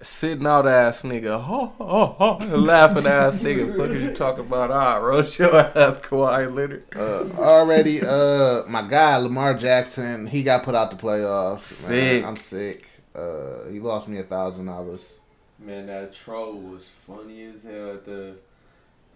[0.00, 2.06] Sitting out ass nigga, ho, ho,
[2.38, 3.76] ho, laughing ass nigga.
[3.76, 4.70] Fuck is you talking about?
[4.70, 6.84] Ah, roast your ass, Kawhi Leonard.
[6.94, 11.62] Uh, already, uh, my guy Lamar Jackson, he got put out the playoffs.
[11.62, 12.22] Sick.
[12.22, 12.86] Man, I'm sick.
[13.12, 15.18] Uh, he lost me a thousand dollars.
[15.58, 18.36] Man, that troll was funny as hell at the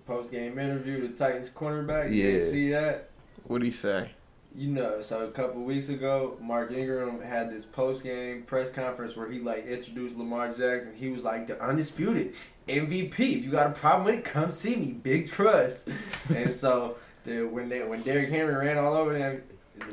[0.09, 1.07] post game interview.
[1.07, 2.11] The Titans cornerback.
[2.13, 2.31] You Yeah.
[2.33, 3.09] didn't see that?
[3.45, 4.11] What'd he say?
[4.55, 9.17] You know, so a couple weeks ago, Mark Ingram had this post game press conference
[9.17, 10.93] where he like introduced Lamar Jackson.
[10.95, 12.35] He was like the undisputed
[12.69, 13.19] MVP.
[13.19, 14.93] If you got a problem with it, come see me.
[14.93, 15.89] Big trust.
[16.35, 19.43] and so the, when they when Derrick Henry ran all over them,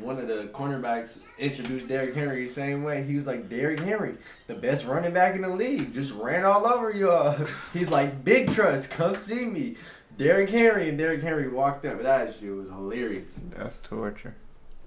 [0.01, 3.03] one of the cornerbacks introduced Derrick Henry the same way.
[3.03, 4.17] He was like, Derrick Henry,
[4.47, 7.37] the best running back in the league, just ran all over y'all.
[7.73, 9.77] He's like, big trust, come see me.
[10.17, 12.01] Derrick Henry and Derrick Henry walked up.
[12.03, 13.39] That shit was hilarious.
[13.55, 14.35] That's torture.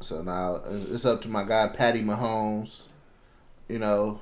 [0.02, 2.82] So now it's it's up to my guy Patty Mahomes.
[3.68, 4.20] You know,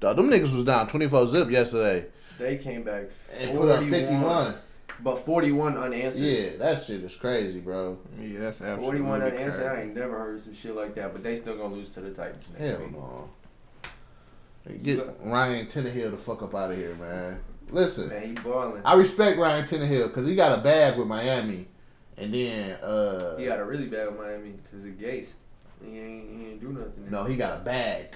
[0.00, 2.06] dog, them niggas was down twenty four zip yesterday
[2.38, 3.06] They came back
[3.38, 4.54] and put up fifty 41, one.
[5.00, 6.22] but 41 unanswered.
[6.22, 7.98] Yeah, that shit is crazy, bro.
[8.20, 9.66] Yeah, that's absolutely 41 unanswered.
[9.66, 12.10] I ain't never heard some shit like that, but they still gonna lose to the
[12.10, 12.92] Titans next Hell week.
[12.92, 13.28] no.
[14.82, 17.38] Get Ryan Tannehill the fuck up out of here, man.
[17.70, 18.82] Listen, Man, he balling.
[18.84, 21.66] I respect Ryan Tannehill because he got a bag with Miami,
[22.18, 25.34] and then uh, He got a really bad with Miami because of Gates.
[25.84, 27.10] He ain't, he ain't do nothing.
[27.10, 28.14] no, he got a bag,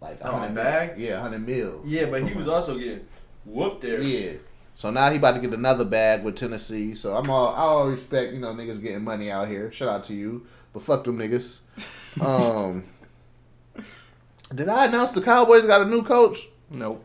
[0.00, 0.96] like Oh, a hundred bag?
[0.98, 1.06] mil.
[1.06, 1.82] yeah, hundred mil.
[1.86, 3.06] Yeah, but he was also getting
[3.44, 4.00] whooped there.
[4.02, 4.32] Yeah.
[4.76, 6.94] So now he about to get another bag with Tennessee.
[6.94, 9.70] So I'm all I all respect, you know, niggas getting money out here.
[9.72, 10.46] Shout out to you.
[10.72, 11.60] But fuck them niggas.
[12.20, 12.84] Um
[14.54, 16.48] Did I announce the Cowboys got a new coach?
[16.70, 17.04] Nope.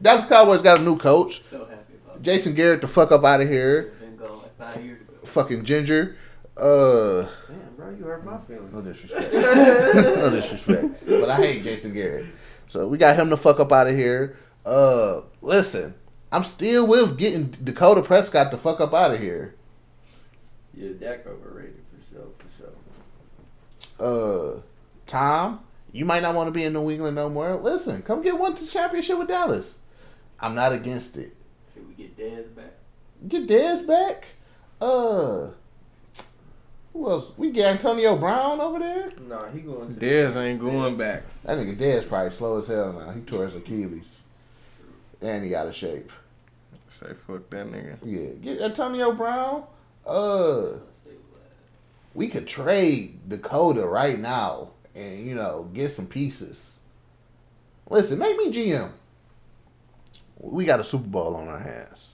[0.00, 1.42] Dallas Cowboys got a new coach.
[1.50, 3.80] So happy about Jason Garrett the fuck up out of here.
[3.80, 4.00] it.
[4.00, 4.99] Been gone like five years ago.
[5.30, 6.16] Fucking Ginger.
[6.56, 8.72] Uh Damn, bro, you hurt my feelings.
[8.72, 9.32] no disrespect.
[9.32, 11.06] no disrespect.
[11.06, 12.26] But I hate Jason Garrett.
[12.68, 14.36] So we got him the fuck up out of here.
[14.66, 15.94] Uh listen,
[16.30, 19.54] I'm still with getting Dakota Prescott the fuck up out of here.
[20.74, 24.56] Yeah, Dak overrated for sure, for sure.
[24.56, 24.60] uh
[25.06, 25.60] Tom,
[25.92, 27.56] you might not want to be in New England no more.
[27.56, 29.78] Listen, come get one to championship with Dallas.
[30.38, 31.34] I'm not against it.
[31.74, 32.72] Should we get Dez back?
[33.28, 34.24] Get Dez back.
[34.80, 35.48] Uh
[36.92, 37.32] who else?
[37.36, 39.12] We get Antonio Brown over there.
[39.28, 40.00] Nah, he going to.
[40.00, 41.22] Dez ain't going back.
[41.44, 43.12] That nigga Dez probably slow as hell now.
[43.12, 44.20] He tore his Achilles.
[45.22, 46.10] And he out of shape.
[46.88, 47.96] Say fuck that nigga.
[48.04, 48.30] Yeah.
[48.42, 49.64] Get Antonio Brown.
[50.04, 50.72] Uh
[52.14, 56.80] we could trade Dakota right now and you know get some pieces.
[57.88, 58.92] Listen, make me GM.
[60.38, 62.09] We got a Super Bowl on our hands.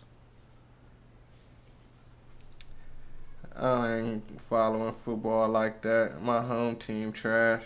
[3.58, 6.22] I ain't following football like that.
[6.22, 7.62] My home team trash.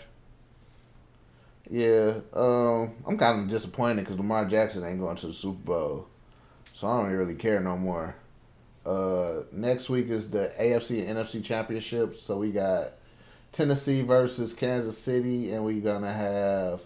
[1.69, 6.07] Yeah, um, I'm kind of disappointed because Lamar Jackson ain't going to the Super Bowl,
[6.73, 8.15] so I don't really care no more.
[8.85, 12.93] Uh, next week is the AFC and NFC championships, so we got
[13.51, 16.81] Tennessee versus Kansas City, and we're gonna have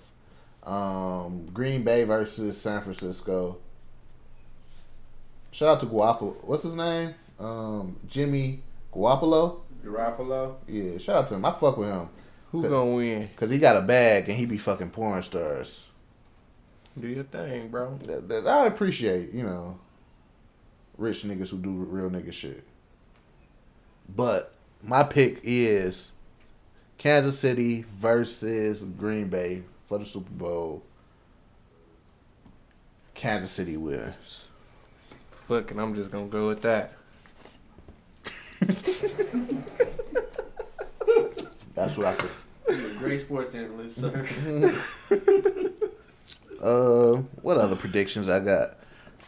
[0.64, 3.58] um, Green Bay versus San Francisco.
[5.52, 6.36] Shout out to Guapo.
[6.42, 7.16] What's his name?
[7.40, 8.62] Um, Jimmy
[8.96, 9.62] Guapolo.
[9.84, 10.56] Garoppolo.
[10.68, 11.46] Yeah, shout out to him.
[11.46, 12.10] I fuck with him
[12.52, 13.28] Who gonna win?
[13.28, 15.88] because he got a bag and he be fucking porn stars.
[17.00, 17.98] Do your thing, bro.
[18.06, 19.78] that, that I appreciate, you know,
[20.98, 22.64] rich niggas who do real nigga shit.
[24.08, 26.14] But my pick is
[26.98, 30.84] Kansas City versus Green Bay for the Super Bowl.
[33.14, 34.48] Kansas City wins.
[35.48, 36.94] Fuck it, I'm just gonna go with that.
[41.76, 42.32] That's what I think.
[42.70, 44.26] You're a great sports analyst, sir.
[46.62, 48.78] Uh, what other predictions I got?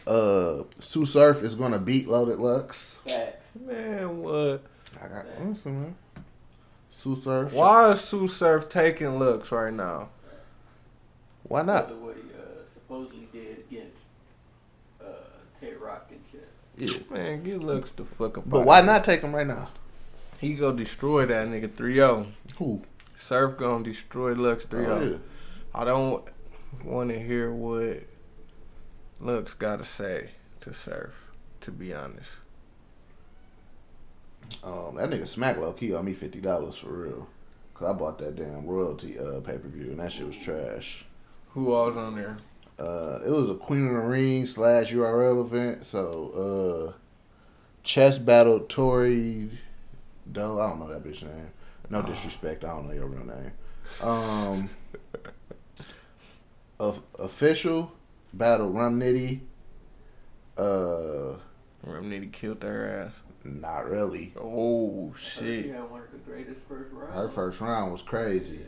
[0.06, 2.96] Uh, Tsu Surf is gonna beat Loaded Lux.
[3.06, 3.46] Facts.
[3.64, 4.62] Man, what?
[5.00, 5.94] I got listen, man.
[6.90, 7.52] Tsu Surf.
[7.52, 10.08] Why is Tsu Surf taking Lux right now?
[11.44, 11.88] Why not?
[11.88, 13.98] The what he uh, supposedly did against
[15.00, 15.04] uh,
[15.60, 16.48] Tay Roc and shit.
[16.78, 16.98] Yeah.
[17.10, 18.44] Man, get Lux the fuck up.
[18.48, 19.68] But why not take him right now?
[20.40, 22.28] He go destroy that nigga 3-0.
[22.58, 22.82] Who?
[23.18, 24.86] Surf gonna destroy Lux 3-0.
[24.88, 25.16] Oh, yeah.
[25.74, 26.24] I don't
[26.84, 28.04] want to hear what
[29.20, 30.30] Lux got to say
[30.60, 31.14] to Surf.
[31.62, 32.36] To be honest,
[34.62, 37.28] Um, that nigga Smack low key on me fifty dollars for real.
[37.74, 41.04] Cause I bought that damn royalty uh pay per view and that shit was trash.
[41.50, 42.38] who all's on there?
[42.78, 45.84] Uh, it was a Queen of the Ring slash URL event.
[45.86, 46.98] So uh,
[47.82, 49.50] chess battle Tori
[50.30, 50.60] Doe.
[50.60, 51.50] I don't know that bitch name.
[51.90, 52.64] No disrespect.
[52.64, 53.52] I don't know your real name.
[54.02, 54.70] Um,
[56.80, 57.92] of official
[58.32, 59.40] battle Rum Nitty.
[60.56, 61.38] Uh,
[61.84, 63.12] Rum Nitty killed their ass.
[63.44, 64.32] not really.
[64.38, 65.66] Oh She shit!
[65.72, 67.14] had one of the greatest first rounds.
[67.14, 68.60] Her first round was crazy.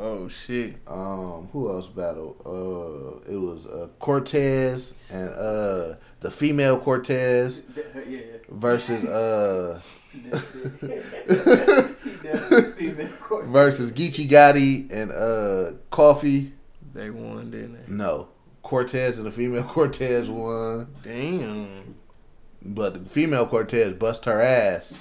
[0.00, 0.76] Oh shit.
[0.86, 2.36] Um, who else battled?
[2.46, 7.62] Uh, it was uh, Cortez and uh the female Cortez
[8.08, 8.20] yeah.
[8.48, 9.80] versus uh
[10.12, 16.52] She definitely female versus Geechee Gotti and uh Coffee.
[16.94, 17.92] They won, didn't they?
[17.92, 18.28] No,
[18.62, 21.96] Cortez and the female Cortez won, Damn.
[22.62, 25.00] but the female Cortez bust her ass.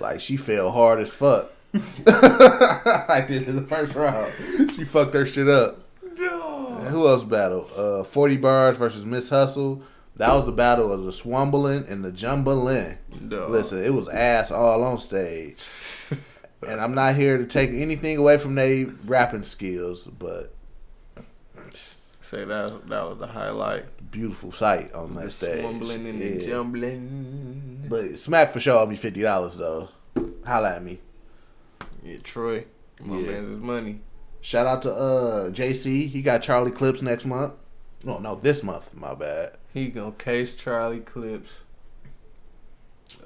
[0.00, 1.52] Like she fell hard as fuck.
[2.06, 4.32] I did in the first round.
[4.74, 5.78] She fucked her shit up.
[6.02, 7.70] And who else battled?
[7.76, 9.82] Uh, 40 bars versus Miss Hustle.
[10.16, 12.98] That was the battle of the Swumblin and the Jumbalin.
[13.28, 13.50] Dog.
[13.50, 15.58] Listen, it was ass all on stage.
[16.66, 20.54] and I'm not here to take anything away from their rapping skills, but
[21.72, 24.10] Say that that was the highlight.
[24.10, 25.60] beautiful sight on that The stage.
[25.60, 27.86] smumbling and the jumbling.
[27.88, 29.88] But Smack for sure I'll be fifty dollars though.
[30.46, 31.00] Holla at me.
[32.04, 32.66] Yeah, Troy.
[33.02, 33.30] My Yeah.
[33.30, 34.00] man's his money.
[34.40, 36.06] Shout out to uh JC.
[36.06, 37.54] He got Charlie Clips next month.
[38.04, 38.92] No, no, this month.
[38.94, 39.56] My bad.
[39.72, 41.52] He gonna case Charlie Clips.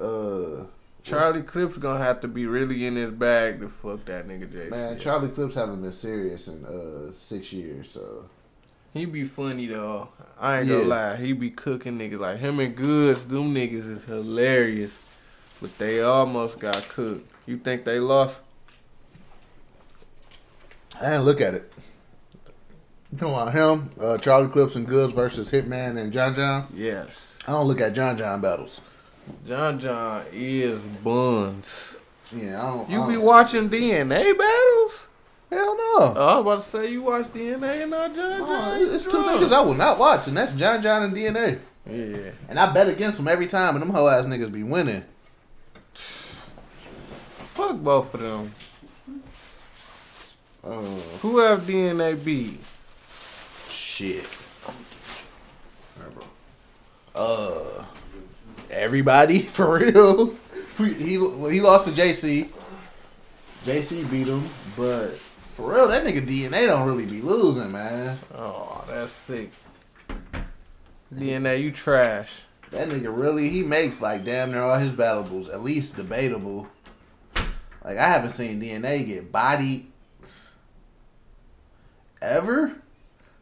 [0.01, 0.65] Uh
[1.03, 4.71] Charlie Clips gonna have to be really in his bag to fuck that nigga JC.
[4.71, 8.27] man, Charlie Clips haven't been serious in uh six years, so
[8.95, 10.09] He be funny though.
[10.39, 11.17] I ain't gonna lie.
[11.17, 13.27] He be cooking niggas like him and Goodz.
[13.27, 14.97] Them niggas is hilarious,
[15.61, 17.29] but they almost got cooked.
[17.47, 18.43] You think they lost?
[21.01, 21.73] I didn't look at it.
[23.13, 26.67] You talking about him, uh, Charlie Clips and Goodz versus Hitman and John John?
[26.75, 27.37] Yes.
[27.47, 28.81] I don't look at John John battles.
[29.47, 31.97] John John is buns.
[32.35, 32.91] Yeah, I don't.
[32.91, 35.07] You I be don't- watching DNA battles?
[35.51, 36.15] Hell no.
[36.15, 38.95] Oh, I was about to say you watch DNA and not John Oh, John.
[38.95, 41.59] it's two niggas I will not watch, and that's John John and DNA.
[41.91, 42.33] Yeah.
[42.51, 45.05] And I bet against them every time, and them hoe ass niggas be winning.
[45.95, 48.53] Fuck both of them.
[50.69, 50.83] Uh,
[51.23, 52.61] Who have DNA beat?
[53.71, 54.27] shit.
[57.15, 57.85] Uh,
[58.71, 60.35] everybody for real.
[60.77, 62.49] He well, he lost to JC.
[63.65, 65.19] JC beat him, but
[65.55, 68.19] for real, that nigga DNA don't really be losing, man.
[68.35, 69.51] Oh, that's sick.
[71.13, 72.43] DNA, you trash.
[72.71, 76.69] That nigga really he makes like damn near all his battleables at least debatable.
[77.83, 79.87] Like I haven't seen DNA get bodied
[82.21, 82.73] ever.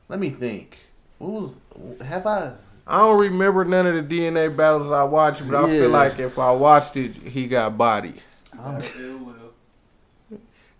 [0.08, 0.78] Let me think.
[1.18, 1.56] What was
[2.02, 2.52] have I?
[2.86, 5.80] I don't remember none of the DNA battles I watched, but I Yeah.
[5.80, 8.22] feel like if I watched it, he got bodied.
[8.54, 9.34] Ill will.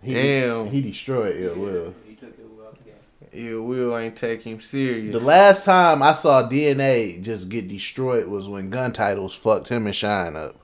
[0.01, 0.67] He, Damn.
[0.67, 1.93] he destroyed Ill Will.
[2.07, 2.95] He took Ill Will out the game.
[3.33, 5.11] Ill Will ain't take him serious.
[5.11, 9.85] The last time I saw DNA just get destroyed was when Gun Titles fucked him
[9.87, 10.55] and Shine up.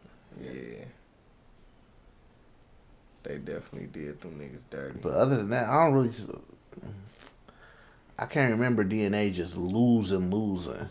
[0.42, 0.52] yeah.
[3.24, 5.00] They definitely did them niggas dirty.
[5.02, 6.12] But other than that, I don't really.
[8.18, 10.90] I can't remember DNA just losing, losing.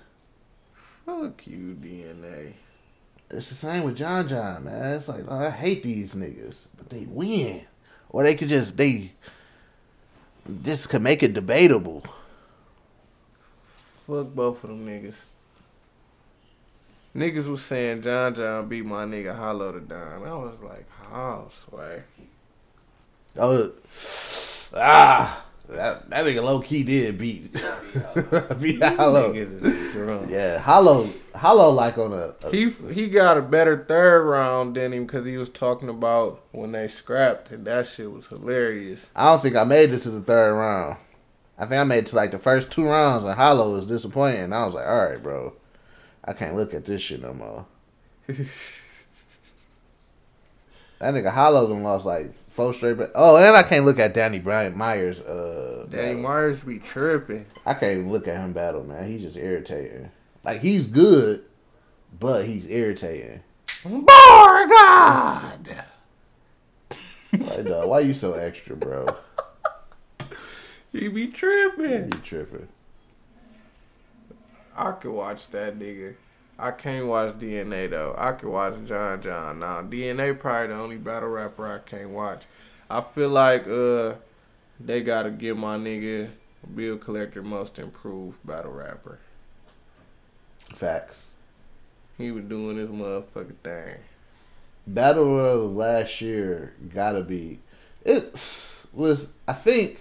[1.07, 2.55] Fuck you, DNA.
[3.31, 4.93] It's the same with John John, man.
[4.95, 7.63] It's like oh, I hate these niggas, but they win,
[8.11, 9.13] or they could just they
[10.45, 12.05] this could make it debatable.
[14.07, 15.17] Fuck both of them niggas.
[17.15, 20.27] Niggas was saying John John beat my nigga Holla to Don.
[20.27, 22.03] I was like, how, sway?
[23.37, 23.73] Oh,
[24.75, 25.42] ah,
[25.75, 27.53] that that nigga low key did beat
[28.61, 29.31] beat Holla.
[29.31, 30.31] Niggas is drunk.
[30.31, 34.93] Yeah, Holla, Holla like on a, a He he got a better third round than
[34.93, 39.11] him because he was talking about when they scrapped and that shit was hilarious.
[39.15, 40.97] I don't think I made it to the third round.
[41.59, 44.53] I think I made it to like the first two rounds, and Holla was disappointing.
[44.53, 45.53] I was like, all right, bro,
[46.25, 47.67] I can't look at this shit no more.
[48.27, 48.37] that
[51.01, 52.99] nigga Holla done lost like four straight.
[52.99, 55.21] But oh, and I can't look at Danny Bryant Myers.
[55.21, 56.23] Uh, Danny battle.
[56.23, 57.47] Myers be tripping.
[57.67, 59.11] I can't even look at him battle, man.
[59.11, 60.11] He's just irritating.
[60.45, 61.45] Like he's good,
[62.19, 63.43] but he's irritating.
[63.85, 65.85] Boy God!
[67.33, 69.17] Like, dog, why you so extra, bro?
[70.93, 72.13] He be tripping.
[72.13, 72.69] You tripping?
[74.77, 76.17] I could watch that nigga.
[76.59, 78.15] I can't watch DNA though.
[78.17, 79.83] I can watch John John now.
[79.83, 82.45] DNA probably the only battle rapper I can't watch.
[82.89, 84.15] I feel like uh
[84.79, 86.31] they gotta give my nigga
[86.75, 89.19] Bill Collector most improved battle rapper.
[90.59, 91.33] Facts.
[92.19, 93.97] He was doing his motherfucking thing.
[94.87, 97.61] Battle of last year gotta be.
[98.05, 98.39] It
[98.93, 99.29] was.
[99.47, 100.01] I think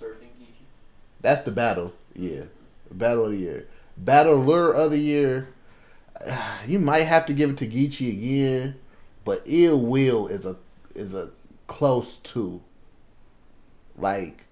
[0.00, 0.66] Surfing Geechee.
[1.20, 1.92] that's the battle.
[2.14, 2.42] Yeah,
[2.90, 3.66] battle of the year.
[3.96, 5.48] Battle lure of the year.
[6.66, 8.74] You might have to give it to Geechee again,
[9.24, 10.56] but Ill Will is a
[10.94, 11.30] is a
[11.68, 12.62] close to.
[13.96, 14.44] Like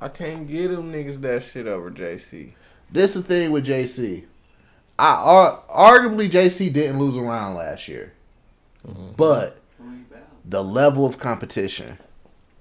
[0.00, 2.52] I can't get them niggas that shit over JC.
[2.90, 4.24] this the thing with JC.
[4.98, 8.12] I ar- arguably JC didn't lose a round last year,
[8.86, 9.12] mm-hmm.
[9.16, 10.28] but Three battles.
[10.44, 11.98] the level of competition.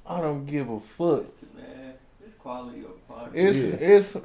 [0.05, 1.23] I don't give a fuck.
[1.55, 1.93] Man,
[2.23, 3.39] it's quality of quality.
[3.39, 3.87] It's Yeah.
[3.87, 4.15] it's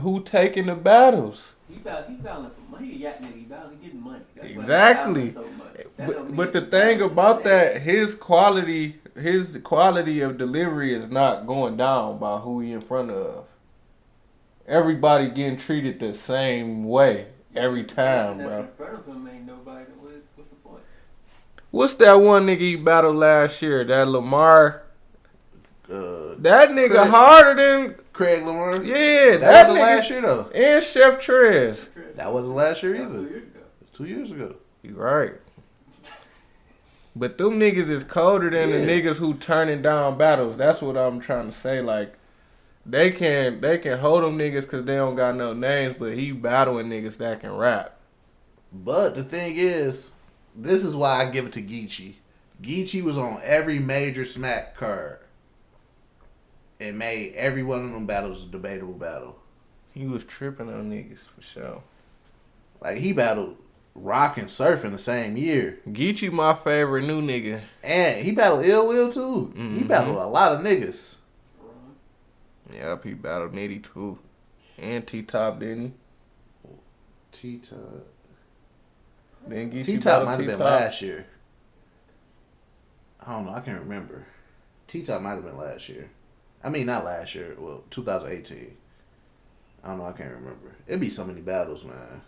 [0.00, 1.52] who taking the battles.
[1.68, 2.88] He battle, he battling for money.
[2.88, 3.34] He a yak nigga.
[3.34, 4.20] He battling, he getting money.
[4.34, 5.32] That's Exactly.
[5.32, 5.72] so much.
[5.96, 11.10] That don't But, but the thing about that, his quality, his quality of delivery is
[11.10, 13.44] not going down by who he in front of.
[14.66, 18.60] Everybody getting treated the same way every time, bro.
[18.60, 19.84] in front of him ain't nobody.
[20.34, 20.82] What's the point?
[21.70, 23.84] What's that one nigga he battled last year?
[23.84, 24.82] That Lamar.
[25.90, 27.08] Uh, That nigga Craig.
[27.10, 28.82] harder than Craig Lamar.
[28.82, 29.36] yeah.
[29.36, 30.50] that, That, wasn't nigga last year though.
[30.54, 31.88] and Chef Trez.
[32.16, 33.20] That wasn't last year That two either.
[33.28, 33.60] years ago.
[33.92, 34.54] Two years ago.
[34.82, 35.34] You right.
[37.14, 40.56] But them niggas is colder than the niggas who turning down battles.
[40.56, 41.80] That's what I'm trying to say.
[41.80, 42.14] Like,
[42.84, 46.32] they can they can hold them niggas because they don't got no names, but he
[46.32, 47.98] battling niggas that can rap.
[48.72, 50.12] But the thing is,
[50.54, 52.14] this is why I give it to Geechee.
[52.62, 55.18] Geechee was on every major smack card
[56.80, 59.36] and made every one of them battles a debatable battle.
[59.92, 61.82] He was tripping on niggas for sure.
[62.80, 63.56] Like he battled
[63.94, 67.62] Roc and Surf in the same year, Geechee, my favorite new nigga.
[67.82, 69.52] and he battled Ill Will too.
[69.56, 69.88] He Mhm.
[69.88, 71.16] battled a lot of niggas.
[72.72, 74.18] Yep, he battled Nitty too.
[74.76, 75.94] And T Top, didn't
[76.64, 76.70] he?
[77.32, 77.78] T Top.
[79.48, 79.54] he?
[79.54, 81.26] Then Geechee T Top might have been last year.
[83.24, 83.54] I don't know.
[83.54, 84.26] I can't remember.
[84.88, 86.10] T Top might have been last year.
[86.66, 87.54] I mean, not last year.
[87.56, 88.76] Well, 2018.
[89.84, 90.06] I don't know.
[90.06, 90.74] I can't remember.
[90.88, 92.22] It'd be so many battles, man.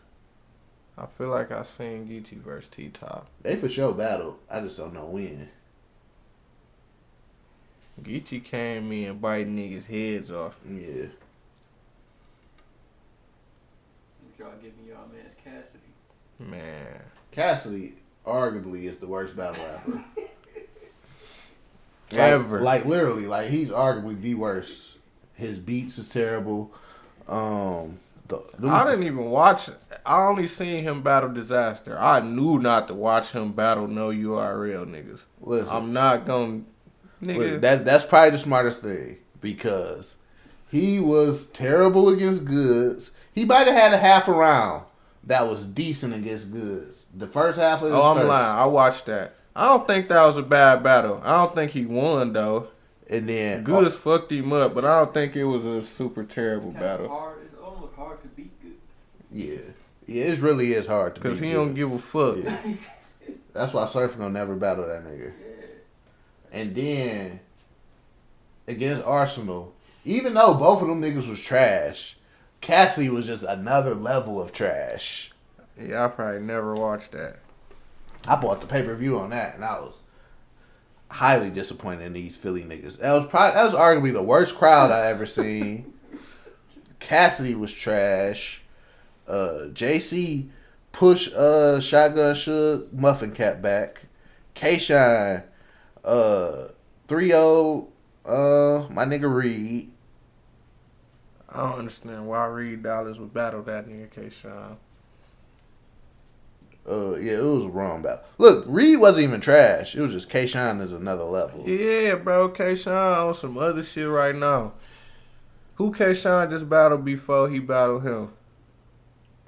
[0.96, 3.26] I feel like I seen Geechee versus T Top.
[3.42, 4.38] They for sure battle.
[4.48, 5.48] I just don't know when.
[8.00, 10.56] Geechee came in biting niggas' heads off.
[10.64, 11.06] Yeah.
[14.38, 15.80] Y'all giving y'all man's Cassidy.
[16.38, 17.02] Man.
[17.32, 17.94] Cassidy
[18.24, 20.04] arguably is the worst battle rapper.
[22.10, 22.60] Like- Ever.
[22.60, 24.96] Like, literally, like he's arguably the worst.
[25.34, 26.72] His beats is terrible.
[27.28, 29.68] Um, the, them- I didn't even watch.
[30.04, 31.98] I only seen him battle disaster.
[31.98, 35.26] I knew not to watch him battle no URL niggas.
[35.40, 35.68] listen.
[35.74, 36.62] I'm not gonna,
[37.22, 37.52] nigga.
[37.52, 40.16] Look, that that's probably the smartest thing because
[40.70, 43.12] he was terrible against Goodz.
[43.34, 44.84] He might have had a half a round
[45.24, 47.06] that was decent against Goodz.
[47.14, 48.58] The first half of his oh, I'm first, lying.
[48.58, 49.34] I watched that.
[49.58, 51.20] I don't think that was a bad battle.
[51.24, 52.68] I don't think he won though.
[53.10, 53.98] and then Goodz oh.
[53.98, 57.08] fucked him up, but I don't think it was a super terrible battle.
[57.08, 57.38] Hard.
[57.44, 58.74] It's almost hard to beat good.
[59.32, 59.56] yeah,
[60.06, 61.28] yeah, it really is hard to beat.
[61.28, 61.54] Cause he Good.
[61.54, 62.36] don't give a fuck.
[62.36, 62.74] Yeah.
[63.52, 65.32] That's why Surf gonna never battle that nigga.
[66.50, 67.40] And then
[68.66, 69.74] against Arsenal,
[70.06, 72.16] even though both of them niggas was trash,
[72.62, 75.30] Cassidy was just another level of trash.
[75.78, 77.40] Yeah, I probably never watched that.
[78.26, 80.00] I bought the pay per view on that, and I was
[81.10, 82.98] highly disappointed in these Philly niggas.
[82.98, 85.94] That was probably that was arguably the worst crowd I ever seen.
[87.00, 88.62] Cassidy was trash.
[89.26, 90.48] Uh, JC
[90.92, 94.02] push uh shotgun shook muffin cap back.
[94.54, 95.44] K Shine
[96.04, 96.68] uh
[97.08, 97.88] 3-0
[98.24, 99.90] uh my nigga Reed.
[101.50, 104.76] I don't understand why Reed Dollaz would battle that nigga K Shine.
[106.88, 108.24] Uh yeah, it was a wrong battle.
[108.38, 109.94] Look, Reed wasn't even trash.
[109.94, 111.68] It was just K Shine is another level.
[111.68, 114.72] Yeah, bro, K Shine on some other shit right now.
[115.74, 118.32] Who K Shine just battled before he battled him?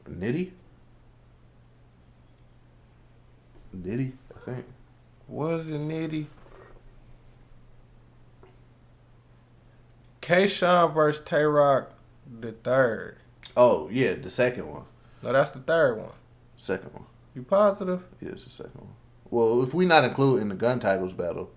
[0.08, 0.50] Nitty?
[3.76, 4.64] Nitty, I think.
[5.28, 6.26] Was it Nitty?
[10.20, 11.92] K Shine versus Tay Roc
[12.40, 13.16] the third.
[13.56, 14.84] Oh, yeah, the second one.
[15.22, 16.12] No, that's the third one.
[16.56, 17.06] Second one.
[17.34, 18.04] You positive?
[18.20, 18.94] Yeah, it's the second one.
[19.30, 21.50] Well, if we not including the gun titles battle,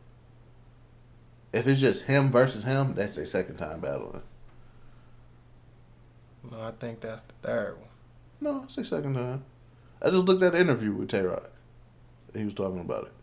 [1.51, 4.21] if it's just him versus him, that's a second time battling.
[6.49, 7.89] No, I think that's the third one.
[8.41, 9.45] No, it's a second time.
[10.01, 11.49] I just looked at the interview with Tay Roc.
[12.35, 13.13] He was talking about it.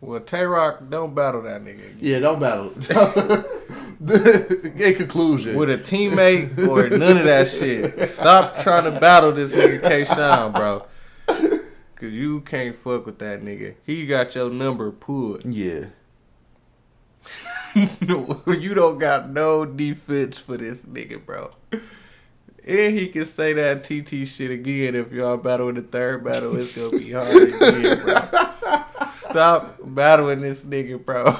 [0.00, 1.98] Well, Tay Roc don't battle that nigga again.
[2.00, 2.72] Yeah, don't battle.
[4.08, 8.08] In conclusion, with a teammate or none of that shit.
[8.08, 10.86] Stop trying to battle this nigga K Shine, bro.
[11.26, 13.74] Cause you can't fuck with that nigga.
[13.84, 15.44] He got your number pulled.
[15.44, 15.86] yeah,
[17.74, 21.50] you don't got no defense for this nigga, bro.
[21.70, 26.56] And he can say that TT shit again if y'all battle in the third battle.
[26.56, 28.14] It's gonna be hard again, bro.
[29.10, 31.34] Stop battling this nigga, bro.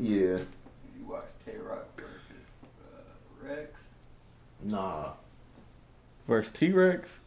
[0.00, 0.38] Yeah.
[0.38, 2.40] You watch Tay Roc versus
[2.82, 3.70] uh, Rex.
[4.62, 5.10] Nah.
[6.26, 7.20] Versus T Rex.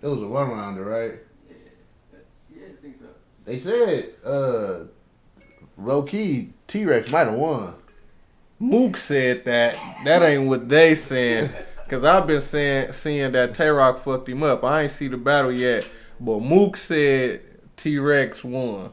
[0.00, 1.14] It was a one rounder, right?
[1.48, 2.18] Yeah,
[2.54, 3.06] Yeah, I think so.
[3.44, 4.84] They said, uh,
[5.76, 7.74] low key, T Rex might have won.
[8.58, 9.76] Mook said that.
[10.04, 11.50] That ain't what they saying.
[11.88, 14.64] Cause I've been saying seeing that Tay Roc fucked him up.
[14.64, 15.88] I ain't see the battle yet.
[16.18, 17.42] But Mook said
[17.76, 18.90] T Rex won.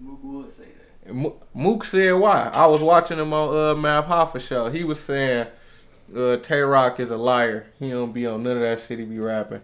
[0.00, 0.63] Mook would say that.
[0.63, 0.63] And
[1.10, 2.50] Mo- Mook said why?
[2.52, 4.70] I was watching him on uh Math Hoffa show.
[4.70, 5.46] He was saying
[6.16, 7.66] uh Tay Roc is a liar.
[7.78, 9.62] He don't be on none of that shit he be rapping.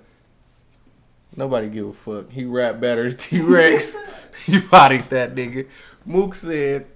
[1.37, 2.31] Nobody give a fuck.
[2.31, 3.95] He rap better than T Rex.
[4.47, 5.69] he bodied that nigga.
[6.05, 6.87] Mook said,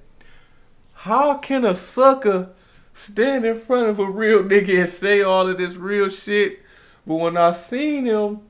[0.92, 2.50] How can a sucker
[2.92, 6.60] stand in front of a real nigga and say all of this real shit?
[7.06, 8.40] But when I seen him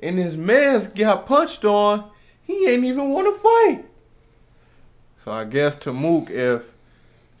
[0.00, 2.10] and his mans got punched on,
[2.42, 3.84] he ain't even want to fight.
[5.26, 6.62] So I guess to Mook, if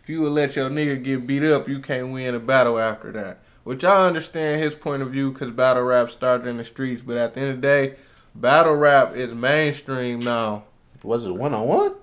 [0.02, 3.12] if you would let your nigga get beat up, you can't win a battle after
[3.12, 3.38] that.
[3.62, 7.00] Which I understand his point of view because battle rap started in the streets.
[7.00, 7.94] But at the end of the day,
[8.34, 10.64] battle rap is mainstream now.
[11.04, 11.94] Was it one on one?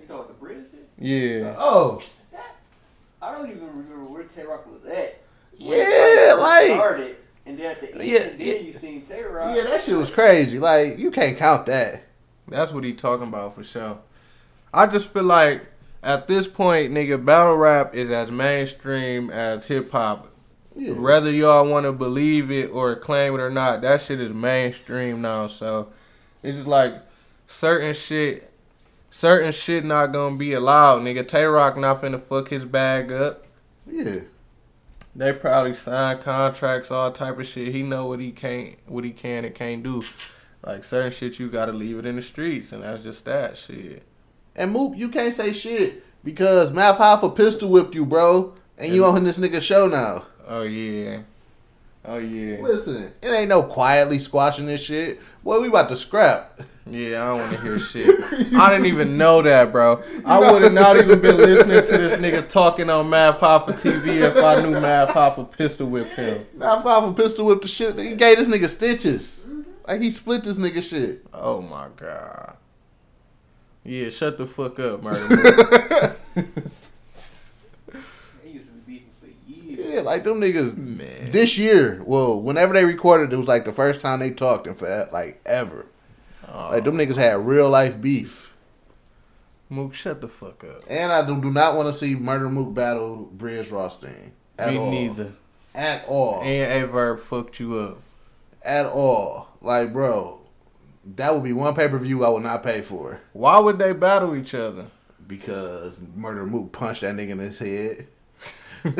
[0.00, 0.86] You know what the British did?
[0.96, 1.48] Yeah.
[1.50, 2.54] Uh, oh, That,
[3.20, 5.20] I don't even remember where Tay Roc was at.
[5.56, 8.54] yeah, like, started, and then at the end, Yeah, then yeah.
[8.54, 9.56] you seen Tay Roc.
[9.56, 10.60] yeah, that shit was crazy.
[10.60, 12.04] Like, you can't count that.
[12.46, 13.98] That's what he talking about for sure.
[14.72, 15.66] I just feel like
[16.02, 20.32] at this point, nigga, battle rap is as mainstream as hip hop.
[20.76, 20.92] Yeah.
[20.92, 25.20] Whether y'all want to believe it or claim it or not, that shit is mainstream
[25.20, 25.48] now.
[25.48, 25.92] So
[26.42, 26.94] it's just like
[27.48, 28.52] certain shit,
[29.10, 31.26] certain shit not gonna be allowed, nigga.
[31.26, 33.44] Tay Roc not finna fuck his bag up.
[33.90, 34.20] Yeah.
[35.16, 37.74] They probably sign contracts, all type of shit.
[37.74, 40.04] He know what he can't, what he can and can't do.
[40.64, 44.04] Like certain shit, you gotta leave it in the streets, and that's just that shit.
[44.58, 48.54] And Mook, you can't say shit because Math Hoffa pistol whipped you, bro.
[48.76, 50.24] And you on this nigga show now.
[50.46, 51.20] Oh yeah,
[52.04, 55.20] oh yeah, Listen, it ain't no quietly squashing this shit.
[55.44, 56.60] Boy, we about to scrap.
[56.86, 57.22] yeah.
[57.22, 58.54] I don't want to hear shit.
[58.54, 60.02] I didn't even know that, bro.
[60.24, 64.20] I would have not even been listening to this nigga talking on Math Hoffa TV
[64.22, 66.46] if I knew Math Hoffa pistol whipped him.
[66.54, 67.98] Math Hoffa pistol whipped the shit.
[67.98, 69.44] He gave this nigga stitches.
[69.86, 71.26] Like he split this nigga shit.
[71.32, 72.56] Oh my god.
[73.88, 76.14] Yeah, shut the fuck up, murder.
[76.34, 76.44] They
[78.50, 79.86] used to be beefing for years.
[79.94, 80.76] Yeah, like them niggas.
[80.76, 81.30] Man.
[81.30, 84.74] This year, well, whenever they recorded, it was like the first time they talked in
[84.74, 85.86] for like ever.
[86.46, 86.68] Oh.
[86.70, 88.52] Like them niggas had real life beef.
[89.70, 90.82] Mook, shut the fuck up.
[90.88, 94.30] And I do, do not want to see Murder Mook battle Brizz Rawsteen.
[94.58, 94.90] At Me all.
[94.90, 95.32] neither.
[95.74, 96.42] At all.
[96.42, 97.98] And Averb fucked you up.
[98.62, 99.48] At all.
[99.62, 100.40] Like, bro,
[101.16, 103.20] that would be one pay per view I would not pay for.
[103.32, 104.86] Why would they battle each other?
[105.26, 108.06] Because Murder Mook punched that nigga in his head.
[108.84, 108.94] that's,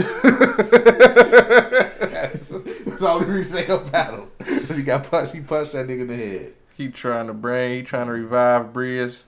[2.49, 4.29] that's the only reason they go battle.
[4.39, 5.35] Because he got punched.
[5.35, 6.55] He punched that nigga in the head.
[6.77, 9.25] He trying to bring, he trying to revive Bria's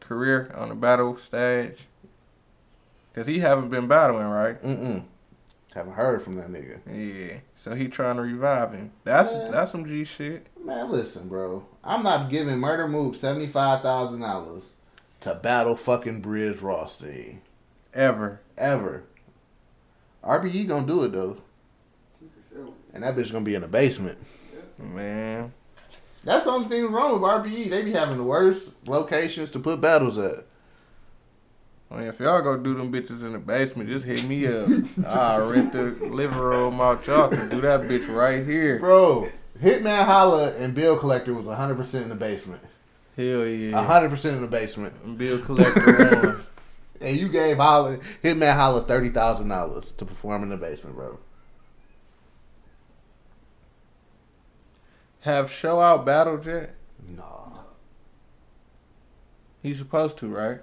[0.00, 1.86] career on the battle stage.
[3.14, 4.60] Cause he haven't been battling, right?
[4.62, 5.04] Mm-mm.
[5.72, 6.80] Haven't heard from that nigga.
[6.90, 7.38] Yeah.
[7.56, 8.90] So he trying to revive him.
[9.04, 10.48] That's that's some G shit.
[10.60, 11.64] Man, listen, bro.
[11.84, 14.62] I'm not giving Murder Mook $75,000
[15.20, 17.38] to battle fucking Brizz Rawsteen.
[17.92, 18.40] Ever.
[18.56, 19.04] Ever.
[20.24, 21.36] RBE gonna do it, though.
[22.50, 22.68] Sure.
[22.94, 24.18] And that bitch gonna be in the basement.
[24.78, 25.52] Man.
[26.24, 27.68] That's the only thing wrong with RBE.
[27.68, 30.46] They be having the worst locations to put battles at.
[31.90, 34.68] I mean, if y'all go do them bitches in the basement, just hit me up.
[35.06, 37.06] I'll rent the living room out.
[37.06, 38.78] Y'all can do that bitch right here.
[38.78, 42.62] Bro, Hitman Holla and Bill Collector was 100% in the basement.
[43.16, 44.02] Hell yeah.
[44.02, 45.18] 100% in the basement.
[45.18, 46.40] Bill Collector.
[47.00, 51.18] And you gave Holla, Hitman Holla $30,000 to perform in the basement, bro.
[55.20, 56.74] Have show out battled yet?
[57.08, 57.58] Nah.
[59.62, 60.60] He's supposed to, right?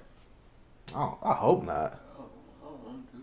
[0.95, 1.99] Oh, I hope not.
[2.17, 3.17] I don't want to.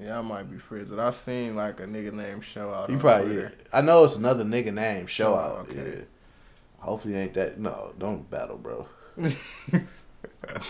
[0.00, 1.00] Yeah, I might be frizzled.
[1.00, 2.90] I seen like a nigga named Show Out.
[2.90, 3.52] You probably, Twitter.
[3.72, 5.68] I know it's another nigga name, Show Oh, Out.
[5.70, 5.94] okay.
[5.98, 6.04] Yeah.
[6.78, 7.58] Hopefully ain't that.
[7.58, 8.86] No, don't battle, bro.
[9.16, 9.32] Got
[10.42, 10.66] niggas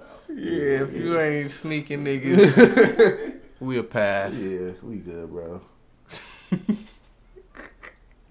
[0.00, 0.22] out.
[0.28, 4.38] Yeah, if you ain't sneaking niggas, we'll pass.
[4.38, 5.60] Yeah, we good, bro.
[6.52, 6.76] 100%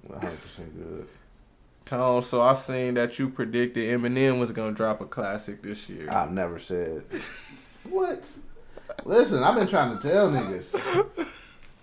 [0.08, 1.08] good.
[1.86, 6.10] Tone, so I seen that you predicted Eminem was gonna drop a classic this year.
[6.10, 7.04] I've never said.
[7.84, 8.32] what?
[9.06, 11.28] Listen, I've been trying to tell niggas.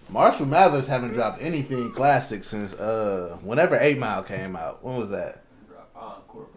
[0.08, 4.82] Marshall Mathers haven't dropped anything classic since uh whenever Eight Mile came out.
[4.84, 5.44] When was that?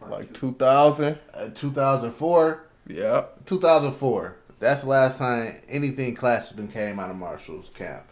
[0.09, 0.51] Like two.
[0.51, 1.17] 2000.
[1.33, 2.63] Uh, 2004.
[2.87, 3.45] Yep.
[3.45, 4.37] 2004.
[4.59, 8.03] That's the last time anything classic came out of Marshall's camp.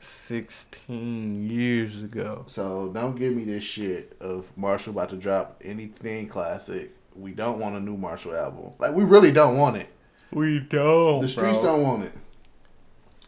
[0.00, 2.44] 16 years ago.
[2.46, 6.90] So don't give me this shit of Marshall about to drop anything classic.
[7.14, 8.72] We don't want a new Marshall album.
[8.78, 9.88] Like we really don't want it.
[10.32, 11.20] We don't.
[11.22, 11.62] The streets bro.
[11.66, 12.12] don't want it.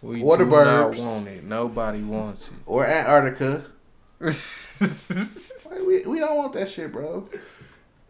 [0.02, 0.98] We or the do not Burbs.
[0.98, 1.44] want it.
[1.44, 2.55] Nobody wants it.
[2.66, 3.64] Or Antarctica.
[4.81, 7.28] Like, we we don't want that shit, bro.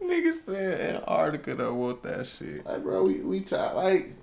[0.01, 2.65] Niggas said Antarctica don't want that shit.
[2.65, 4.13] Like, bro, we we talk like,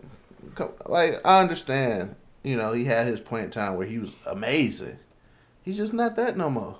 [0.54, 2.14] come- like I understand.
[2.42, 4.98] You know, he had his point in time where he was amazing.
[5.62, 6.78] He's just not that no more.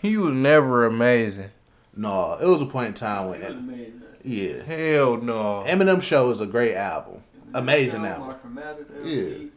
[0.00, 1.50] He was never amazing.
[1.94, 4.02] No, it was a point in time He was when, amazing.
[4.26, 5.62] Yeah, Hell no.
[5.66, 7.22] Eminem Show is a great album,
[7.54, 9.22] amazing Sound album, Marshall Yeah.
[9.22, 9.50] He,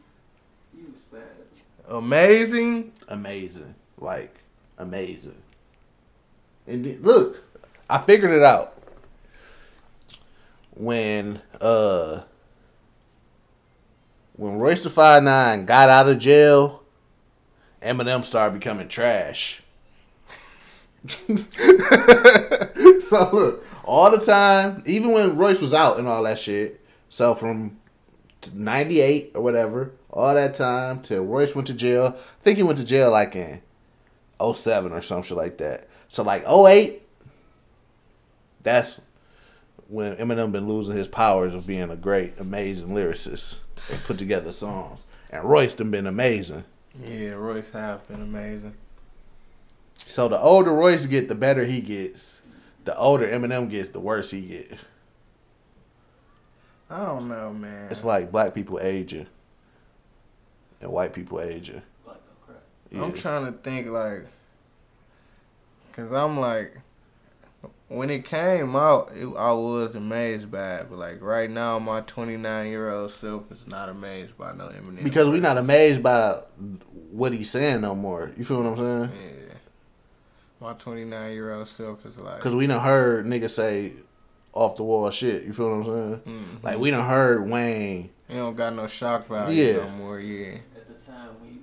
[0.75, 1.21] he was bad.
[1.87, 2.91] Amazing.
[3.07, 4.35] amazing, like
[4.77, 5.41] amazing.
[6.67, 7.37] And then, look,
[7.89, 8.75] I figured it out
[10.75, 12.21] when uh
[14.35, 16.83] when Royce the Five Nine got out of jail.
[17.81, 19.63] Eminem started becoming trash.
[21.07, 21.25] so
[23.31, 26.79] look, all the time, even when Royce was out and all that shit.
[27.09, 27.79] So from
[28.53, 32.15] '98 or whatever, all that time till Royce went to jail.
[32.15, 33.61] I think he went to jail like in
[34.41, 35.89] 07 or some shit like that.
[36.07, 37.01] So like 08,
[38.61, 38.99] that's
[39.87, 43.57] when Eminem been losing his powers of being a great, amazing lyricist
[43.91, 45.05] and put together songs.
[45.31, 46.63] And Royce done been amazing.
[47.03, 48.75] Yeah, Royce have been amazing.
[50.05, 52.38] So the older Royce get, the better he gets.
[52.85, 54.71] The older Eminem gets, the worse he get.
[56.89, 57.87] I don't know, man.
[57.91, 59.27] It's like black people aging
[60.81, 61.81] and white people aging.
[62.05, 62.17] Like.
[62.91, 63.03] Yeah.
[63.03, 64.25] I'm trying to think like,
[65.93, 66.79] cause I'm like,
[67.89, 72.01] when it came out, it, I was amazed by it, but like right now, my
[72.01, 75.03] 29 year old self is not amazed by no Eminem.
[75.03, 76.41] because we're not amazed by
[77.11, 78.31] what he's saying no more.
[78.37, 79.21] You feel what I'm saying?
[79.21, 79.38] Yeah.
[80.61, 83.93] My 29 year old self is like, Because we done heard niggas say
[84.53, 85.43] off the wall shit.
[85.45, 86.39] You feel what I'm saying?
[86.59, 86.63] mhm.
[86.63, 88.09] Like we done heard Wayne.
[88.27, 89.77] he don't got no shock value Yeah.
[89.85, 90.19] no more.
[90.19, 90.55] Yeah.
[90.75, 91.59] At the time, we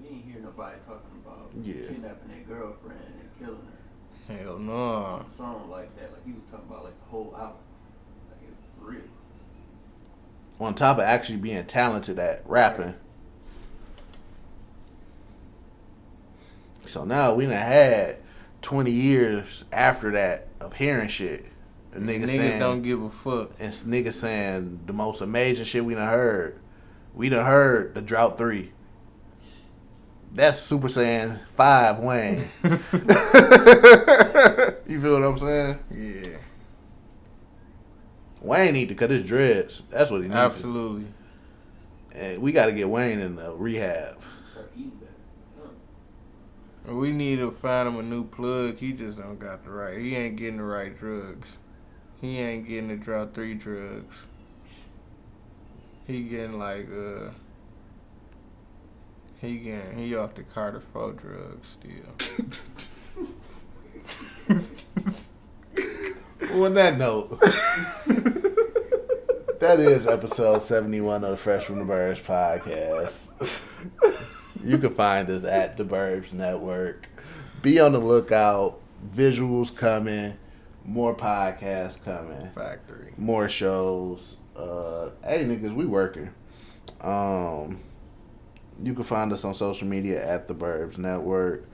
[0.00, 1.74] we ain't hear nobody talking about Yeah.
[1.88, 3.60] kidnapping their girlfriend and killing
[4.28, 4.34] her.
[4.44, 4.74] Hell no.
[4.76, 7.56] A song like that, like he was talking about like the whole album.
[8.30, 9.02] Like it was real.
[10.60, 12.94] On top of actually being talented at rapping.
[16.86, 18.16] So now we done had
[18.62, 21.46] 20 years after that of hearing shit.
[21.92, 23.52] A nigga Niggas saying, don't give a fuck.
[23.58, 26.60] and niggas saying the most amazing shit we done heard.
[27.14, 28.72] We done heard the Drought 3.
[30.32, 32.36] That's Super Saiyan 5 Wayne.
[34.86, 35.78] you feel what I'm saying?
[35.90, 36.38] Yeah.
[38.40, 39.82] Wayne need to cut his dreads.
[39.90, 40.36] That's what he needs.
[40.36, 41.06] Absolutely.
[42.12, 44.18] And we got to get Wayne in the rehab.
[44.52, 45.12] Start eating better.
[45.62, 45.68] Huh.
[46.88, 48.78] We need to find him a new plug.
[48.78, 49.98] He just don't got the right.
[49.98, 51.58] He ain't getting the right drugs.
[52.20, 54.26] He ain't getting the drought three drugs.
[56.06, 57.30] He getting like uh.
[59.40, 61.92] He getting he off the Carter four drugs still.
[66.62, 67.38] On that note,
[69.60, 73.28] that is episode 71 of the Fresh from the Burbs podcast.
[74.64, 77.08] You can find us at the Burbs Network.
[77.62, 78.80] Be on the lookout.
[79.14, 80.36] Visuals coming.
[80.84, 82.48] More podcasts coming.
[82.48, 83.12] Factory.
[83.16, 84.38] More shows.
[84.56, 86.30] Uh, hey, niggas, we working.
[87.00, 87.80] Um,
[88.82, 91.68] you can find us on social media at the Burbs Network.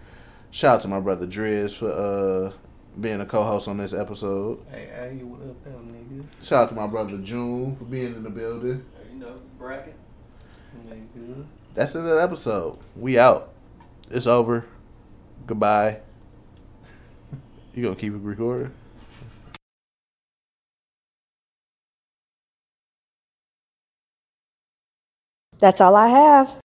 [0.51, 2.53] Shout out to my brother Driz for uh
[3.01, 4.65] being a co-host on this episode.
[4.71, 6.47] Hey, hey, what up, them niggas?
[6.47, 8.85] Shout out to my brother June for being in the building.
[9.13, 9.97] You know, bracket.
[10.89, 11.45] Nigga.
[11.75, 12.79] That's of the episode.
[12.97, 13.53] We out.
[14.11, 14.65] It's over.
[15.47, 16.01] Goodbye.
[17.75, 18.73] You gonna keep it recording?
[25.59, 26.53] That's all I have.